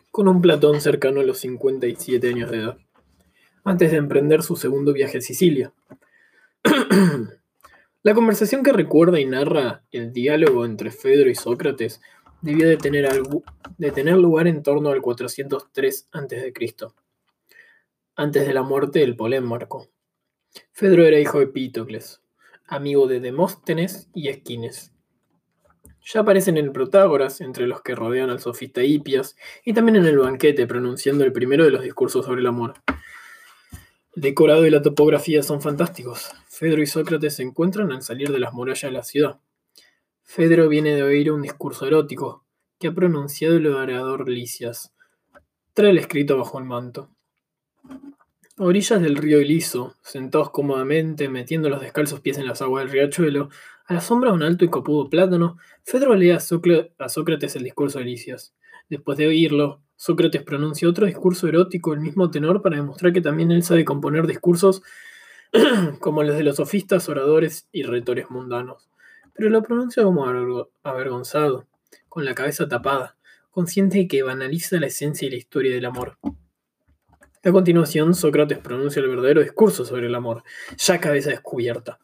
con 0.09 0.27
un 0.27 0.41
Platón 0.41 0.81
cercano 0.81 1.19
a 1.19 1.23
los 1.23 1.37
57 1.37 2.27
años 2.29 2.49
de 2.49 2.57
edad, 2.57 2.77
antes 3.63 3.91
de 3.91 3.97
emprender 3.97 4.41
su 4.41 4.55
segundo 4.55 4.91
viaje 4.91 5.19
a 5.19 5.21
Sicilia. 5.21 5.71
La 8.01 8.15
conversación 8.15 8.63
que 8.63 8.73
recuerda 8.73 9.19
y 9.19 9.25
narra 9.25 9.83
el 9.91 10.13
diálogo 10.13 10.65
entre 10.65 10.89
Fedro 10.89 11.29
y 11.29 11.35
Sócrates 11.35 12.01
debió 12.41 12.67
de 12.67 12.77
tener, 12.77 14.17
lugar 14.17 14.47
en 14.47 14.63
torno 14.63 14.89
al 14.89 15.01
403 15.01 16.09
a.C., 16.11 16.53
antes 18.15 18.47
de 18.47 18.53
la 18.53 18.63
muerte 18.63 18.99
del 18.99 19.15
Polémarco. 19.15 19.89
Fedro 20.71 21.05
era 21.05 21.19
hijo 21.19 21.39
de 21.39 21.47
Pítocles, 21.47 22.21
amigo 22.65 23.07
de 23.07 23.19
Demóstenes 23.19 24.09
y 24.13 24.29
Esquines. 24.29 24.91
Ya 26.03 26.21
aparecen 26.21 26.57
en 26.57 26.71
Protágoras, 26.71 27.41
entre 27.41 27.67
los 27.67 27.81
que 27.81 27.93
rodean 27.93 28.29
al 28.29 28.39
sofista 28.39 28.81
Hipias, 28.81 29.35
y 29.65 29.73
también 29.73 29.97
en 29.97 30.05
el 30.05 30.17
banquete, 30.17 30.65
pronunciando 30.65 31.25
el 31.25 31.33
primero 31.33 31.65
de 31.65 31.71
los 31.71 31.83
discursos 31.83 32.25
sobre 32.25 32.41
el 32.41 32.47
amor. 32.47 32.75
El 34.15 34.21
decorado 34.21 34.65
y 34.65 34.71
la 34.71 34.81
topografía 34.81 35.43
son 35.43 35.61
fantásticos. 35.61 36.31
Fedro 36.47 36.81
y 36.81 36.87
Sócrates 36.87 37.35
se 37.35 37.43
encuentran 37.43 37.91
al 37.91 38.01
salir 38.01 38.31
de 38.31 38.39
las 38.39 38.53
murallas 38.53 38.89
de 38.89 38.91
la 38.91 39.03
ciudad. 39.03 39.39
Fedro 40.29 40.67
viene 40.67 40.93
de 40.93 41.03
oír 41.03 41.31
un 41.31 41.41
discurso 41.41 41.87
erótico 41.87 42.43
que 42.79 42.89
ha 42.89 42.93
pronunciado 42.93 43.55
el 43.55 43.65
orador 43.65 44.27
Licias. 44.27 44.93
Trae 45.73 45.91
el 45.91 45.97
escrito 45.97 46.37
bajo 46.37 46.59
el 46.59 46.65
manto. 46.65 47.09
A 48.57 48.63
orillas 48.63 49.01
del 49.01 49.15
río 49.15 49.39
Iliso, 49.39 49.95
sentados 50.03 50.49
cómodamente, 50.51 51.29
metiendo 51.29 51.69
los 51.69 51.79
descalzos 51.79 52.19
pies 52.19 52.37
en 52.37 52.45
las 52.45 52.61
aguas 52.61 52.83
del 52.83 52.91
riachuelo, 52.91 53.49
a 53.85 53.93
la 53.93 54.01
sombra 54.01 54.29
de 54.29 54.35
un 54.35 54.43
alto 54.43 54.65
y 54.65 54.69
copudo 54.69 55.09
plátano, 55.09 55.57
Fedro 55.85 56.13
lee 56.13 56.31
a, 56.31 56.39
Sócrates 56.41 57.55
el 57.55 57.63
discurso 57.63 57.99
de 57.99 58.05
Licias. 58.05 58.53
Después 58.89 59.17
de 59.17 59.27
oírlo, 59.27 59.81
Sócrates 59.95 60.43
pronuncia 60.43 60.89
otro 60.89 61.05
discurso 61.05 61.47
erótico, 61.47 61.93
el 61.93 62.01
mismo 62.01 62.29
tenor, 62.29 62.61
para 62.61 62.75
demostrar 62.75 63.13
que 63.13 63.21
también 63.21 63.49
él 63.51 63.63
sabe 63.63 63.85
componer 63.85 64.27
discursos 64.27 64.83
como 66.01 66.21
los 66.21 66.35
de 66.35 66.43
los 66.43 66.57
sofistas, 66.57 67.07
oradores 67.07 67.69
y 67.71 67.83
retores 67.83 68.29
mundanos 68.29 68.89
pero 69.37 69.49
lo 69.51 69.61
pronuncia 69.61 70.03
como 70.03 70.25
avergonzado, 70.83 71.67
con 72.09 72.25
la 72.25 72.33
cabeza 72.33 72.67
tapada, 72.67 73.15
consciente 73.51 73.99
de 73.99 74.07
que 74.07 74.23
banaliza 74.23 74.79
la 74.79 74.87
esencia 74.87 75.27
y 75.27 75.31
la 75.31 75.37
historia 75.37 75.73
del 75.73 75.85
amor. 75.85 76.17
A 77.43 77.51
continuación, 77.51 78.15
Sócrates 78.15 78.57
pronuncia 78.57 78.99
el 78.99 79.07
verdadero 79.07 79.41
discurso 79.41 79.85
sobre 79.85 80.07
el 80.07 80.15
amor, 80.15 80.43
ya 80.77 80.99
cabeza 80.99 81.29
descubierta. 81.29 81.99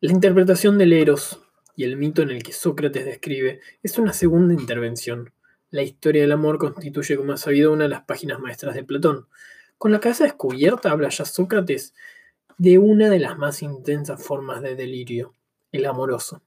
La 0.00 0.10
interpretación 0.10 0.78
del 0.78 0.94
Eros 0.94 1.42
y 1.76 1.84
el 1.84 1.96
mito 1.96 2.22
en 2.22 2.30
el 2.30 2.42
que 2.42 2.52
Sócrates 2.52 3.04
describe 3.04 3.60
es 3.82 3.98
una 3.98 4.14
segunda 4.14 4.54
intervención. 4.54 5.32
La 5.70 5.82
historia 5.82 6.22
del 6.22 6.32
amor 6.32 6.58
constituye, 6.58 7.16
como 7.16 7.34
ha 7.34 7.36
sabido, 7.36 7.72
una 7.72 7.84
de 7.84 7.90
las 7.90 8.04
páginas 8.04 8.40
maestras 8.40 8.74
de 8.74 8.84
Platón. 8.84 9.28
Con 9.76 9.92
la 9.92 10.00
cabeza 10.00 10.24
descubierta 10.24 10.90
habla 10.90 11.10
ya 11.10 11.26
Sócrates 11.26 11.94
de 12.56 12.78
una 12.78 13.10
de 13.10 13.18
las 13.18 13.36
más 13.36 13.62
intensas 13.62 14.22
formas 14.22 14.62
de 14.62 14.76
delirio, 14.76 15.34
el 15.76 15.86
amoroso. 15.86 16.42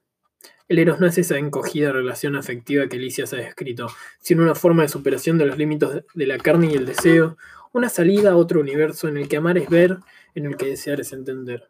El 0.69 0.79
eros 0.79 0.99
no 0.99 1.07
es 1.07 1.17
esa 1.17 1.37
encogida 1.37 1.91
relación 1.91 2.35
afectiva 2.35 2.87
que 2.87 2.97
Licias 2.97 3.33
ha 3.33 3.37
descrito, 3.37 3.87
sino 4.19 4.43
una 4.43 4.55
forma 4.55 4.83
de 4.83 4.89
superación 4.89 5.37
de 5.37 5.45
los 5.45 5.57
límites 5.57 6.03
de 6.13 6.27
la 6.27 6.37
carne 6.37 6.67
y 6.71 6.75
el 6.75 6.85
deseo, 6.85 7.37
una 7.73 7.89
salida 7.89 8.31
a 8.31 8.37
otro 8.37 8.59
universo 8.59 9.07
en 9.07 9.17
el 9.17 9.27
que 9.27 9.37
amar 9.37 9.57
es 9.57 9.69
ver, 9.69 9.97
en 10.35 10.45
el 10.45 10.57
que 10.57 10.67
desear 10.67 10.99
es 10.99 11.13
entender. 11.13 11.69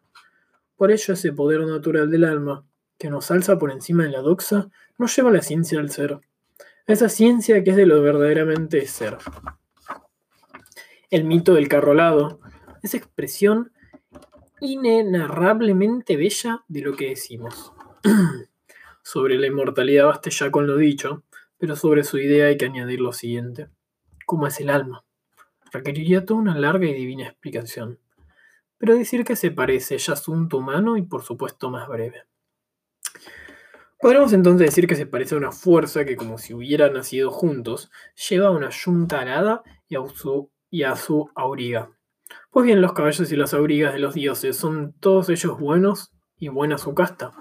Por 0.76 0.90
ello 0.90 1.14
ese 1.14 1.32
poder 1.32 1.60
natural 1.60 2.10
del 2.10 2.24
alma, 2.24 2.64
que 2.98 3.10
nos 3.10 3.30
alza 3.30 3.58
por 3.58 3.70
encima 3.70 4.04
de 4.04 4.10
la 4.10 4.20
doxa, 4.20 4.68
nos 4.96 5.14
lleva 5.14 5.30
a 5.30 5.34
la 5.34 5.42
ciencia 5.42 5.78
del 5.78 5.90
ser, 5.90 6.20
esa 6.86 7.08
ciencia 7.08 7.62
que 7.62 7.70
es 7.70 7.76
de 7.76 7.86
lo 7.86 8.00
verdaderamente 8.02 8.86
ser. 8.86 9.18
El 11.10 11.24
mito 11.24 11.54
del 11.54 11.68
carrolado 11.68 12.40
es 12.82 12.94
expresión 12.94 13.72
inenarrablemente 14.60 16.16
bella 16.16 16.64
de 16.68 16.80
lo 16.80 16.96
que 16.96 17.10
decimos. 17.10 17.72
sobre 19.02 19.38
la 19.38 19.46
inmortalidad 19.46 20.04
baste 20.04 20.28
ya 20.30 20.50
con 20.50 20.66
lo 20.66 20.76
dicho, 20.76 21.22
pero 21.56 21.76
sobre 21.76 22.04
su 22.04 22.18
idea 22.18 22.48
hay 22.48 22.58
que 22.58 22.66
añadir 22.66 23.00
lo 23.00 23.14
siguiente. 23.14 23.68
¿Cómo 24.26 24.46
es 24.46 24.60
el 24.60 24.68
alma? 24.68 25.02
Requeriría 25.72 26.26
toda 26.26 26.40
una 26.40 26.58
larga 26.58 26.86
y 26.86 26.92
divina 26.92 27.26
explicación, 27.26 27.98
pero 28.76 28.94
decir 28.94 29.24
que 29.24 29.34
se 29.34 29.50
parece 29.50 29.96
ya 29.96 30.12
asunto 30.12 30.58
humano 30.58 30.98
y 30.98 31.02
por 31.02 31.22
supuesto 31.22 31.70
más 31.70 31.88
breve. 31.88 32.24
Podremos 33.98 34.34
entonces 34.34 34.66
decir 34.68 34.86
que 34.86 34.94
se 34.94 35.06
parece 35.06 35.34
a 35.34 35.38
una 35.38 35.52
fuerza 35.52 36.04
que, 36.04 36.14
como 36.14 36.36
si 36.36 36.52
hubieran 36.52 36.92
nacido 36.92 37.30
juntos, 37.30 37.90
lleva 38.28 38.48
a 38.48 38.52
una 38.52 38.68
yunta 38.68 39.20
arada 39.20 39.62
y 39.88 39.96
y 40.70 40.82
a 40.82 40.96
su 40.96 41.30
auriga. 41.34 41.97
Pues 42.50 42.66
bien, 42.66 42.80
los 42.80 42.92
caballos 42.92 43.30
y 43.30 43.36
las 43.36 43.54
aurigas 43.54 43.92
de 43.92 44.00
los 44.00 44.14
dioses 44.14 44.56
son 44.56 44.94
todos 45.00 45.28
ellos 45.28 45.58
buenos 45.58 46.12
y 46.38 46.48
buena 46.48 46.78
su 46.78 46.94
casta. 46.94 47.32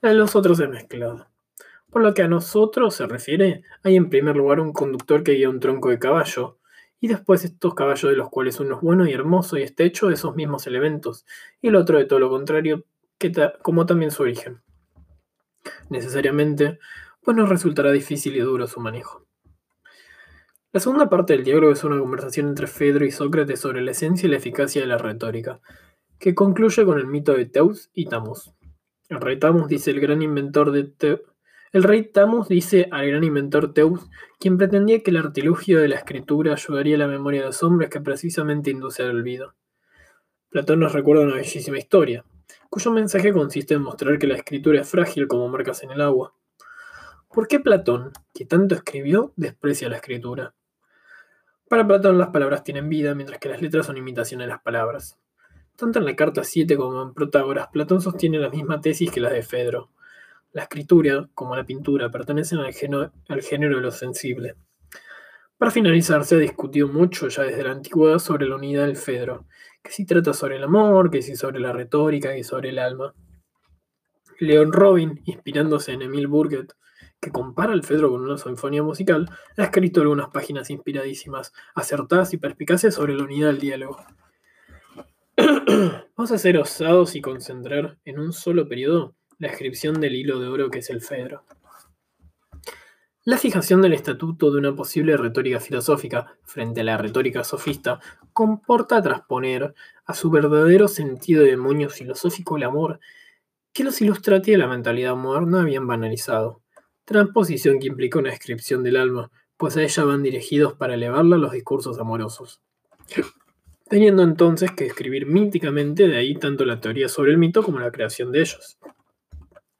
De 0.00 0.14
los 0.14 0.36
otros 0.36 0.60
es 0.60 0.68
mezclada. 0.68 1.30
Por 1.90 2.02
lo 2.02 2.12
que 2.12 2.22
a 2.22 2.28
nosotros 2.28 2.94
se 2.94 3.06
refiere, 3.06 3.62
hay 3.82 3.96
en 3.96 4.10
primer 4.10 4.36
lugar 4.36 4.60
un 4.60 4.72
conductor 4.72 5.22
que 5.22 5.32
guía 5.32 5.48
un 5.48 5.60
tronco 5.60 5.90
de 5.90 5.98
caballo, 5.98 6.58
y 7.00 7.08
después 7.08 7.44
estos 7.44 7.74
caballos 7.74 8.10
de 8.10 8.16
los 8.16 8.30
cuales 8.30 8.58
uno 8.60 8.76
es 8.76 8.80
bueno 8.80 9.06
y 9.06 9.12
hermoso 9.12 9.58
y 9.58 9.62
está 9.62 9.84
hecho 9.84 10.08
de 10.08 10.14
esos 10.14 10.34
mismos 10.34 10.66
elementos, 10.66 11.26
y 11.60 11.68
el 11.68 11.76
otro 11.76 11.98
de 11.98 12.06
todo 12.06 12.18
lo 12.18 12.30
contrario, 12.30 12.84
que 13.18 13.32
como 13.62 13.86
también 13.86 14.10
su 14.10 14.22
origen. 14.22 14.62
Necesariamente, 15.88 16.78
pues 17.22 17.36
nos 17.36 17.48
resultará 17.48 17.92
difícil 17.92 18.36
y 18.36 18.40
duro 18.40 18.66
su 18.66 18.80
manejo. 18.80 19.26
La 20.74 20.80
segunda 20.80 21.08
parte 21.08 21.34
del 21.34 21.44
diálogo 21.44 21.72
es 21.72 21.84
una 21.84 22.00
conversación 22.00 22.48
entre 22.48 22.66
Fedro 22.66 23.04
y 23.04 23.12
Sócrates 23.12 23.60
sobre 23.60 23.80
la 23.80 23.92
esencia 23.92 24.26
y 24.26 24.30
la 24.30 24.38
eficacia 24.38 24.80
de 24.80 24.88
la 24.88 24.98
retórica, 24.98 25.60
que 26.18 26.34
concluye 26.34 26.84
con 26.84 26.98
el 26.98 27.06
mito 27.06 27.32
de 27.32 27.46
Teus 27.46 27.90
y 27.94 28.06
Tamus. 28.06 28.52
El 29.08 29.20
rey 29.20 29.38
Tamus 29.38 29.68
dice 29.68 29.92
el 29.92 30.00
gran 30.00 30.20
inventor 30.20 30.72
de 30.72 30.92
dice 32.48 32.88
al 32.90 33.06
gran 33.06 33.22
inventor 33.22 33.72
Teus, 33.72 34.00
quien 34.40 34.58
pretendía 34.58 35.00
que 35.04 35.12
el 35.12 35.18
artilugio 35.18 35.78
de 35.78 35.86
la 35.86 35.94
escritura 35.94 36.54
ayudaría 36.54 36.96
a 36.96 36.98
la 36.98 37.06
memoria 37.06 37.42
de 37.42 37.46
los 37.46 37.62
hombres 37.62 37.88
que 37.88 38.00
precisamente 38.00 38.72
induce 38.72 39.04
al 39.04 39.10
olvido. 39.10 39.54
Platón 40.50 40.80
nos 40.80 40.92
recuerda 40.92 41.22
una 41.22 41.36
bellísima 41.36 41.78
historia, 41.78 42.24
cuyo 42.68 42.90
mensaje 42.90 43.32
consiste 43.32 43.74
en 43.74 43.82
mostrar 43.82 44.18
que 44.18 44.26
la 44.26 44.34
escritura 44.34 44.80
es 44.80 44.88
frágil 44.88 45.28
como 45.28 45.48
marcas 45.48 45.84
en 45.84 45.92
el 45.92 46.00
agua. 46.00 46.34
¿Por 47.28 47.46
qué 47.46 47.60
Platón, 47.60 48.10
que 48.34 48.44
tanto 48.44 48.74
escribió, 48.74 49.32
desprecia 49.36 49.88
la 49.88 49.98
escritura? 49.98 50.52
Para 51.74 51.88
Platón 51.88 52.18
las 52.18 52.28
palabras 52.28 52.62
tienen 52.62 52.88
vida, 52.88 53.16
mientras 53.16 53.40
que 53.40 53.48
las 53.48 53.60
letras 53.60 53.86
son 53.86 53.96
imitaciones 53.96 54.46
de 54.46 54.52
las 54.52 54.62
palabras. 54.62 55.18
Tanto 55.74 55.98
en 55.98 56.04
la 56.04 56.14
carta 56.14 56.44
7 56.44 56.76
como 56.76 57.02
en 57.02 57.14
Protágoras, 57.14 57.66
Platón 57.72 58.00
sostiene 58.00 58.38
la 58.38 58.48
misma 58.48 58.80
tesis 58.80 59.10
que 59.10 59.18
las 59.18 59.32
de 59.32 59.42
Fedro. 59.42 59.90
La 60.52 60.62
escritura, 60.62 61.28
como 61.34 61.56
la 61.56 61.64
pintura, 61.64 62.12
pertenecen 62.12 62.60
al, 62.60 62.72
género 62.72 63.10
de 63.74 63.82
lo 63.82 63.90
sensible. 63.90 64.54
Para 65.58 65.72
finalizar, 65.72 66.24
se 66.24 66.36
ha 66.36 66.38
discutido 66.38 66.86
mucho 66.86 67.26
ya 67.26 67.42
desde 67.42 67.64
la 67.64 67.72
antigüedad 67.72 68.20
sobre 68.20 68.46
la 68.46 68.54
unidad 68.54 68.86
del 68.86 68.96
Fedro, 68.96 69.44
que 69.82 69.90
si 69.90 70.06
trata 70.06 70.32
sobre 70.32 70.58
el 70.58 70.62
amor, 70.62 71.10
que 71.10 71.22
si 71.22 71.34
sobre 71.34 71.58
la 71.58 71.72
retórica 71.72 72.38
y 72.38 72.44
sobre 72.44 72.68
el 72.68 72.78
alma. 72.78 73.16
Leon 74.38 74.72
Robin, 74.72 75.22
inspirándose 75.24 75.90
en 75.90 76.02
Emil 76.02 76.28
Burget, 76.28 76.72
que 77.24 77.30
compara 77.30 77.72
el 77.72 77.82
Fedro 77.82 78.10
con 78.10 78.20
una 78.20 78.36
sinfonía 78.36 78.82
musical, 78.82 79.30
ha 79.56 79.62
escrito 79.62 80.02
algunas 80.02 80.28
páginas 80.28 80.68
inspiradísimas, 80.68 81.54
acertadas 81.74 82.34
y 82.34 82.36
perspicaces 82.36 82.94
sobre 82.94 83.14
la 83.14 83.24
unidad 83.24 83.46
del 83.48 83.60
diálogo. 83.60 83.96
Vamos 86.16 86.30
a 86.30 86.38
ser 86.38 86.58
osados 86.58 87.16
y 87.16 87.22
concentrar 87.22 87.96
en 88.04 88.20
un 88.20 88.34
solo 88.34 88.68
periodo 88.68 89.14
la 89.38 89.48
descripción 89.48 90.00
del 90.00 90.14
hilo 90.14 90.38
de 90.38 90.48
oro 90.48 90.70
que 90.70 90.80
es 90.80 90.90
el 90.90 91.00
Fedro. 91.00 91.44
La 93.24 93.38
fijación 93.38 93.80
del 93.80 93.94
estatuto 93.94 94.50
de 94.50 94.58
una 94.58 94.76
posible 94.76 95.16
retórica 95.16 95.58
filosófica 95.58 96.36
frente 96.44 96.82
a 96.82 96.84
la 96.84 96.98
retórica 96.98 97.42
sofista 97.42 98.00
comporta 98.34 99.00
transponer 99.00 99.74
a 100.04 100.12
su 100.12 100.30
verdadero 100.30 100.88
sentido 100.88 101.42
de 101.42 101.52
demonio 101.52 101.88
filosófico 101.88 102.58
el 102.58 102.64
amor 102.64 103.00
que 103.72 103.82
los 103.82 104.02
ilustrati 104.02 104.50
de 104.50 104.58
la 104.58 104.66
mentalidad 104.66 105.16
moderna 105.16 105.62
habían 105.62 105.86
banalizado. 105.86 106.63
Transposición 107.04 107.78
que 107.78 107.88
implica 107.88 108.18
una 108.18 108.30
descripción 108.30 108.82
del 108.82 108.96
alma, 108.96 109.30
pues 109.56 109.76
a 109.76 109.82
ella 109.82 110.04
van 110.04 110.22
dirigidos 110.22 110.74
para 110.74 110.94
elevarla 110.94 111.36
los 111.36 111.52
discursos 111.52 111.98
amorosos. 111.98 112.62
Teniendo 113.88 114.22
entonces 114.22 114.70
que 114.72 114.86
escribir 114.86 115.26
míticamente 115.26 116.08
de 116.08 116.16
ahí 116.16 116.34
tanto 116.34 116.64
la 116.64 116.80
teoría 116.80 117.08
sobre 117.08 117.32
el 117.32 117.38
mito 117.38 117.62
como 117.62 117.78
la 117.78 117.92
creación 117.92 118.32
de 118.32 118.40
ellos 118.40 118.78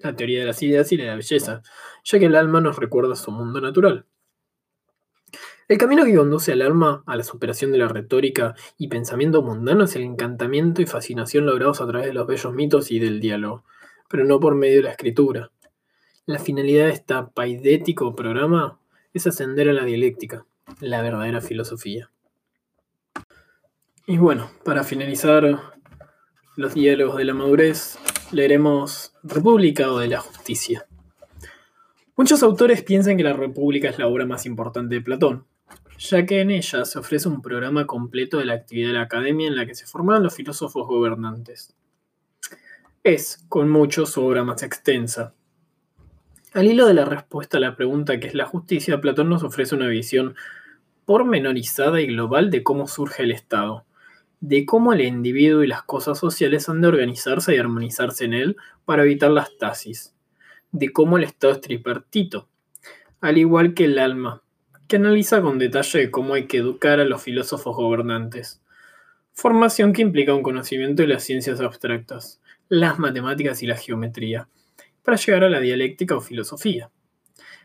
la 0.05 0.15
teoría 0.15 0.41
de 0.41 0.47
las 0.47 0.63
ideas 0.63 0.93
y 0.93 0.97
la 0.97 1.17
belleza, 1.17 1.63
ya 2.05 2.19
que 2.19 2.27
el 2.27 2.37
alma 2.37 2.61
nos 2.61 2.77
recuerda 2.77 3.17
su 3.17 3.31
mundo 3.31 3.61
natural. 3.61 4.07
El 5.67 5.79
camino 5.79 6.05
que 6.05 6.15
conduce 6.15 6.53
al 6.53 6.61
alma 6.61 7.03
a 7.07 7.17
la 7.17 7.25
superación 7.25 7.73
de 7.73 7.79
la 7.79 7.89
retórica 7.89 8.55
y 8.77 8.89
pensamiento 8.89 9.43
mundano 9.43 9.85
es 9.85 9.97
el 9.97 10.03
encantamiento 10.03 10.83
y 10.83 10.87
fascinación 10.87 11.47
logrados 11.47 11.81
a 11.81 11.87
través 11.87 12.07
de 12.07 12.13
los 12.13 12.27
bellos 12.27 12.53
mitos 12.53 12.91
y 12.91 12.99
del 12.99 13.19
diálogo, 13.19 13.65
pero 14.11 14.25
no 14.25 14.39
por 14.41 14.55
medio 14.55 14.77
de 14.77 14.83
la 14.83 14.91
escritura. 14.91 15.51
La 16.27 16.39
finalidad 16.39 16.87
de 16.87 16.93
este 16.93 17.15
paidético 17.35 18.17
programa 18.17 18.81
es 19.13 19.27
ascender 19.27 19.69
a 19.69 19.75
la 19.75 19.85
dialéctica, 19.85 20.47
la 20.81 21.03
verdadera 21.03 21.43
filosofía. 21.43 22.11
Y 24.07 24.17
bueno, 24.17 24.51
para 24.65 24.85
finalizar 24.85 25.75
los 26.57 26.73
diálogos 26.73 27.19
de 27.19 27.27
la 27.27 27.35
madurez, 27.35 27.99
leeremos 28.33 29.13
República 29.23 29.93
o 29.93 29.99
de 29.99 30.09
la 30.09 30.21
Justicia. 30.21 30.87
Muchos 32.17 32.43
autores 32.43 32.83
piensan 32.83 33.19
que 33.19 33.23
la 33.23 33.35
República 33.35 33.91
es 33.91 33.99
la 33.99 34.07
obra 34.07 34.25
más 34.25 34.47
importante 34.47 34.95
de 34.95 35.03
Platón, 35.03 35.45
ya 35.99 36.25
que 36.25 36.41
en 36.41 36.51
ella 36.51 36.87
se 36.87 36.99
ofrece 36.99 37.29
un 37.29 37.43
programa 37.43 37.87
completo 37.87 38.39
de 38.39 38.47
la 38.47 38.55
actividad 38.55 38.89
de 38.89 38.95
la 38.95 39.03
academia 39.03 39.49
en 39.49 39.57
la 39.57 39.67
que 39.67 39.75
se 39.75 39.85
forman 39.85 40.23
los 40.23 40.35
filósofos 40.35 40.87
gobernantes. 40.87 41.77
Es, 43.03 43.45
con 43.51 43.69
mucho, 43.69 44.07
su 44.07 44.25
obra 44.25 44.43
más 44.43 44.63
extensa. 44.63 45.35
Al 46.55 46.69
hilo 46.69 46.87
de 46.87 46.95
la 46.95 47.05
respuesta 47.05 47.57
a 47.57 47.61
la 47.61 47.75
pregunta 47.75 48.21
que 48.21 48.29
es 48.29 48.35
la 48.35 48.47
justicia, 48.47 49.01
Platón 49.01 49.29
nos 49.29 49.43
ofrece 49.43 49.75
una 49.75 49.89
visión 49.89 50.37
pormenorizada 51.05 52.01
y 52.01 52.07
global 52.07 52.53
de 52.53 52.63
cómo 52.63 52.87
surge 52.87 53.25
el 53.25 53.33
Estado, 53.33 53.85
de 54.39 54.65
cómo 54.65 54.93
el 54.93 55.01
individuo 55.01 55.65
y 55.65 55.67
las 55.67 55.83
cosas 55.83 56.17
sociales 56.17 56.69
han 56.69 56.81
de 56.81 56.87
organizarse 56.87 57.57
y 57.57 57.59
armonizarse 57.59 58.27
en 58.27 58.35
él 58.35 58.57
para 58.85 59.03
evitar 59.03 59.33
las 59.33 59.59
tasis, 59.59 60.15
de 60.71 60.93
cómo 60.93 61.19
el 61.19 61.25
Estado 61.25 61.55
es 61.55 61.61
tripartito, 61.61 62.47
al 63.21 63.37
igual 63.37 63.75
que 63.75 63.87
el 63.87 63.99
alma, 63.99 64.45
que 64.87 64.95
analiza 64.95 65.43
con 65.43 65.59
detalle 65.59 66.13
cómo 66.13 66.35
hay 66.35 66.47
que 66.47 66.59
educar 66.59 67.01
a 67.01 67.05
los 67.05 67.21
filósofos 67.21 67.75
gobernantes, 67.75 68.63
formación 69.33 69.93
que 69.93 70.03
implica 70.03 70.33
un 70.33 70.45
conocimiento 70.45 71.03
de 71.03 71.09
las 71.09 71.25
ciencias 71.25 71.61
abstractas, 71.61 72.41
las 72.69 73.01
matemáticas 73.01 73.61
y 73.65 73.67
la 73.67 73.77
geometría, 73.77 74.47
para 75.05 75.17
llegar 75.17 75.45
a 75.45 75.51
la 75.51 75.61
dialéctica 75.61 76.17
o 76.17 76.21
filosofía. 76.21 76.91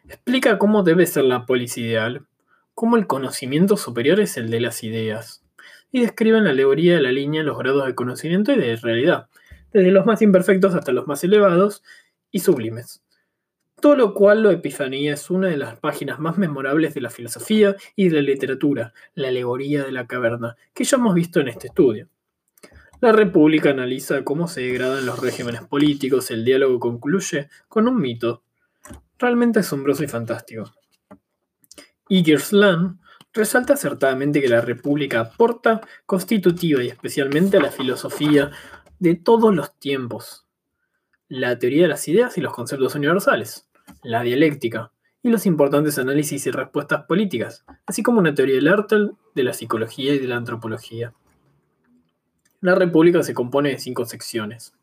Explica 0.08 0.58
cómo 0.58 0.84
debe 0.84 1.06
ser 1.06 1.24
la 1.24 1.46
polis 1.46 1.78
ideal, 1.78 2.26
cómo 2.76 2.98
el 2.98 3.08
conocimiento 3.08 3.78
superior 3.78 4.20
es 4.20 4.38
el 4.38 4.50
de 4.50 4.60
las 4.60 4.84
ideas, 4.84 5.44
y 5.92 6.02
describen 6.02 6.44
la 6.44 6.52
alegoría 6.52 6.96
de 6.96 7.02
la 7.02 7.12
línea 7.12 7.44
los 7.44 7.58
grados 7.58 7.86
de 7.86 7.96
conocimiento 7.96 8.52
y 8.52 8.58
de 8.58 8.76
realidad, 8.76 9.30
desde 9.72 9.92
los 9.92 10.06
más 10.06 10.22
imperfectos 10.22 10.76
hasta 10.76 10.92
los 10.92 11.08
más 11.08 11.24
elevados 11.24 11.84
y 12.32 12.40
sublimes. 12.40 13.04
Todo 13.82 13.96
lo 13.96 14.14
cual 14.14 14.44
la 14.44 14.52
Epifanía 14.52 15.14
es 15.14 15.30
una 15.30 15.48
de 15.48 15.58
las 15.58 15.80
páginas 15.80 16.20
más 16.20 16.38
memorables 16.38 16.94
de 16.94 17.02
la 17.02 17.10
filosofía 17.10 17.76
y 17.96 18.10
de 18.10 18.16
la 18.16 18.22
literatura, 18.22 18.94
la 19.14 19.30
alegoría 19.30 19.84
de 19.84 19.94
la 19.94 20.06
caverna, 20.06 20.58
que 20.74 20.84
ya 20.84 20.98
hemos 20.98 21.16
visto 21.16 21.40
en 21.40 21.48
este 21.48 21.68
estudio. 21.68 22.10
La 23.02 23.14
República 23.14 23.70
analiza 23.70 24.26
cómo 24.26 24.50
se 24.50 24.60
degradan 24.60 25.06
los 25.06 25.20
regímenes 25.20 25.62
políticos, 25.62 26.32
el 26.32 26.44
diálogo 26.44 26.80
concluye 26.80 27.50
con 27.70 27.88
un 27.88 27.98
mito 28.02 28.44
realmente 29.18 29.60
asombroso 29.60 30.04
y 30.04 30.08
fantástico. 30.08 30.74
Igerslan 32.10 33.00
resalta 33.34 33.76
acertadamente 33.76 34.42
que 34.42 34.50
la 34.50 34.60
República 34.60 35.22
aporta 35.22 35.80
constitutiva 36.06 36.84
y 36.84 36.88
especialmente 36.88 37.56
a 37.56 37.62
la 37.62 37.72
filosofía 37.72 38.52
de 39.00 39.16
todos 39.16 39.56
los 39.56 39.80
tiempos, 39.80 40.46
la 41.30 41.58
teoría 41.58 41.84
de 41.84 41.90
las 41.90 42.06
ideas 42.10 42.38
y 42.38 42.42
los 42.42 42.54
conceptos 42.54 42.96
universales, 42.96 43.70
la 44.04 44.24
dialéctica 44.24 44.92
y 45.24 45.30
los 45.30 45.46
importantes 45.46 45.98
análisis 46.00 46.46
y 46.48 46.52
respuestas 46.52 47.06
políticas, 47.06 47.64
así 47.86 48.04
como 48.04 48.20
una 48.20 48.34
teoría 48.34 48.56
del 48.56 48.68
arte, 48.68 48.96
de 49.36 49.44
la 49.44 49.54
psicología 49.54 50.14
y 50.16 50.20
de 50.20 50.28
la 50.28 50.36
antropología. 50.36 51.14
La 52.62 52.76
República 52.76 53.24
se 53.24 53.34
compone 53.34 53.70
de 53.70 53.80
cinco 53.80 54.06
secciones. 54.06 54.74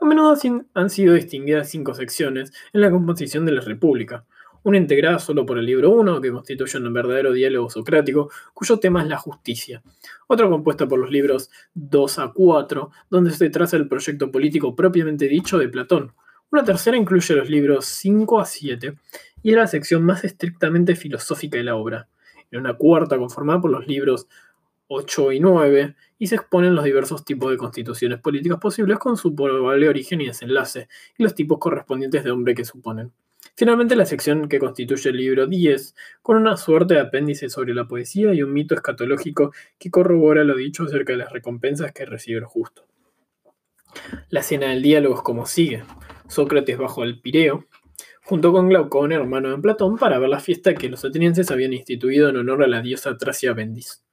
A 0.00 0.04
menudo 0.04 0.34
han 0.74 0.90
sido 0.90 1.14
distinguidas 1.14 1.70
cinco 1.70 1.94
secciones 1.94 2.52
en 2.72 2.80
la 2.80 2.90
composición 2.90 3.46
de 3.46 3.52
la 3.52 3.60
República, 3.60 4.24
una 4.64 4.78
integrada 4.78 5.20
solo 5.20 5.46
por 5.46 5.58
el 5.58 5.66
libro 5.66 5.90
1, 5.90 6.20
que 6.20 6.32
constituye 6.32 6.76
un 6.78 6.92
verdadero 6.92 7.32
diálogo 7.32 7.70
socrático, 7.70 8.30
cuyo 8.52 8.80
tema 8.80 9.02
es 9.02 9.08
la 9.08 9.16
justicia, 9.16 9.80
otra 10.26 10.48
compuesta 10.48 10.88
por 10.88 10.98
los 10.98 11.10
libros 11.10 11.50
2 11.74 12.18
a 12.18 12.32
4, 12.32 12.90
donde 13.08 13.30
se 13.30 13.48
traza 13.48 13.76
el 13.76 13.86
proyecto 13.86 14.32
político 14.32 14.74
propiamente 14.74 15.28
dicho 15.28 15.56
de 15.56 15.68
Platón, 15.68 16.14
una 16.50 16.64
tercera 16.64 16.96
incluye 16.96 17.34
los 17.34 17.48
libros 17.48 17.84
5 17.84 18.40
a 18.40 18.44
7 18.44 18.94
y 19.44 19.50
es 19.50 19.56
la 19.56 19.68
sección 19.68 20.02
más 20.02 20.24
estrictamente 20.24 20.96
filosófica 20.96 21.58
de 21.58 21.64
la 21.64 21.76
obra, 21.76 22.08
y 22.50 22.56
una 22.56 22.74
cuarta 22.74 23.18
conformada 23.18 23.60
por 23.60 23.70
los 23.70 23.86
libros 23.86 24.26
8 24.88 25.32
y 25.32 25.40
9, 25.40 25.94
y 26.18 26.26
se 26.26 26.34
exponen 26.34 26.74
los 26.74 26.84
diversos 26.84 27.24
tipos 27.24 27.50
de 27.50 27.56
constituciones 27.56 28.20
políticas 28.20 28.58
posibles 28.58 28.98
con 28.98 29.16
su 29.16 29.34
probable 29.34 29.88
origen 29.88 30.20
y 30.20 30.26
desenlace, 30.26 30.88
y 31.16 31.22
los 31.22 31.34
tipos 31.34 31.58
correspondientes 31.58 32.24
de 32.24 32.30
hombre 32.30 32.54
que 32.54 32.64
suponen. 32.64 33.12
Finalmente, 33.54 33.96
la 33.96 34.06
sección 34.06 34.48
que 34.48 34.58
constituye 34.58 35.10
el 35.10 35.16
libro 35.16 35.46
10, 35.46 35.94
con 36.22 36.36
una 36.36 36.56
suerte 36.56 36.94
de 36.94 37.00
apéndice 37.00 37.48
sobre 37.48 37.74
la 37.74 37.86
poesía 37.86 38.32
y 38.32 38.42
un 38.42 38.52
mito 38.52 38.74
escatológico 38.74 39.52
que 39.78 39.90
corrobora 39.90 40.44
lo 40.44 40.56
dicho 40.56 40.84
acerca 40.84 41.12
de 41.12 41.18
las 41.18 41.32
recompensas 41.32 41.92
que 41.92 42.06
recibe 42.06 42.38
el 42.38 42.44
justo. 42.44 42.86
La 44.28 44.40
escena 44.40 44.68
del 44.68 44.82
diálogo 44.82 45.16
es 45.16 45.22
como 45.22 45.46
sigue. 45.46 45.82
Sócrates 46.28 46.78
bajo 46.78 47.04
el 47.04 47.20
Pireo, 47.20 47.64
junto 48.22 48.52
con 48.52 48.68
Glaucón, 48.68 49.12
hermano 49.12 49.50
de 49.50 49.58
Platón, 49.58 49.96
para 49.96 50.18
ver 50.18 50.28
la 50.28 50.40
fiesta 50.40 50.74
que 50.74 50.88
los 50.88 51.04
atenienses 51.04 51.50
habían 51.50 51.72
instituido 51.72 52.28
en 52.28 52.36
honor 52.36 52.62
a 52.62 52.68
la 52.68 52.82
diosa 52.82 53.16
Tracia 53.16 53.54
Bendis. 53.54 54.04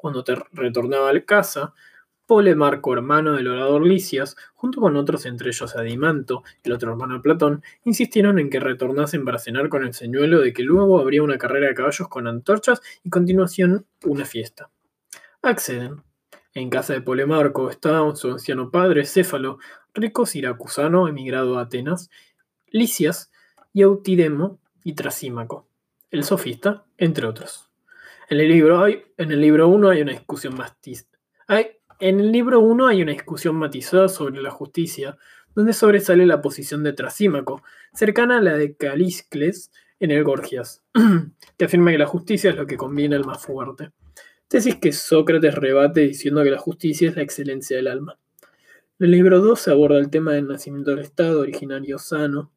Cuando 0.00 0.24
te 0.24 0.34
retornaba 0.52 1.10
al 1.10 1.26
casa, 1.26 1.74
Polemarco, 2.24 2.94
hermano 2.94 3.32
del 3.34 3.48
orador 3.48 3.86
Licias, 3.86 4.34
junto 4.54 4.80
con 4.80 4.96
otros, 4.96 5.26
entre 5.26 5.50
ellos 5.50 5.76
Adimanto, 5.76 6.42
el 6.62 6.72
otro 6.72 6.92
hermano 6.92 7.16
de 7.16 7.20
Platón, 7.20 7.62
insistieron 7.84 8.38
en 8.38 8.48
que 8.48 8.60
retornasen 8.60 9.26
para 9.26 9.38
cenar 9.38 9.68
con 9.68 9.84
el 9.84 9.92
señuelo 9.92 10.40
de 10.40 10.54
que 10.54 10.62
luego 10.62 10.98
habría 10.98 11.22
una 11.22 11.36
carrera 11.36 11.66
de 11.66 11.74
caballos 11.74 12.08
con 12.08 12.26
antorchas 12.26 12.80
y 13.04 13.10
continuación 13.10 13.84
una 14.02 14.24
fiesta. 14.24 14.70
Acceden. 15.42 16.02
En 16.54 16.70
casa 16.70 16.94
de 16.94 17.02
Polemarco 17.02 17.68
estaba 17.68 18.16
su 18.16 18.30
anciano 18.30 18.70
padre, 18.70 19.04
Céfalo, 19.04 19.58
rico 19.92 20.24
siracusano 20.24 21.08
emigrado 21.08 21.58
a 21.58 21.62
Atenas, 21.62 22.08
Licias 22.68 23.30
y 23.74 23.82
Autidemo 23.82 24.60
y 24.82 24.94
Trasímaco, 24.94 25.68
el 26.10 26.24
sofista, 26.24 26.86
entre 26.96 27.26
otros. 27.26 27.69
En 28.30 28.38
el 28.38 28.48
libro 28.48 28.84
hay, 28.84 29.02
en 29.16 29.32
el 29.32 29.40
libro 29.40 29.66
1 29.66 29.88
hay 29.88 30.02
una 30.02 30.12
discusión 30.12 30.56
matiz, 30.56 31.08
hay, 31.48 31.66
en 31.98 32.20
el 32.20 32.30
libro 32.30 32.60
1 32.60 32.86
hay 32.86 33.02
una 33.02 33.10
discusión 33.10 33.56
matizada 33.56 34.08
sobre 34.08 34.40
la 34.40 34.52
justicia, 34.52 35.18
donde 35.52 35.72
sobresale 35.72 36.24
la 36.26 36.40
posición 36.40 36.84
de 36.84 36.92
Trasímaco, 36.92 37.60
cercana 37.92 38.38
a 38.38 38.40
la 38.40 38.56
de 38.56 38.76
Caliscles 38.76 39.72
en 39.98 40.12
el 40.12 40.22
Gorgias, 40.22 40.84
que 41.58 41.64
afirma 41.64 41.90
que 41.90 41.98
la 41.98 42.06
justicia 42.06 42.50
es 42.50 42.56
lo 42.56 42.68
que 42.68 42.76
conviene 42.76 43.16
al 43.16 43.24
más 43.24 43.44
fuerte. 43.44 43.90
Tesis 44.46 44.76
que 44.76 44.92
Sócrates 44.92 45.56
rebate 45.56 46.02
diciendo 46.02 46.44
que 46.44 46.52
la 46.52 46.58
justicia 46.58 47.08
es 47.08 47.16
la 47.16 47.22
excelencia 47.22 47.78
del 47.78 47.88
alma. 47.88 48.16
En 49.00 49.06
el 49.06 49.10
libro 49.10 49.40
2 49.40 49.58
se 49.58 49.72
aborda 49.72 49.98
el 49.98 50.08
tema 50.08 50.34
del 50.34 50.46
nacimiento 50.46 50.92
del 50.92 51.00
Estado 51.00 51.40
originario 51.40 51.98
sano, 51.98 52.52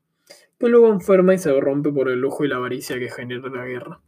que 0.59 0.69
luego 0.69 0.93
enferma 0.93 1.33
y 1.33 1.39
se 1.39 1.51
rompe 1.59 1.91
por 1.91 2.09
el 2.09 2.19
lujo 2.19 2.45
y 2.45 2.47
la 2.47 2.57
avaricia 2.57 2.99
que 2.99 3.09
genera 3.09 3.49
la 3.49 3.65
guerra. 3.65 4.01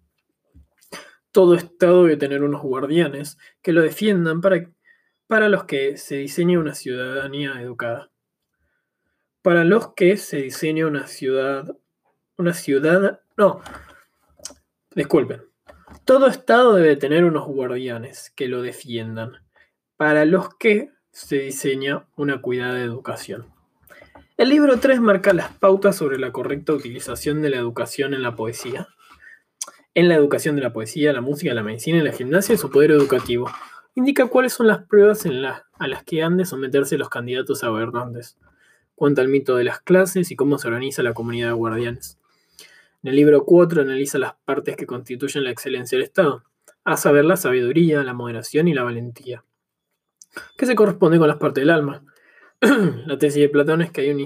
Todo 1.35 1.55
Estado 1.55 2.03
debe 2.03 2.15
tener 2.15 2.43
unos 2.43 2.61
guardianes 2.61 3.37
que 3.61 3.73
lo 3.73 3.81
defiendan 3.81 4.39
para 4.39 4.69
para 5.27 5.49
los 5.49 5.65
que 5.65 5.97
se 5.97 6.15
diseña 6.15 6.59
una 6.59 6.73
ciudadanía 6.73 7.59
educada. 7.61 8.09
Para 9.41 9.65
los 9.65 9.93
que 9.95 10.15
se 10.15 10.37
diseña 10.37 10.87
una 10.87 11.07
ciudad, 11.07 11.75
una 12.37 12.53
ciudad, 12.53 13.19
no, 13.35 13.59
disculpen. 14.95 15.43
Todo 16.05 16.27
Estado 16.27 16.73
debe 16.75 16.95
tener 16.95 17.25
unos 17.25 17.45
guardianes 17.45 18.31
que 18.33 18.47
lo 18.47 18.61
defiendan, 18.61 19.33
para 19.97 20.23
los 20.23 20.55
que 20.55 20.93
se 21.11 21.39
diseña 21.39 22.07
una 22.15 22.39
cuidada 22.39 22.79
educación. 22.79 23.51
El 24.37 24.47
libro 24.47 24.79
3 24.79 25.01
marca 25.01 25.33
las 25.33 25.51
pautas 25.57 25.97
sobre 25.97 26.17
la 26.17 26.31
correcta 26.31 26.71
utilización 26.71 27.41
de 27.41 27.49
la 27.49 27.57
educación 27.57 28.13
en 28.13 28.21
la 28.21 28.37
poesía. 28.37 28.87
En 29.97 30.09
la 30.09 30.15
educación 30.15 30.57
de 30.57 30.61
la 30.61 30.73
poesía, 30.73 31.13
la 31.13 31.21
música, 31.21 31.53
la 31.53 31.63
medicina 31.63 31.99
y 31.99 32.01
la 32.01 32.11
gimnasia 32.11 32.53
y 32.53 32.57
su 32.57 32.69
poder 32.69 32.91
educativo, 32.91 33.49
indica 33.95 34.27
cuáles 34.27 34.51
son 34.51 34.67
las 34.67 34.83
pruebas 34.83 35.25
a 35.25 35.87
las 35.87 36.03
que 36.03 36.21
han 36.21 36.35
de 36.35 36.43
someterse 36.43 36.97
los 36.97 37.07
candidatos 37.07 37.63
a 37.63 37.69
gobernantes. 37.69 38.37
Cuenta 38.95 39.21
el 39.21 39.29
mito 39.29 39.55
de 39.55 39.63
las 39.63 39.79
clases 39.79 40.31
y 40.31 40.35
cómo 40.35 40.57
se 40.57 40.67
organiza 40.67 41.01
la 41.01 41.13
comunidad 41.13 41.47
de 41.47 41.53
guardianes. 41.53 42.19
En 43.03 43.11
el 43.11 43.15
libro 43.15 43.45
4 43.45 43.83
analiza 43.83 44.19
las 44.19 44.33
partes 44.43 44.75
que 44.75 44.85
constituyen 44.85 45.45
la 45.45 45.51
excelencia 45.51 45.97
del 45.97 46.03
Estado, 46.03 46.43
a 46.83 46.97
saber 46.97 47.23
la 47.23 47.37
sabiduría, 47.37 48.03
la 48.03 48.13
moderación 48.13 48.67
y 48.67 48.73
la 48.73 48.83
valentía, 48.83 49.45
que 50.57 50.65
se 50.65 50.75
corresponde 50.75 51.19
con 51.19 51.29
las 51.29 51.37
partes 51.37 51.61
del 51.61 51.69
alma. 51.69 52.03
la 52.59 53.17
tesis 53.17 53.41
de 53.41 53.47
Platón 53.47 53.81
es 53.81 53.91
que 53.91 54.01
hay 54.01 54.11
un 54.11 54.19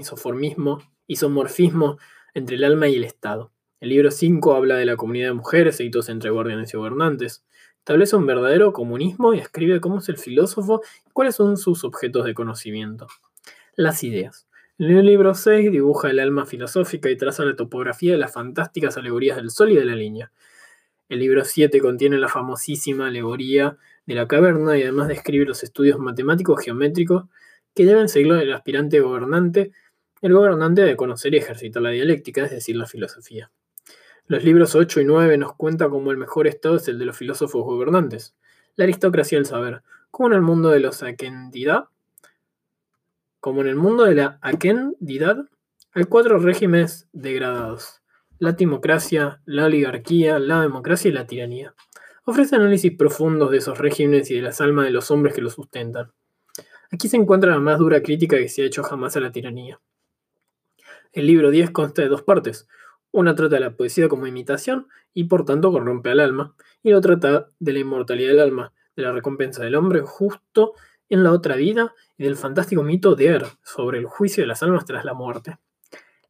isomorfismo 1.06 1.98
entre 2.34 2.56
el 2.56 2.64
alma 2.64 2.88
y 2.88 2.96
el 2.96 3.04
Estado. 3.04 3.52
El 3.80 3.88
libro 3.88 4.10
5 4.10 4.54
habla 4.54 4.76
de 4.76 4.84
la 4.84 4.96
comunidad 4.96 5.28
de 5.28 5.32
mujeres, 5.32 5.76
seguidos 5.76 6.10
entre 6.10 6.28
guardianes 6.28 6.74
y 6.74 6.76
gobernantes. 6.76 7.46
Establece 7.78 8.14
un 8.14 8.26
verdadero 8.26 8.74
comunismo 8.74 9.32
y 9.32 9.38
escribe 9.38 9.80
cómo 9.80 10.00
es 10.00 10.08
el 10.10 10.18
filósofo 10.18 10.82
y 11.06 11.10
cuáles 11.12 11.36
son 11.36 11.56
sus 11.56 11.82
objetos 11.82 12.26
de 12.26 12.34
conocimiento. 12.34 13.06
Las 13.76 14.04
ideas. 14.04 14.46
En 14.78 14.98
el 14.98 15.06
libro 15.06 15.32
6 15.32 15.72
dibuja 15.72 16.10
el 16.10 16.18
alma 16.18 16.44
filosófica 16.44 17.08
y 17.08 17.16
traza 17.16 17.42
la 17.46 17.56
topografía 17.56 18.12
de 18.12 18.18
las 18.18 18.34
fantásticas 18.34 18.98
alegorías 18.98 19.38
del 19.38 19.48
sol 19.48 19.72
y 19.72 19.76
de 19.76 19.86
la 19.86 19.94
línea. 19.94 20.30
El 21.08 21.20
libro 21.20 21.42
7 21.42 21.80
contiene 21.80 22.18
la 22.18 22.28
famosísima 22.28 23.06
alegoría 23.06 23.78
de 24.04 24.14
la 24.14 24.28
caverna 24.28 24.76
y 24.76 24.82
además 24.82 25.08
describe 25.08 25.46
los 25.46 25.62
estudios 25.62 25.98
matemáticos 25.98 26.62
geométricos 26.62 27.30
que 27.74 27.86
deben 27.86 28.10
seguir 28.10 28.30
el 28.34 28.52
aspirante 28.52 29.00
gobernante. 29.00 29.72
El 30.20 30.34
gobernante 30.34 30.82
debe 30.82 30.96
conocer 30.96 31.32
y 31.32 31.38
ejercitar 31.38 31.82
la 31.82 31.90
dialéctica, 31.90 32.44
es 32.44 32.50
decir, 32.50 32.76
la 32.76 32.84
filosofía. 32.84 33.50
Los 34.30 34.44
libros 34.44 34.76
8 34.76 35.00
y 35.00 35.04
9 35.04 35.38
nos 35.38 35.56
cuentan 35.56 35.90
cómo 35.90 36.12
el 36.12 36.16
mejor 36.16 36.46
estado 36.46 36.76
es 36.76 36.86
el 36.86 37.00
de 37.00 37.04
los 37.04 37.16
filósofos 37.16 37.64
gobernantes, 37.64 38.36
la 38.76 38.84
aristocracia 38.84 39.36
del 39.36 39.44
saber, 39.44 39.82
como 40.12 40.28
en 40.28 40.34
el 40.34 40.40
mundo 40.40 40.68
de 40.68 40.78
los 40.78 41.02
aquendidad, 41.02 41.86
como 43.40 43.62
en 43.62 43.66
el 43.66 43.74
mundo 43.74 44.04
de 44.04 44.14
la 44.14 44.38
aquendidad, 44.40 45.46
hay 45.90 46.04
cuatro 46.04 46.38
regímenes 46.38 47.08
degradados, 47.12 48.02
la 48.38 48.54
timocracia, 48.54 49.40
la 49.46 49.64
oligarquía, 49.64 50.38
la 50.38 50.62
democracia 50.62 51.08
y 51.08 51.12
la 51.12 51.26
tiranía. 51.26 51.74
Ofrece 52.24 52.54
análisis 52.54 52.96
profundos 52.96 53.50
de 53.50 53.58
esos 53.58 53.78
regímenes 53.78 54.30
y 54.30 54.36
de 54.36 54.42
las 54.42 54.60
almas 54.60 54.84
de 54.84 54.92
los 54.92 55.10
hombres 55.10 55.34
que 55.34 55.42
los 55.42 55.54
sustentan. 55.54 56.12
Aquí 56.92 57.08
se 57.08 57.16
encuentra 57.16 57.50
la 57.50 57.58
más 57.58 57.80
dura 57.80 58.00
crítica 58.00 58.36
que 58.36 58.48
se 58.48 58.62
ha 58.62 58.66
hecho 58.66 58.84
jamás 58.84 59.16
a 59.16 59.20
la 59.20 59.32
tiranía. 59.32 59.80
El 61.12 61.26
libro 61.26 61.50
10 61.50 61.72
consta 61.72 62.02
de 62.02 62.08
dos 62.08 62.22
partes, 62.22 62.68
una 63.12 63.34
trata 63.34 63.56
de 63.56 63.60
la 63.60 63.76
poesía 63.76 64.08
como 64.08 64.26
imitación 64.26 64.88
y 65.14 65.24
por 65.24 65.44
tanto 65.44 65.72
corrompe 65.72 66.10
al 66.10 66.20
alma, 66.20 66.54
y 66.82 66.90
la 66.90 66.98
otra 66.98 67.18
trata 67.18 67.48
de 67.58 67.72
la 67.72 67.78
inmortalidad 67.80 68.30
del 68.30 68.40
alma, 68.40 68.72
de 68.96 69.02
la 69.02 69.12
recompensa 69.12 69.62
del 69.62 69.74
hombre 69.74 70.00
justo 70.00 70.74
en 71.08 71.24
la 71.24 71.32
otra 71.32 71.56
vida 71.56 71.94
y 72.16 72.24
del 72.24 72.36
fantástico 72.36 72.82
mito 72.82 73.14
de 73.14 73.26
Er 73.26 73.46
sobre 73.62 73.98
el 73.98 74.06
juicio 74.06 74.42
de 74.42 74.46
las 74.46 74.62
almas 74.62 74.84
tras 74.84 75.04
la 75.04 75.14
muerte. 75.14 75.58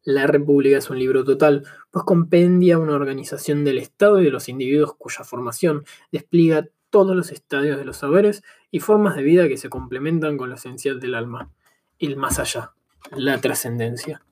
La 0.03 0.25
República 0.25 0.77
es 0.77 0.89
un 0.89 0.97
libro 0.97 1.23
total, 1.23 1.63
pues 1.91 2.03
compendia 2.05 2.79
una 2.79 2.95
organización 2.95 3.63
del 3.63 3.77
Estado 3.77 4.19
y 4.19 4.25
de 4.25 4.31
los 4.31 4.49
individuos 4.49 4.95
cuya 4.97 5.23
formación 5.23 5.83
despliega 6.11 6.67
todos 6.89 7.15
los 7.15 7.31
estadios 7.31 7.77
de 7.77 7.85
los 7.85 7.97
saberes 7.97 8.43
y 8.71 8.79
formas 8.79 9.15
de 9.15 9.21
vida 9.21 9.47
que 9.47 9.57
se 9.57 9.69
complementan 9.69 10.37
con 10.37 10.49
lo 10.49 10.55
esencial 10.55 10.99
del 10.99 11.13
alma, 11.13 11.51
el 11.99 12.17
más 12.17 12.39
allá, 12.39 12.73
la 13.15 13.39
trascendencia. 13.39 14.23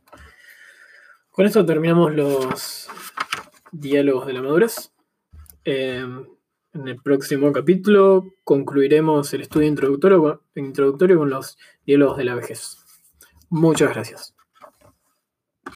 Con 1.40 1.46
esto 1.46 1.66
terminamos 1.66 2.14
los 2.14 2.90
diálogos 3.72 4.28
de 4.28 4.34
la 4.34 4.42
madurez. 4.42 4.92
Em, 5.64 6.26
en 6.74 6.88
el 6.90 7.02
próximo 7.02 7.54
capítulo 7.54 8.26
concluiremos 8.44 9.34
el 9.34 9.44
estudio 9.44 9.70
introductorio, 9.70 10.44
introductorio 10.56 11.18
con 11.18 11.30
los 11.30 11.58
diálogos 11.86 12.18
de 12.18 12.26
la 12.26 12.36
vejez. 12.36 12.76
Muchas 13.50 13.90
gracias. 13.92 14.36